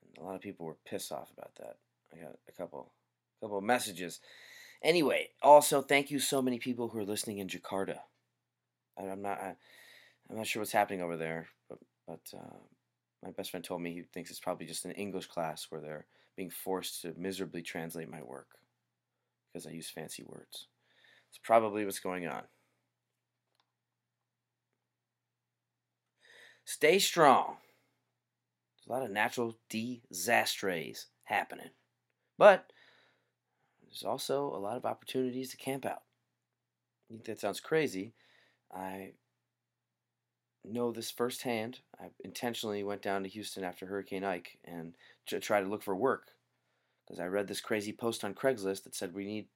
And 0.00 0.22
a 0.22 0.26
lot 0.26 0.36
of 0.36 0.40
people 0.42 0.66
were 0.66 0.76
pissed 0.84 1.12
off 1.12 1.30
about 1.36 1.54
that. 1.56 1.76
I 2.12 2.22
got 2.22 2.38
a 2.48 2.52
couple 2.52 2.90
couple 3.40 3.60
messages. 3.60 4.20
Anyway, 4.82 5.28
also 5.42 5.82
thank 5.82 6.10
you 6.10 6.18
so 6.18 6.40
many 6.40 6.58
people 6.58 6.88
who 6.88 6.98
are 6.98 7.04
listening 7.04 7.38
in 7.38 7.48
Jakarta. 7.48 7.98
I, 8.98 9.04
I'm 9.04 9.22
not 9.22 9.40
I, 9.40 9.56
I'm 10.30 10.36
not 10.36 10.46
sure 10.46 10.60
what's 10.60 10.72
happening 10.72 11.02
over 11.02 11.16
there, 11.16 11.48
but 11.68 11.78
but 12.06 12.20
uh, 12.36 12.58
my 13.22 13.30
best 13.30 13.50
friend 13.50 13.64
told 13.64 13.82
me 13.82 13.92
he 13.92 14.02
thinks 14.02 14.30
it's 14.30 14.40
probably 14.40 14.66
just 14.66 14.84
an 14.84 14.92
English 14.92 15.26
class 15.26 15.66
where 15.70 15.80
they're 15.80 16.06
being 16.36 16.50
forced 16.50 17.02
to 17.02 17.14
miserably 17.16 17.62
translate 17.62 18.10
my 18.10 18.22
work 18.22 18.48
because 19.52 19.66
I 19.66 19.70
use 19.70 19.90
fancy 19.90 20.22
words. 20.26 20.68
It's 21.30 21.38
probably 21.42 21.84
what's 21.84 21.98
going 21.98 22.26
on. 22.26 22.42
Stay 26.64 26.98
strong. 26.98 27.56
There's 28.76 28.88
a 28.88 28.92
lot 28.92 29.04
of 29.04 29.10
natural 29.10 29.56
disasters 29.70 31.06
happening. 31.24 31.70
But 32.36 32.72
there's 33.82 34.04
also 34.04 34.44
a 34.46 34.58
lot 34.58 34.76
of 34.76 34.84
opportunities 34.84 35.50
to 35.50 35.56
camp 35.56 35.86
out. 35.86 36.02
I 37.08 37.14
think 37.14 37.24
that 37.24 37.40
sounds 37.40 37.60
crazy. 37.60 38.14
I 38.74 39.12
know 40.64 40.92
this 40.92 41.10
firsthand. 41.10 41.80
I 42.00 42.06
intentionally 42.24 42.82
went 42.82 43.02
down 43.02 43.22
to 43.22 43.28
Houston 43.28 43.64
after 43.64 43.86
Hurricane 43.86 44.24
Ike 44.24 44.58
and 44.64 44.94
to 45.26 45.40
try 45.40 45.60
to 45.60 45.68
look 45.68 45.82
for 45.82 45.94
work 45.94 46.32
because 47.06 47.20
I 47.20 47.26
read 47.26 47.46
this 47.46 47.60
crazy 47.60 47.92
post 47.92 48.24
on 48.24 48.34
Craigslist 48.34 48.84
that 48.84 48.94
said 48.94 49.14
we 49.14 49.24
need 49.24 49.46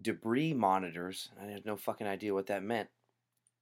debris 0.00 0.54
monitors. 0.54 1.30
I 1.40 1.46
had 1.46 1.66
no 1.66 1.76
fucking 1.76 2.06
idea 2.06 2.34
what 2.34 2.46
that 2.46 2.62
meant. 2.62 2.88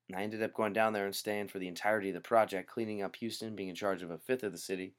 And 0.09 0.19
I 0.19 0.23
ended 0.23 0.43
up 0.43 0.55
going 0.55 0.73
down 0.73 0.93
there 0.93 1.07
and 1.07 1.15
staying 1.15 1.49
for 1.49 1.59
the 1.59 1.69
entirety 1.69 2.11
of 2.11 2.15
the 2.15 2.21
project, 2.21 2.71
cleaning 2.71 3.03
up 3.03 3.17
Houston, 3.17 3.57
being 3.57 3.71
in 3.71 3.75
charge 3.75 4.03
of 4.03 4.11
a 4.11 4.19
fifth 4.19 4.43
of 4.43 4.53
the 4.53 4.59
city, 4.59 4.95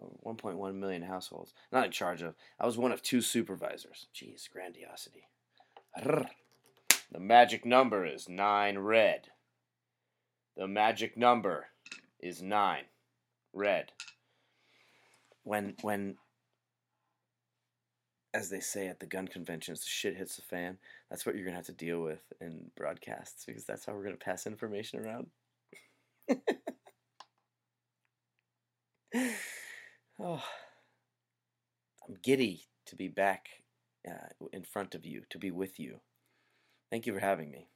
uh, 0.00 0.06
1.1 0.24 0.74
million 0.74 1.02
households. 1.02 1.54
Not 1.72 1.86
in 1.86 1.90
charge 1.90 2.22
of, 2.22 2.34
I 2.60 2.66
was 2.66 2.76
one 2.76 2.92
of 2.92 3.02
two 3.02 3.22
supervisors. 3.22 4.06
Jeez, 4.14 4.50
grandiosity. 4.50 5.28
The 7.10 7.20
magic 7.20 7.64
number 7.64 8.04
is 8.04 8.28
nine 8.28 8.78
red. 8.78 9.28
The 10.56 10.68
magic 10.68 11.16
number 11.16 11.66
is 12.20 12.42
nine 12.42 12.84
red. 13.52 13.92
When, 15.44 15.74
when 15.82 16.16
as 18.34 18.50
they 18.50 18.60
say 18.60 18.88
at 18.88 19.00
the 19.00 19.06
gun 19.06 19.26
conventions, 19.26 19.80
the 19.80 19.86
shit 19.88 20.16
hits 20.16 20.36
the 20.36 20.42
fan. 20.42 20.78
That's 21.10 21.24
what 21.24 21.34
you're 21.34 21.44
gonna 21.44 21.56
have 21.56 21.66
to 21.66 21.72
deal 21.72 22.02
with 22.02 22.22
in 22.40 22.70
broadcasts 22.76 23.44
because 23.44 23.64
that's 23.64 23.86
how 23.86 23.94
we're 23.94 24.04
gonna 24.04 24.16
pass 24.16 24.46
information 24.46 25.00
around. 25.00 25.28
oh, 30.20 30.44
I'm 32.06 32.16
giddy 32.22 32.66
to 32.86 32.96
be 32.96 33.08
back 33.08 33.48
uh, 34.06 34.28
in 34.52 34.62
front 34.64 34.94
of 34.94 35.06
you, 35.06 35.22
to 35.30 35.38
be 35.38 35.50
with 35.50 35.80
you. 35.80 36.00
Thank 36.90 37.06
you 37.06 37.12
for 37.12 37.20
having 37.20 37.50
me. 37.50 37.68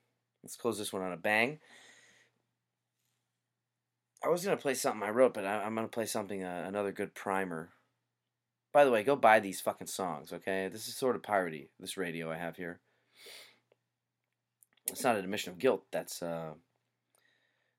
Let's 0.43 0.57
close 0.57 0.79
this 0.79 0.93
one 0.93 1.03
on 1.03 1.13
a 1.13 1.17
bang. 1.17 1.59
I 4.25 4.29
was 4.29 4.45
gonna 4.45 4.57
play 4.57 4.75
something 4.75 5.03
I 5.03 5.11
wrote, 5.11 5.35
but 5.35 5.45
I, 5.45 5.65
am 5.65 5.75
gonna 5.75 5.89
play 5.89 6.07
something 6.07 6.43
uh, 6.43 6.65
another 6.67 6.93
good 6.93 7.15
primer 7.15 7.71
by 8.73 8.85
the 8.85 8.91
way, 8.91 9.03
go 9.03 9.17
buy 9.17 9.39
these 9.39 9.61
fucking 9.61 9.87
songs, 9.87 10.33
okay? 10.33 10.69
This 10.73 10.89
is 10.89 10.97
sort 10.97 11.15
of 11.15 11.23
piratey, 11.23 11.69
this 11.79 11.99
radio 11.99 12.31
I 12.31 12.39
have 12.39 12.57
here. 12.57 12.81
It's 14.87 15.05
not 15.05 15.17
an 15.17 15.25
admission 15.25 15.53
of 15.53 15.59
guilt. 15.59 15.85
That's 15.93 16.23
uh, 16.23 16.55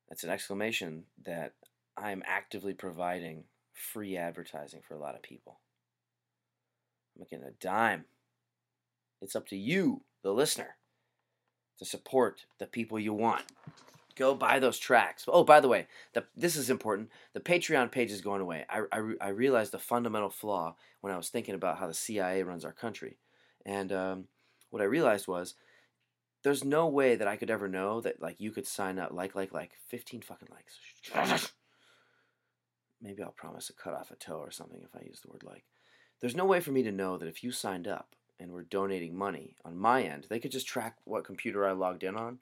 that's 0.08 0.24
an 0.24 0.30
exclamation 0.30 1.04
that 1.26 1.54
I'm 1.98 2.24
actively 2.26 2.74
providing 2.74 3.44
free 3.74 4.16
advertising 4.16 4.82
for 4.88 4.94
a 4.94 5.00
lot 5.00 5.16
of 5.16 5.22
people. 5.22 5.60
I'm 7.16 7.22
making 7.22 7.44
a 7.44 7.52
dime. 7.52 8.06
It's 9.22 9.36
up 9.36 9.48
to 9.48 9.58
you, 9.58 10.04
the 10.22 10.32
listener, 10.32 10.76
to 11.80 11.86
support 11.86 12.46
the 12.60 12.66
people 12.66 13.00
you 13.00 13.14
want. 13.14 13.44
Go 14.16 14.36
buy 14.36 14.60
those 14.60 14.78
tracks. 14.78 15.26
Oh, 15.28 15.44
by 15.44 15.60
the 15.60 15.68
way, 15.68 15.88
the, 16.14 16.24
this 16.36 16.56
is 16.56 16.70
important. 16.70 17.10
The 17.34 17.40
Patreon 17.40 17.92
page 17.92 18.12
is 18.12 18.22
going 18.22 18.42
away. 18.42 18.66
I, 18.70 18.84
I, 18.92 19.14
I 19.20 19.30
realized 19.30 19.74
a 19.74 19.80
fundamental 19.80 20.30
flaw 20.30 20.76
when 21.02 21.12
I 21.12 21.18
was 21.18 21.30
thinking 21.30 21.56
about 21.56 21.80
how 21.80 21.88
the 21.88 21.94
CIA 21.94 22.44
runs 22.44 22.64
our 22.64 22.72
country. 22.72 23.18
And 23.66 23.92
um, 23.92 24.26
what 24.70 24.82
I 24.82 24.86
realized 24.86 25.28
was 25.28 25.56
there's 26.44 26.64
no 26.64 26.88
way 26.88 27.16
that 27.16 27.28
I 27.28 27.38
could 27.38 27.50
ever 27.50 27.68
know 27.68 28.02
that 28.02 28.22
like 28.22 28.40
you 28.40 28.52
could 28.52 28.68
sign 28.68 29.00
up 29.00 29.12
like 29.14 29.34
like 29.34 29.54
like 29.54 29.72
15 29.88 30.22
fucking 30.22 30.50
likes. 30.52 31.52
Maybe 33.02 33.24
I'll 33.24 33.32
promise 33.32 33.68
to 33.68 33.74
cut 33.74 33.94
off 33.94 34.12
a 34.12 34.16
toe 34.16 34.38
or 34.38 34.52
something 34.52 34.82
if 34.84 34.96
I 34.96 35.06
use 35.06 35.22
the 35.22 35.32
word 35.32 35.44
like. 35.44 35.64
There's 36.22 36.36
no 36.36 36.46
way 36.46 36.60
for 36.60 36.72
me 36.72 36.84
to 36.84 36.92
know 36.92 37.18
that 37.18 37.28
if 37.28 37.44
you 37.44 37.52
signed 37.52 37.88
up 37.88 38.16
and 38.40 38.52
were 38.52 38.64
donating 38.64 39.16
money 39.16 39.56
on 39.64 39.78
my 39.78 40.04
end, 40.04 40.28
they 40.30 40.40
could 40.40 40.52
just 40.52 40.68
track 40.68 40.98
what 41.06 41.24
computer 41.24 41.68
I 41.68 41.72
logged 41.72 42.04
in 42.04 42.16
on 42.16 42.40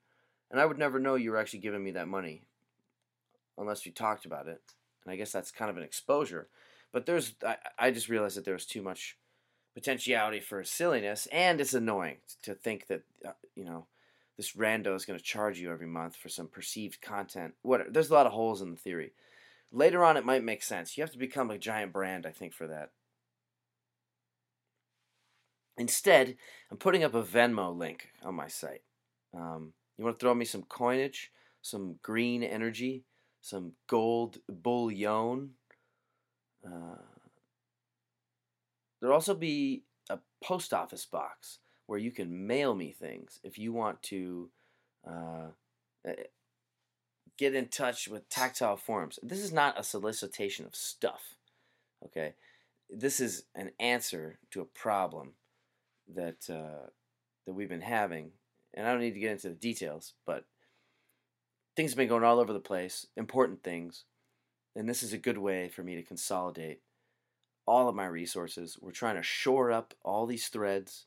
and 0.51 0.59
I 0.59 0.65
would 0.65 0.77
never 0.77 0.99
know 0.99 1.15
you 1.15 1.31
were 1.31 1.37
actually 1.37 1.59
giving 1.59 1.83
me 1.83 1.91
that 1.91 2.09
money 2.09 2.43
unless 3.57 3.85
we 3.85 3.91
talked 3.91 4.25
about 4.25 4.47
it. 4.47 4.61
And 5.03 5.13
I 5.13 5.15
guess 5.15 5.31
that's 5.31 5.49
kind 5.49 5.71
of 5.71 5.77
an 5.77 5.83
exposure. 5.83 6.49
But 6.91 7.05
there's, 7.05 7.33
I, 7.45 7.55
I 7.79 7.91
just 7.91 8.09
realized 8.09 8.35
that 8.37 8.43
there 8.43 8.53
was 8.53 8.65
too 8.65 8.81
much 8.81 9.17
potentiality 9.73 10.41
for 10.41 10.63
silliness, 10.65 11.27
and 11.31 11.61
it's 11.61 11.73
annoying 11.73 12.17
to 12.43 12.53
think 12.53 12.87
that, 12.87 13.03
uh, 13.25 13.31
you 13.55 13.63
know, 13.63 13.87
this 14.35 14.53
rando 14.53 14.93
is 14.95 15.05
going 15.05 15.17
to 15.17 15.23
charge 15.23 15.59
you 15.59 15.71
every 15.71 15.87
month 15.87 16.17
for 16.17 16.27
some 16.27 16.47
perceived 16.47 17.01
content. 17.01 17.53
What? 17.61 17.93
There's 17.93 18.09
a 18.09 18.13
lot 18.13 18.25
of 18.25 18.33
holes 18.33 18.61
in 18.61 18.71
the 18.71 18.77
theory. 18.77 19.13
Later 19.71 20.03
on, 20.03 20.17
it 20.17 20.25
might 20.25 20.43
make 20.43 20.63
sense. 20.63 20.97
You 20.97 21.03
have 21.03 21.11
to 21.11 21.17
become 21.17 21.49
a 21.49 21.57
giant 21.57 21.93
brand, 21.93 22.25
I 22.25 22.31
think, 22.31 22.53
for 22.53 22.67
that. 22.67 22.91
Instead, 25.81 26.37
I'm 26.69 26.77
putting 26.77 27.03
up 27.03 27.15
a 27.15 27.23
Venmo 27.23 27.75
link 27.75 28.09
on 28.23 28.35
my 28.35 28.47
site. 28.47 28.83
Um, 29.35 29.73
you 29.97 30.05
want 30.05 30.19
to 30.19 30.23
throw 30.23 30.35
me 30.35 30.45
some 30.45 30.61
coinage, 30.61 31.31
some 31.63 31.95
green 32.03 32.43
energy, 32.43 33.03
some 33.41 33.71
gold 33.87 34.37
bullion. 34.47 35.55
Uh, 36.63 37.01
there'll 38.99 39.15
also 39.15 39.33
be 39.33 39.81
a 40.11 40.19
post 40.43 40.71
office 40.71 41.07
box 41.07 41.57
where 41.87 41.97
you 41.97 42.11
can 42.11 42.45
mail 42.45 42.75
me 42.75 42.91
things 42.91 43.39
if 43.43 43.57
you 43.57 43.73
want 43.73 44.03
to 44.03 44.51
uh, 45.09 45.47
eh, 46.05 46.13
get 47.39 47.55
in 47.55 47.69
touch 47.69 48.07
with 48.07 48.29
tactile 48.29 48.77
forms. 48.77 49.17
This 49.23 49.39
is 49.39 49.51
not 49.51 49.79
a 49.79 49.83
solicitation 49.83 50.67
of 50.67 50.75
stuff, 50.75 51.37
okay? 52.05 52.35
This 52.87 53.19
is 53.19 53.45
an 53.55 53.71
answer 53.79 54.37
to 54.51 54.61
a 54.61 54.65
problem 54.65 55.33
that 56.15 56.49
uh, 56.49 56.89
that 57.45 57.53
we've 57.53 57.69
been 57.69 57.81
having 57.81 58.31
and 58.73 58.87
I 58.87 58.91
don't 58.91 59.01
need 59.01 59.13
to 59.13 59.19
get 59.19 59.31
into 59.31 59.49
the 59.49 59.55
details, 59.55 60.13
but 60.25 60.45
things 61.75 61.91
have 61.91 61.97
been 61.97 62.07
going 62.07 62.23
all 62.23 62.39
over 62.39 62.53
the 62.53 62.59
place, 62.59 63.07
important 63.17 63.63
things, 63.63 64.05
and 64.75 64.87
this 64.87 65.03
is 65.03 65.13
a 65.13 65.17
good 65.17 65.37
way 65.37 65.69
for 65.69 65.83
me 65.83 65.95
to 65.95 66.03
consolidate 66.03 66.81
all 67.65 67.89
of 67.89 67.95
my 67.95 68.05
resources. 68.05 68.77
We're 68.81 68.91
trying 68.91 69.17
to 69.17 69.23
shore 69.23 69.71
up 69.71 69.93
all 70.03 70.25
these 70.25 70.47
threads 70.47 71.05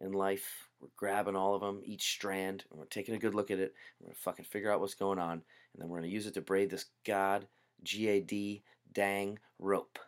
in 0.00 0.12
life. 0.12 0.68
We're 0.80 0.88
grabbing 0.96 1.36
all 1.36 1.54
of 1.54 1.60
them, 1.60 1.80
each 1.84 2.10
strand, 2.12 2.64
and 2.70 2.78
we're 2.78 2.86
taking 2.86 3.14
a 3.14 3.18
good 3.20 3.34
look 3.34 3.50
at 3.50 3.60
it. 3.60 3.74
We're 4.00 4.08
gonna 4.08 4.16
fucking 4.16 4.44
figure 4.44 4.72
out 4.72 4.80
what's 4.80 4.94
going 4.94 5.18
on, 5.18 5.32
and 5.32 5.42
then 5.78 5.88
we're 5.88 5.98
gonna 5.98 6.08
use 6.08 6.26
it 6.26 6.34
to 6.34 6.40
braid 6.40 6.70
this 6.70 6.86
god 7.06 7.46
G 7.82 8.08
A 8.08 8.20
D 8.20 8.62
dang 8.92 9.38
rope. 9.58 9.98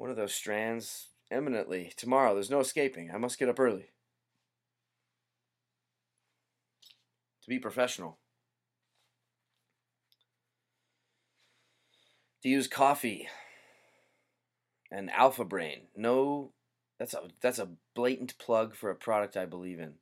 One 0.00 0.08
of 0.08 0.16
those 0.16 0.32
strands 0.32 1.08
imminently 1.30 1.92
tomorrow. 1.94 2.32
There's 2.32 2.48
no 2.48 2.60
escaping. 2.60 3.10
I 3.12 3.18
must 3.18 3.38
get 3.38 3.50
up 3.50 3.60
early. 3.60 3.90
To 7.42 7.48
be 7.50 7.58
professional. 7.58 8.16
To 12.42 12.48
use 12.48 12.66
coffee 12.66 13.28
and 14.90 15.10
Alpha 15.10 15.44
Brain. 15.44 15.88
No, 15.94 16.52
that's 16.98 17.12
a 17.12 17.24
that's 17.42 17.58
a 17.58 17.68
blatant 17.94 18.38
plug 18.38 18.74
for 18.74 18.88
a 18.88 18.94
product 18.94 19.36
I 19.36 19.44
believe 19.44 19.80
in. 19.80 19.96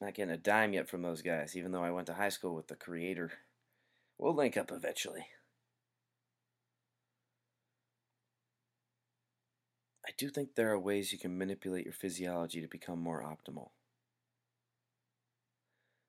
Not 0.00 0.14
getting 0.14 0.34
a 0.34 0.36
dime 0.36 0.72
yet 0.72 0.88
from 0.88 1.02
those 1.02 1.22
guys, 1.22 1.56
even 1.56 1.70
though 1.70 1.84
I 1.84 1.92
went 1.92 2.08
to 2.08 2.14
high 2.14 2.28
school 2.28 2.56
with 2.56 2.66
the 2.66 2.74
creator. 2.74 3.30
We'll 4.18 4.34
link 4.34 4.56
up 4.56 4.72
eventually. 4.72 5.26
Do 10.16 10.28
think 10.28 10.54
there 10.54 10.72
are 10.72 10.78
ways 10.78 11.12
you 11.12 11.18
can 11.18 11.36
manipulate 11.36 11.84
your 11.84 11.92
physiology 11.92 12.60
to 12.60 12.68
become 12.68 13.00
more 13.00 13.22
optimal. 13.22 13.70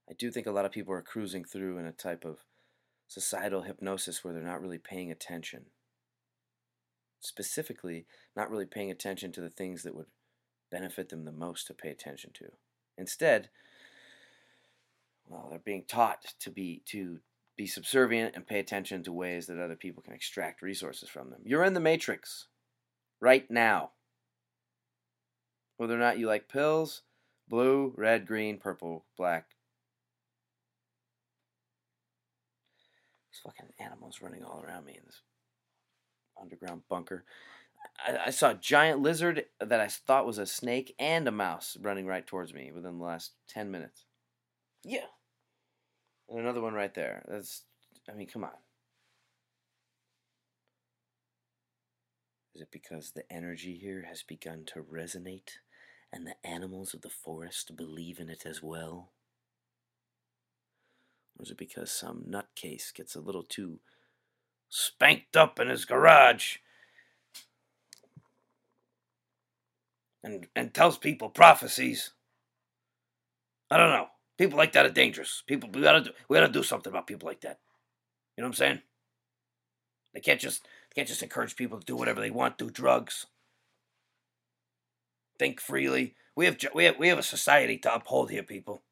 I 0.09 0.13
do 0.13 0.31
think 0.31 0.47
a 0.47 0.51
lot 0.51 0.65
of 0.65 0.71
people 0.71 0.93
are 0.93 1.01
cruising 1.01 1.43
through 1.43 1.77
in 1.77 1.85
a 1.85 1.91
type 1.91 2.23
of 2.23 2.39
societal 3.07 3.63
hypnosis 3.63 4.23
where 4.23 4.33
they're 4.33 4.43
not 4.43 4.61
really 4.61 4.77
paying 4.77 5.11
attention. 5.11 5.65
Specifically, 7.19 8.05
not 8.35 8.49
really 8.49 8.65
paying 8.65 8.91
attention 8.91 9.31
to 9.33 9.41
the 9.41 9.49
things 9.49 9.83
that 9.83 9.95
would 9.95 10.05
benefit 10.71 11.09
them 11.09 11.25
the 11.25 11.31
most 11.31 11.67
to 11.67 11.73
pay 11.73 11.89
attention 11.89 12.31
to. 12.35 12.45
Instead, 12.97 13.49
well, 15.27 15.47
they're 15.49 15.59
being 15.59 15.83
taught 15.87 16.33
to 16.39 16.49
be 16.49 16.83
to 16.85 17.19
be 17.57 17.67
subservient 17.67 18.35
and 18.35 18.45
pay 18.45 18.59
attention 18.59 19.03
to 19.03 19.11
ways 19.11 19.47
that 19.47 19.59
other 19.59 19.75
people 19.75 20.03
can 20.03 20.13
extract 20.13 20.61
resources 20.61 21.09
from 21.09 21.31
them. 21.31 21.41
You're 21.43 21.63
in 21.63 21.73
the 21.73 21.79
matrix 21.79 22.47
right 23.19 23.49
now. 23.49 23.91
Whether 25.77 25.95
or 25.95 25.99
not 25.99 26.19
you 26.19 26.27
like 26.27 26.49
pills, 26.49 27.03
blue, 27.47 27.93
red, 27.95 28.25
green, 28.25 28.57
purple, 28.57 29.05
black. 29.15 29.45
There's 33.31 33.41
fucking 33.43 33.73
animals 33.79 34.19
running 34.21 34.43
all 34.43 34.63
around 34.63 34.85
me 34.85 34.93
in 34.93 35.03
this 35.05 35.21
underground 36.39 36.81
bunker. 36.89 37.23
I, 38.05 38.27
I 38.27 38.29
saw 38.31 38.51
a 38.51 38.55
giant 38.55 39.01
lizard 39.01 39.45
that 39.59 39.79
I 39.79 39.87
thought 39.87 40.25
was 40.25 40.39
a 40.39 40.45
snake 40.45 40.95
and 40.99 41.27
a 41.27 41.31
mouse 41.31 41.77
running 41.79 42.07
right 42.07 42.25
towards 42.25 42.53
me 42.53 42.71
within 42.71 42.97
the 42.97 43.05
last 43.05 43.33
10 43.49 43.69
minutes. 43.71 44.05
Yeah. 44.83 45.05
And 46.29 46.39
another 46.39 46.61
one 46.61 46.73
right 46.73 46.93
there. 46.93 47.23
That's, 47.27 47.63
I 48.09 48.13
mean, 48.13 48.27
come 48.27 48.43
on. 48.43 48.51
Is 52.55 52.61
it 52.61 52.71
because 52.71 53.11
the 53.11 53.31
energy 53.31 53.77
here 53.77 54.05
has 54.09 54.23
begun 54.23 54.63
to 54.73 54.81
resonate 54.81 55.59
and 56.11 56.25
the 56.25 56.35
animals 56.45 56.93
of 56.93 57.01
the 57.01 57.09
forest 57.09 57.75
believe 57.75 58.19
in 58.19 58.29
it 58.29 58.45
as 58.45 58.63
well? 58.63 59.11
Or 61.37 61.43
is 61.43 61.51
it 61.51 61.57
because 61.57 61.91
some 61.91 62.25
nutcase 62.29 62.93
gets 62.93 63.15
a 63.15 63.19
little 63.19 63.43
too 63.43 63.79
spanked 64.69 65.37
up 65.37 65.59
in 65.59 65.67
his 65.69 65.85
garage 65.85 66.57
and, 70.23 70.47
and 70.55 70.73
tells 70.73 70.97
people 70.97 71.29
prophecies? 71.29 72.11
I 73.69 73.77
don't 73.77 73.89
know. 73.89 74.07
People 74.37 74.57
like 74.57 74.73
that 74.73 74.85
are 74.85 74.91
dangerous. 74.91 75.43
People 75.45 75.69
we 75.73 75.81
gotta 75.81 76.01
do 76.01 76.11
we 76.29 76.37
gotta 76.37 76.51
do 76.51 76.63
something 76.63 76.91
about 76.91 77.07
people 77.07 77.27
like 77.27 77.41
that. 77.41 77.59
You 78.35 78.41
know 78.41 78.47
what 78.47 78.51
I'm 78.51 78.53
saying? 78.53 78.81
They 80.13 80.19
can't 80.19 80.39
just 80.39 80.63
they 80.63 81.01
can't 81.01 81.07
just 81.07 81.23
encourage 81.23 81.55
people 81.55 81.79
to 81.79 81.85
do 81.85 81.95
whatever 81.95 82.21
they 82.21 82.29
want, 82.29 82.57
do 82.57 82.69
drugs, 82.69 83.25
think 85.37 85.59
freely. 85.59 86.15
We 86.35 86.45
have 86.45 86.57
we 86.73 86.85
have 86.85 86.99
we 86.99 87.07
have 87.07 87.19
a 87.19 87.23
society 87.23 87.77
to 87.79 87.93
uphold 87.93 88.29
here, 88.29 88.43
people. 88.43 88.83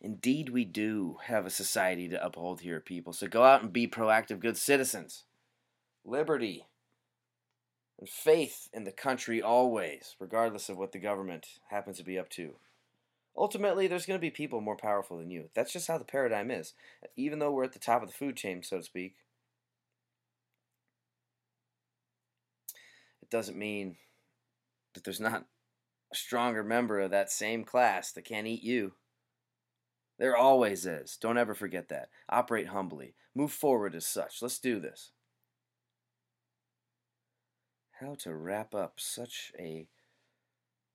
Indeed, 0.00 0.50
we 0.50 0.64
do 0.64 1.16
have 1.24 1.44
a 1.44 1.50
society 1.50 2.08
to 2.08 2.24
uphold 2.24 2.60
here, 2.60 2.80
people. 2.80 3.12
So 3.12 3.26
go 3.26 3.42
out 3.42 3.62
and 3.62 3.72
be 3.72 3.88
proactive, 3.88 4.38
good 4.38 4.56
citizens. 4.56 5.24
Liberty 6.04 6.66
and 7.98 8.08
faith 8.08 8.68
in 8.72 8.84
the 8.84 8.92
country 8.92 9.42
always, 9.42 10.14
regardless 10.20 10.68
of 10.68 10.78
what 10.78 10.92
the 10.92 11.00
government 11.00 11.46
happens 11.68 11.98
to 11.98 12.04
be 12.04 12.18
up 12.18 12.30
to. 12.30 12.54
Ultimately, 13.36 13.86
there's 13.86 14.06
going 14.06 14.18
to 14.18 14.24
be 14.24 14.30
people 14.30 14.60
more 14.60 14.76
powerful 14.76 15.18
than 15.18 15.30
you. 15.30 15.50
That's 15.54 15.72
just 15.72 15.88
how 15.88 15.98
the 15.98 16.04
paradigm 16.04 16.50
is. 16.50 16.74
Even 17.16 17.38
though 17.38 17.52
we're 17.52 17.64
at 17.64 17.72
the 17.72 17.78
top 17.78 18.02
of 18.02 18.08
the 18.08 18.14
food 18.14 18.36
chain, 18.36 18.62
so 18.62 18.78
to 18.78 18.82
speak, 18.82 19.16
it 23.28 23.36
doesn't 23.36 23.58
mean 23.58 23.96
that 24.94 25.04
there's 25.04 25.20
not 25.20 25.44
a 26.12 26.16
stronger 26.16 26.64
member 26.64 27.00
of 27.00 27.10
that 27.10 27.30
same 27.30 27.62
class 27.62 28.10
that 28.12 28.24
can't 28.24 28.46
eat 28.46 28.62
you. 28.62 28.92
There 30.18 30.36
always 30.36 30.86
is. 30.86 31.18
Don't 31.20 31.38
ever 31.38 31.54
forget 31.54 31.88
that. 31.90 32.08
Operate 32.28 32.68
humbly. 32.68 33.14
Move 33.34 33.52
forward 33.52 33.94
as 33.94 34.06
such. 34.06 34.40
Let's 34.40 34.58
do 34.58 34.80
this. 34.80 35.10
How 38.00 38.14
to 38.20 38.34
wrap 38.34 38.74
up 38.74 38.94
such 38.96 39.52
a 39.58 39.86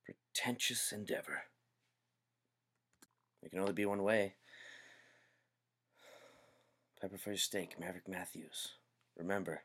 pretentious 0.04 0.90
endeavor. 0.90 1.44
There 3.40 3.50
can 3.50 3.60
only 3.60 3.72
be 3.72 3.86
one 3.86 4.02
way. 4.02 4.34
Pepper 7.00 7.18
for 7.18 7.30
your 7.30 7.38
steak, 7.38 7.78
Maverick 7.78 8.08
Matthews. 8.08 8.72
Remember, 9.16 9.62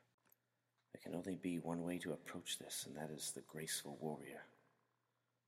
there 0.94 1.02
can 1.04 1.16
only 1.16 1.36
be 1.36 1.60
one 1.60 1.84
way 1.84 1.98
to 2.00 2.14
approach 2.14 2.58
this, 2.58 2.86
and 2.88 2.96
that 2.96 3.14
is 3.16 3.32
the 3.32 3.42
graceful 3.42 3.98
warrior. 4.02 4.44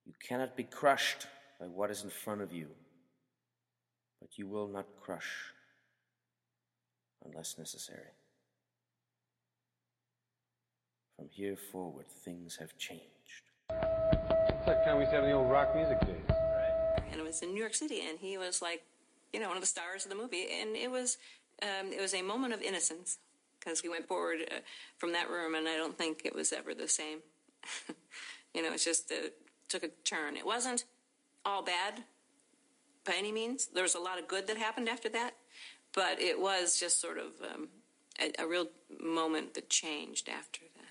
You 0.05 0.13
cannot 0.27 0.55
be 0.55 0.63
crushed 0.63 1.27
by 1.59 1.67
what 1.67 1.91
is 1.91 2.03
in 2.03 2.09
front 2.09 2.41
of 2.41 2.51
you, 2.51 2.67
but 4.19 4.37
you 4.37 4.47
will 4.47 4.67
not 4.67 4.85
crush 5.01 5.51
unless 7.25 7.57
necessary. 7.57 8.13
From 11.17 11.29
here 11.29 11.55
forward, 11.55 12.07
things 12.07 12.57
have 12.59 12.77
changed. 12.77 13.03
It's 13.69 14.67
like 14.67 14.83
kind 14.83 14.97
we 14.97 15.03
used 15.03 15.11
to 15.11 15.17
have 15.17 15.23
in 15.23 15.31
the 15.31 15.35
old 15.35 15.51
rock 15.51 15.75
music 15.75 15.99
days. 16.01 16.15
Right. 16.29 17.03
And 17.11 17.19
it 17.19 17.23
was 17.23 17.41
in 17.41 17.53
New 17.53 17.59
York 17.59 17.73
City, 17.73 18.01
and 18.07 18.19
he 18.19 18.37
was 18.37 18.61
like, 18.61 18.83
you 19.33 19.39
know, 19.39 19.47
one 19.47 19.57
of 19.57 19.61
the 19.61 19.67
stars 19.67 20.05
of 20.05 20.09
the 20.11 20.17
movie, 20.17 20.47
and 20.59 20.75
it 20.75 20.89
was, 20.89 21.17
um, 21.61 21.91
it 21.91 22.01
was 22.01 22.13
a 22.13 22.21
moment 22.21 22.53
of 22.53 22.61
innocence 22.61 23.17
because 23.61 23.83
we 23.83 23.89
went 23.89 24.07
forward 24.07 24.39
uh, 24.51 24.59
from 24.97 25.13
that 25.13 25.29
room, 25.29 25.55
and 25.55 25.67
I 25.67 25.77
don't 25.77 25.97
think 25.97 26.21
it 26.25 26.35
was 26.35 26.51
ever 26.51 26.73
the 26.73 26.87
same. 26.87 27.19
you 28.53 28.63
know, 28.63 28.73
it's 28.73 28.85
just 28.85 29.11
uh, 29.11 29.29
took 29.69 29.83
a 29.83 29.89
turn. 30.03 30.35
It 30.35 30.45
wasn't 30.45 30.85
all 31.45 31.63
bad 31.63 32.03
by 33.05 33.13
any 33.17 33.31
means. 33.31 33.67
There 33.67 33.83
was 33.83 33.95
a 33.95 33.99
lot 33.99 34.19
of 34.19 34.27
good 34.27 34.47
that 34.47 34.57
happened 34.57 34.89
after 34.89 35.09
that, 35.09 35.35
but 35.93 36.19
it 36.19 36.39
was 36.39 36.79
just 36.79 36.99
sort 36.99 37.17
of 37.17 37.31
um, 37.53 37.69
a, 38.19 38.43
a 38.43 38.47
real 38.47 38.67
moment 38.99 39.53
that 39.53 39.69
changed 39.69 40.29
after 40.29 40.61
that. 40.75 40.81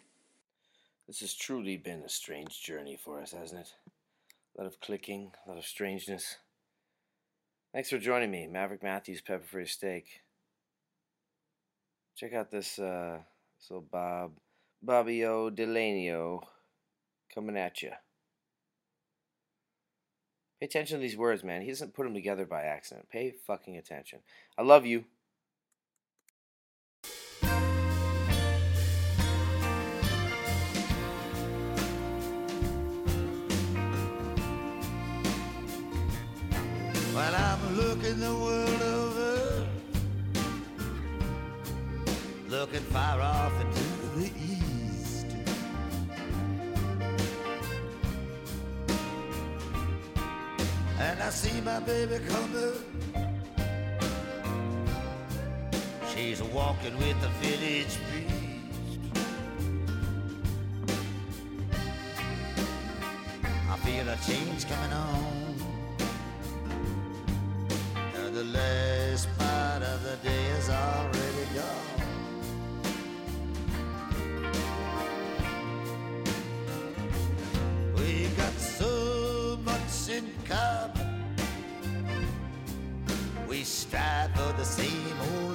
This 1.07 1.21
has 1.21 1.35
truly 1.35 1.77
been 1.77 2.03
a 2.03 2.09
strange 2.09 2.63
journey 2.63 2.97
for 2.97 3.21
us, 3.21 3.33
hasn't 3.33 3.63
it? 3.63 3.75
A 4.57 4.63
lot 4.63 4.67
of 4.67 4.81
clicking, 4.81 5.33
a 5.45 5.49
lot 5.49 5.59
of 5.59 5.65
strangeness. 5.65 6.37
Thanks 7.73 7.91
for 7.91 7.99
joining 7.99 8.31
me, 8.31 8.47
Maverick 8.47 8.83
Matthews, 8.83 9.21
Pepper 9.21 9.45
for 9.45 9.59
your 9.59 9.67
steak. 9.67 10.23
Check 12.21 12.35
out 12.35 12.51
this, 12.51 12.79
uh, 12.79 13.19
this 13.59 13.71
little 13.71 13.87
Bob, 13.91 14.33
Bobby 14.83 15.25
O. 15.25 15.51
Delanio 15.51 16.43
coming 17.35 17.57
at 17.57 17.81
you. 17.81 17.93
Pay 20.61 20.67
attention 20.67 20.99
to 20.99 21.01
these 21.01 21.17
words, 21.17 21.43
man. 21.43 21.63
He 21.63 21.69
doesn't 21.69 21.95
put 21.95 22.05
them 22.05 22.13
together 22.13 22.45
by 22.45 22.65
accident. 22.65 23.09
Pay 23.09 23.31
fucking 23.47 23.79
attention. 23.79 24.19
I 24.59 24.63
love 24.65 24.85
you. 24.85 25.07
Looking 42.73 42.87
far 42.93 43.21
off 43.21 43.53
into 43.61 44.21
the 44.21 44.31
east. 44.39 45.27
And 50.99 51.21
I 51.21 51.31
see 51.31 51.61
my 51.63 51.81
baby 51.81 52.19
coming 52.29 52.75
She's 56.15 56.43
walking 56.43 56.97
with 56.99 57.21
the 57.21 57.29
village 57.41 57.99
priest. 58.09 59.01
I 63.69 63.77
feel 63.79 64.09
a 64.09 64.17
change 64.27 64.69
coming 64.69 64.93
on. 64.93 65.55
Uh, 68.15 68.31
The 68.31 68.45
last 68.45 69.29
part 69.39 69.83
of 69.83 70.03
the 70.03 70.17
day 70.29 70.45
is 70.59 70.69
already 70.69 71.20
We 83.61 83.65
strive 83.65 84.31
for 84.37 84.55
the 84.57 84.65
same 84.65 85.21
old 85.35 85.50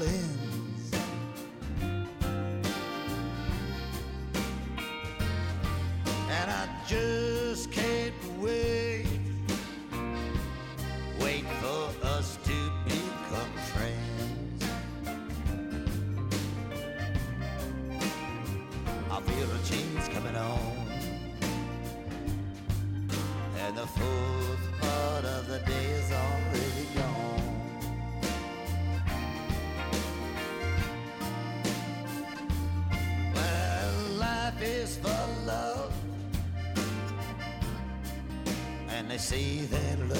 They 39.15 39.19
say 39.19 39.59
that 39.67 40.14